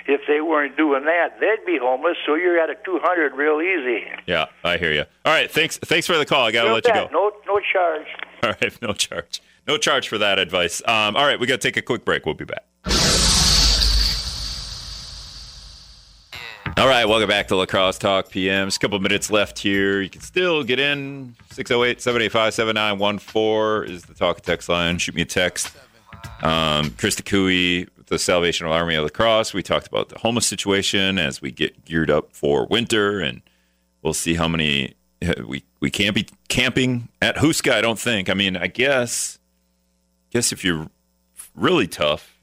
If 0.07 0.19
they 0.27 0.41
weren't 0.41 0.75
doing 0.75 1.05
that, 1.05 1.39
they'd 1.39 1.65
be 1.65 1.79
homeless. 1.81 2.17
So 2.25 2.35
you're 2.35 2.59
at 2.59 2.69
a 2.69 2.75
200 2.83 3.33
real 3.33 3.61
easy. 3.61 4.03
Yeah, 4.25 4.47
I 4.65 4.75
hear 4.75 4.91
you. 4.91 5.05
All 5.23 5.31
right, 5.31 5.49
thanks. 5.49 5.77
Thanks 5.77 6.05
for 6.05 6.17
the 6.17 6.25
call. 6.25 6.45
I 6.45 6.51
gotta 6.51 6.73
let 6.73 6.85
you 6.85 6.93
go. 6.93 7.07
No, 7.13 7.31
no 7.47 7.61
charge. 7.61 8.07
All 8.43 8.53
right, 8.61 8.81
no 8.81 8.91
charge. 8.91 9.41
No 9.65 9.77
charge 9.77 10.09
for 10.09 10.17
that 10.17 10.37
advice. 10.37 10.81
Um, 10.85 11.15
all 11.15 11.25
right, 11.25 11.39
we 11.39 11.47
got 11.47 11.61
to 11.61 11.65
take 11.65 11.77
a 11.77 11.81
quick 11.81 12.03
break. 12.03 12.25
We'll 12.25 12.35
be 12.35 12.43
back. 12.43 12.65
All 16.83 16.89
right, 16.89 17.05
welcome 17.05 17.29
back 17.29 17.47
to 17.47 17.55
La 17.55 17.65
Crosse 17.65 17.97
Talk 17.97 18.27
PMs. 18.27 18.75
A 18.75 18.79
couple 18.79 18.99
minutes 18.99 19.31
left 19.31 19.57
here. 19.57 20.01
You 20.01 20.09
can 20.09 20.19
still 20.19 20.65
get 20.65 20.81
in. 20.81 21.33
608 21.51 22.01
785 22.01 22.53
7914 22.53 23.95
is 23.95 24.03
the 24.03 24.13
talk 24.13 24.41
text 24.41 24.67
line. 24.67 24.97
Shoot 24.97 25.15
me 25.15 25.21
a 25.21 25.25
text. 25.25 25.73
Um, 26.41 26.89
Krista 26.89 27.23
Coey, 27.23 27.87
the 28.07 28.19
Salvation 28.19 28.67
Army 28.67 28.95
of 28.95 29.03
La 29.03 29.07
Crosse. 29.07 29.53
We 29.53 29.63
talked 29.63 29.87
about 29.87 30.09
the 30.09 30.19
homeless 30.19 30.45
situation 30.45 31.17
as 31.19 31.41
we 31.41 31.51
get 31.51 31.85
geared 31.85 32.11
up 32.11 32.33
for 32.33 32.65
winter, 32.65 33.21
and 33.21 33.41
we'll 34.01 34.13
see 34.13 34.33
how 34.33 34.49
many 34.49 34.93
we 35.45 35.63
we 35.79 35.89
can't 35.89 36.13
be 36.13 36.27
camping 36.49 37.07
at 37.21 37.37
Houska. 37.37 37.71
I 37.71 37.79
don't 37.79 37.97
think. 37.97 38.29
I 38.29 38.33
mean, 38.33 38.57
I 38.57 38.67
guess, 38.67 39.39
guess 40.31 40.51
if 40.51 40.65
you're 40.65 40.89
really 41.55 41.87
tough, 41.87 42.37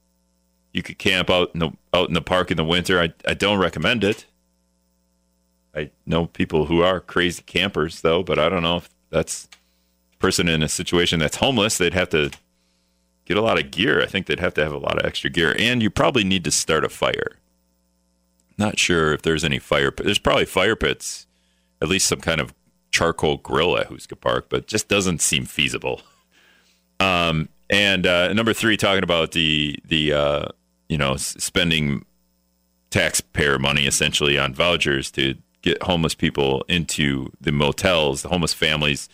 you 0.72 0.82
could 0.82 0.96
camp 0.96 1.28
out 1.28 1.50
in 1.52 1.60
the 1.60 1.72
out 1.92 2.08
in 2.08 2.14
the 2.14 2.22
park 2.22 2.50
in 2.50 2.56
the 2.56 2.64
winter. 2.64 2.98
I 3.02 3.12
I 3.28 3.34
don't 3.34 3.58
recommend 3.58 4.02
it. 4.02 4.24
I 5.74 5.90
know 6.06 6.26
people 6.26 6.66
who 6.66 6.82
are 6.82 7.00
crazy 7.00 7.42
campers 7.42 8.00
though, 8.00 8.22
but 8.22 8.38
I 8.38 8.48
don't 8.48 8.62
know 8.62 8.78
if 8.78 8.90
that's 9.10 9.48
a 10.12 10.16
person 10.16 10.48
in 10.48 10.62
a 10.62 10.68
situation 10.68 11.20
that's 11.20 11.36
homeless, 11.36 11.78
they'd 11.78 11.94
have 11.94 12.10
to 12.10 12.30
get 13.24 13.36
a 13.36 13.42
lot 13.42 13.58
of 13.60 13.70
gear. 13.70 14.02
I 14.02 14.06
think 14.06 14.26
they'd 14.26 14.40
have 14.40 14.54
to 14.54 14.64
have 14.64 14.72
a 14.72 14.78
lot 14.78 14.98
of 14.98 15.06
extra 15.06 15.30
gear, 15.30 15.54
and 15.58 15.82
you 15.82 15.90
probably 15.90 16.24
need 16.24 16.44
to 16.44 16.50
start 16.50 16.84
a 16.84 16.88
fire. 16.88 17.36
Not 18.58 18.78
sure 18.78 19.12
if 19.12 19.22
there's 19.22 19.44
any 19.44 19.58
fire. 19.58 19.92
There's 19.96 20.18
probably 20.18 20.44
fire 20.44 20.76
pits, 20.76 21.26
at 21.80 21.88
least 21.88 22.08
some 22.08 22.20
kind 22.20 22.40
of 22.40 22.52
charcoal 22.90 23.36
grill 23.38 23.78
at 23.78 23.88
Houska 23.88 24.20
Park, 24.20 24.46
but 24.48 24.66
just 24.66 24.88
doesn't 24.88 25.20
seem 25.20 25.44
feasible. 25.44 26.02
Um, 27.00 27.48
and 27.70 28.06
uh, 28.06 28.30
number 28.34 28.52
three, 28.52 28.76
talking 28.76 29.02
about 29.02 29.32
the 29.32 29.74
the 29.86 30.12
uh, 30.12 30.44
you 30.90 30.98
know 30.98 31.16
spending 31.16 32.04
taxpayer 32.90 33.58
money 33.58 33.86
essentially 33.86 34.38
on 34.38 34.52
vouchers 34.52 35.10
to 35.12 35.36
get 35.62 35.82
homeless 35.82 36.14
people 36.14 36.64
into 36.68 37.30
the 37.40 37.52
motels, 37.52 38.22
the 38.22 38.28
homeless 38.28 38.54
families, 38.54 39.08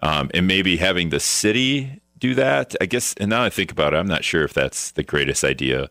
um, 0.00 0.30
and 0.34 0.46
maybe 0.46 0.76
having 0.76 1.10
the 1.10 1.20
city 1.20 2.00
do 2.18 2.34
that. 2.34 2.74
I 2.80 2.86
guess, 2.86 3.14
and 3.18 3.30
now 3.30 3.42
I 3.42 3.50
think 3.50 3.72
about 3.72 3.94
it, 3.94 3.96
I'm 3.96 4.06
not 4.06 4.24
sure 4.24 4.44
if 4.44 4.52
that's 4.52 4.90
the 4.92 5.02
greatest 5.02 5.44
idea. 5.44 5.90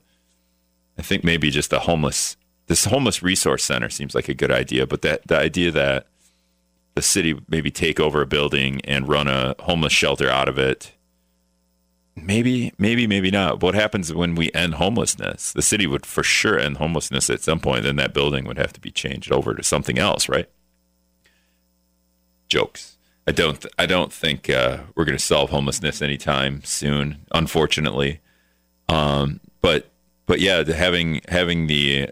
I 0.98 1.02
think 1.02 1.24
maybe 1.24 1.50
just 1.50 1.74
a 1.74 1.80
homeless 1.80 2.38
this 2.68 2.86
homeless 2.86 3.22
resource 3.22 3.64
center 3.64 3.90
seems 3.90 4.16
like 4.16 4.30
a 4.30 4.34
good 4.34 4.52
idea, 4.52 4.88
but 4.88 5.02
that 5.02 5.28
the 5.28 5.38
idea 5.38 5.72
that 5.72 6.08
the 6.96 7.02
city 7.02 7.40
maybe 7.48 7.72
take 7.72 8.00
over 8.00 8.22
a 8.22 8.26
building 8.26 8.82
and 8.86 9.08
run 9.08 9.28
a 9.28 9.56
homeless 9.60 9.94
shelter 9.94 10.30
out 10.30 10.48
of 10.48 10.58
it 10.58 10.94
maybe 12.16 12.74
maybe 12.78 13.08
maybe 13.08 13.32
not. 13.32 13.62
What 13.62 13.76
happens 13.76 14.14
when 14.14 14.36
we 14.36 14.52
end 14.54 14.76
homelessness? 14.76 15.54
The 15.54 15.62
city 15.62 15.88
would 15.88 16.06
for 16.06 16.24
sure 16.24 16.60
end 16.60 16.78
homelessness 16.78 17.30
at 17.30 17.42
some 17.42 17.60
point 17.60 17.84
then 17.84 17.96
that 17.98 18.14
building 18.14 18.46
would 18.46 18.58
have 18.58 18.74
to 18.74 18.82
be 18.82 18.92
changed 18.92 19.32
over 19.32 19.54
to 19.54 19.64
something 19.64 19.98
else 19.98 20.30
right? 20.30 20.50
Jokes. 22.50 22.98
I 23.26 23.32
don't 23.32 23.66
i 23.80 23.86
don't 23.86 24.12
think 24.12 24.50
uh, 24.50 24.80
we're 24.96 25.06
going 25.06 25.18
to 25.18 25.24
solve 25.24 25.50
homelessness 25.50 26.02
anytime 26.02 26.64
soon 26.64 27.26
unfortunately. 27.32 28.20
Um, 28.90 29.40
but 29.62 29.90
but 30.26 30.40
yeah 30.40 30.64
having 30.64 31.22
having 31.30 31.68
the 31.68 32.12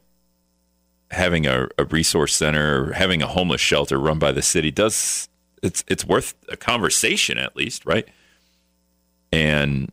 having 1.12 1.46
a, 1.46 1.68
a 1.78 1.84
resource 1.86 2.34
center 2.34 2.86
or 2.86 2.94
having 2.94 3.22
a 3.22 3.28
homeless 3.28 3.62
shelter 3.62 4.00
run 4.00 4.18
by 4.18 4.32
the 4.32 4.42
city 4.42 4.72
does 4.72 5.28
it's 5.62 5.84
it's 5.88 6.06
worth 6.06 6.34
a 6.50 6.58
conversation 6.58 7.38
at 7.38 7.56
least 7.56 7.86
right 7.86 8.08
and 9.32 9.92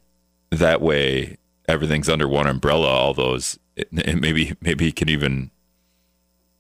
that 0.51 0.81
way 0.81 1.37
everything's 1.69 2.09
under 2.09 2.27
one 2.27 2.47
umbrella. 2.47 2.89
All 2.89 3.15
those, 3.15 3.59
and 3.93 4.21
maybe 4.21 4.55
maybe 4.61 4.87
he 4.87 4.93
can 4.93 5.09
even 5.09 5.51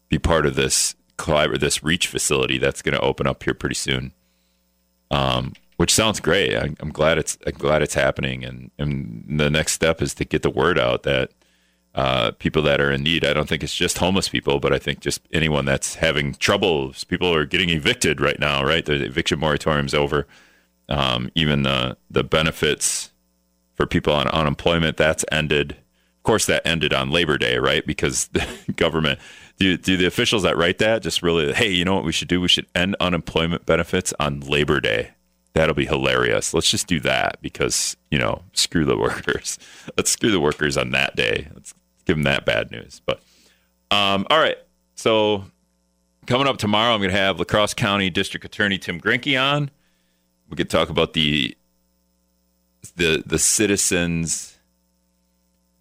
be 0.09 0.19
part 0.19 0.47
of 0.47 0.55
this 0.55 0.95
this 1.59 1.83
reach 1.83 2.07
facility 2.07 2.59
that's 2.59 2.81
going 2.81 2.95
to 2.95 3.01
open 3.01 3.27
up 3.27 3.43
here 3.43 3.55
pretty 3.55 3.75
soon. 3.75 4.13
Um, 5.11 5.55
which 5.77 5.95
sounds 5.95 6.21
great. 6.21 6.55
I, 6.55 6.75
am 6.81 6.91
glad 6.91 7.19
it's 7.19 7.39
I'm 7.47 7.55
glad 7.55 7.83
it's 7.83 7.95
happening, 7.95 8.45
and 8.45 8.71
and 8.79 9.25
the 9.29 9.51
next 9.51 9.73
step 9.73 10.03
is 10.03 10.15
to 10.15 10.25
get 10.25 10.43
the 10.43 10.51
word 10.51 10.79
out 10.79 11.05
that 11.05 11.31
uh, 11.95 12.33
people 12.33 12.63
that 12.63 12.81
are 12.81 12.91
in 12.91 13.03
need. 13.03 13.25
I 13.25 13.33
don't 13.33 13.49
think 13.49 13.63
it's 13.63 13.75
just 13.75 13.99
homeless 13.99 14.29
people, 14.29 14.61
but 14.61 14.73
I 14.73 14.79
think 14.79 15.01
just 15.01 15.21
anyone 15.33 15.65
that's 15.65 15.97
having 15.97 16.35
troubles. 16.35 17.05
People 17.05 17.33
are 17.35 17.45
getting 17.45 17.71
evicted 17.71 18.21
right 18.21 18.39
now, 18.39 18.65
right? 18.65 18.85
The 18.85 19.05
eviction 19.05 19.39
moratorium's 19.39 19.95
over 19.95 20.27
um, 20.89 21.31
even 21.35 21.63
the 21.63 21.97
the 22.11 22.25
benefits 22.25 23.11
for 23.75 23.87
people 23.87 24.13
on 24.13 24.29
unemployment 24.29 24.97
that's 24.97 25.25
ended. 25.31 25.73
Of 25.73 26.23
course, 26.25 26.47
that 26.47 26.67
ended 26.67 26.93
on 26.93 27.11
Labor 27.11 27.39
Day, 27.39 27.59
right? 27.59 27.87
Because 27.87 28.29
the 28.29 28.47
government 28.77 29.19
do 29.59 29.77
do 29.77 29.97
the 29.97 30.07
officials 30.07 30.43
that 30.43 30.57
write 30.57 30.79
that 30.79 31.03
just 31.03 31.23
really 31.23 31.53
hey, 31.53 31.71
you 31.71 31.85
know 31.85 31.95
what 31.95 32.05
we 32.05 32.13
should 32.13 32.29
do? 32.29 32.41
We 32.41 32.49
should 32.49 32.67
end 32.75 32.97
unemployment 33.01 33.67
benefits 33.67 34.13
on 34.19 34.41
Labor 34.41 34.81
Day. 34.81 35.13
That'll 35.55 35.75
be 35.75 35.87
hilarious. 35.87 36.55
Let's 36.55 36.71
just 36.71 36.87
do 36.87 37.01
that 37.01 37.39
because 37.41 37.97
you 38.11 38.19
know 38.19 38.43
screw 38.53 38.85
the 38.85 38.97
workers. 38.97 39.59
Let's 39.97 40.11
screw 40.11 40.31
the 40.31 40.41
workers 40.41 40.77
on 40.77 40.91
that 40.91 41.17
day. 41.17 41.49
Let's 41.55 41.75
give 42.05 42.17
them 42.17 42.25
that 42.25 42.45
bad 42.45 42.71
news. 42.71 43.01
But 43.05 43.23
um, 43.91 44.27
all 44.31 44.39
right, 44.39 44.59
so 44.95 45.45
coming 46.27 46.47
up 46.47 46.59
tomorrow, 46.59 46.93
I'm 46.93 47.01
going 47.01 47.11
to 47.11 47.17
have 47.17 47.39
La 47.39 47.45
Crosse 47.45 47.75
County 47.75 48.11
District 48.11 48.45
Attorney 48.45 48.79
Tim 48.79 49.01
Gruenke 49.01 49.41
on 49.41 49.71
we 50.49 50.57
could 50.57 50.71
talk 50.71 50.89
about 50.89 51.13
the 51.13 51.57
the 52.97 53.23
the 53.25 53.39
citizens 53.39 54.59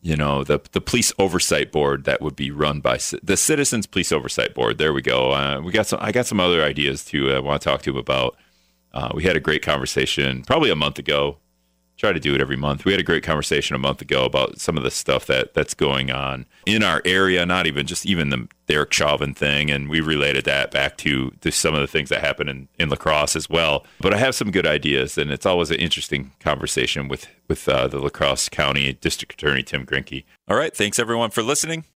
you 0.01 0.15
know 0.15 0.43
the 0.43 0.59
the 0.71 0.81
police 0.81 1.13
oversight 1.19 1.71
board 1.71 2.05
that 2.05 2.21
would 2.21 2.35
be 2.35 2.51
run 2.51 2.79
by 2.79 2.97
the 3.23 3.37
citizens 3.37 3.85
police 3.85 4.11
oversight 4.11 4.53
board. 4.53 4.77
There 4.77 4.93
we 4.93 5.01
go. 5.01 5.31
Uh, 5.31 5.61
we 5.63 5.71
got 5.71 5.87
some 5.87 5.99
i 6.01 6.11
got 6.11 6.25
some 6.25 6.39
other 6.39 6.63
ideas 6.63 7.03
too 7.03 7.31
i 7.31 7.39
want 7.39 7.61
to 7.61 7.69
talk 7.69 7.81
to 7.83 7.91
him 7.91 7.97
about. 7.97 8.37
Uh, 8.93 9.11
we 9.13 9.23
had 9.23 9.35
a 9.35 9.39
great 9.39 9.61
conversation 9.61 10.43
probably 10.43 10.71
a 10.71 10.75
month 10.75 10.97
ago 10.97 11.37
try 11.97 12.13
to 12.13 12.19
do 12.19 12.35
it 12.35 12.41
every 12.41 12.55
month. 12.55 12.85
We 12.85 12.91
had 12.91 13.01
a 13.01 13.03
great 13.03 13.23
conversation 13.23 13.75
a 13.75 13.79
month 13.79 14.01
ago 14.01 14.23
about 14.25 14.59
some 14.59 14.77
of 14.77 14.83
the 14.83 14.91
stuff 14.91 15.25
that 15.25 15.53
that's 15.53 15.73
going 15.73 16.11
on 16.11 16.45
in 16.65 16.83
our 16.83 17.01
area, 17.05 17.45
not 17.45 17.67
even 17.67 17.87
just 17.87 18.05
even 18.05 18.29
the 18.29 18.47
Derek 18.67 18.93
Chauvin 18.93 19.33
thing, 19.33 19.71
and 19.71 19.89
we 19.89 20.01
related 20.01 20.45
that 20.45 20.71
back 20.71 20.97
to, 20.97 21.31
to 21.41 21.51
some 21.51 21.73
of 21.73 21.81
the 21.81 21.87
things 21.87 22.09
that 22.09 22.21
happen 22.21 22.49
in, 22.49 22.67
in 22.77 22.89
La 22.89 22.97
Crosse 22.97 23.35
as 23.35 23.49
well. 23.49 23.85
But 23.99 24.13
I 24.13 24.17
have 24.17 24.35
some 24.35 24.51
good 24.51 24.67
ideas, 24.67 25.17
and 25.17 25.31
it's 25.31 25.45
always 25.45 25.71
an 25.71 25.77
interesting 25.77 26.31
conversation 26.39 27.07
with 27.07 27.27
with 27.47 27.67
uh, 27.69 27.87
the 27.87 27.99
La 27.99 28.09
Crosse 28.09 28.49
County 28.49 28.93
District 28.93 29.33
Attorney 29.33 29.63
Tim 29.63 29.85
Gruenke. 29.85 30.25
All 30.47 30.57
right, 30.57 30.75
thanks 30.75 30.99
everyone 30.99 31.29
for 31.31 31.41
listening. 31.41 31.85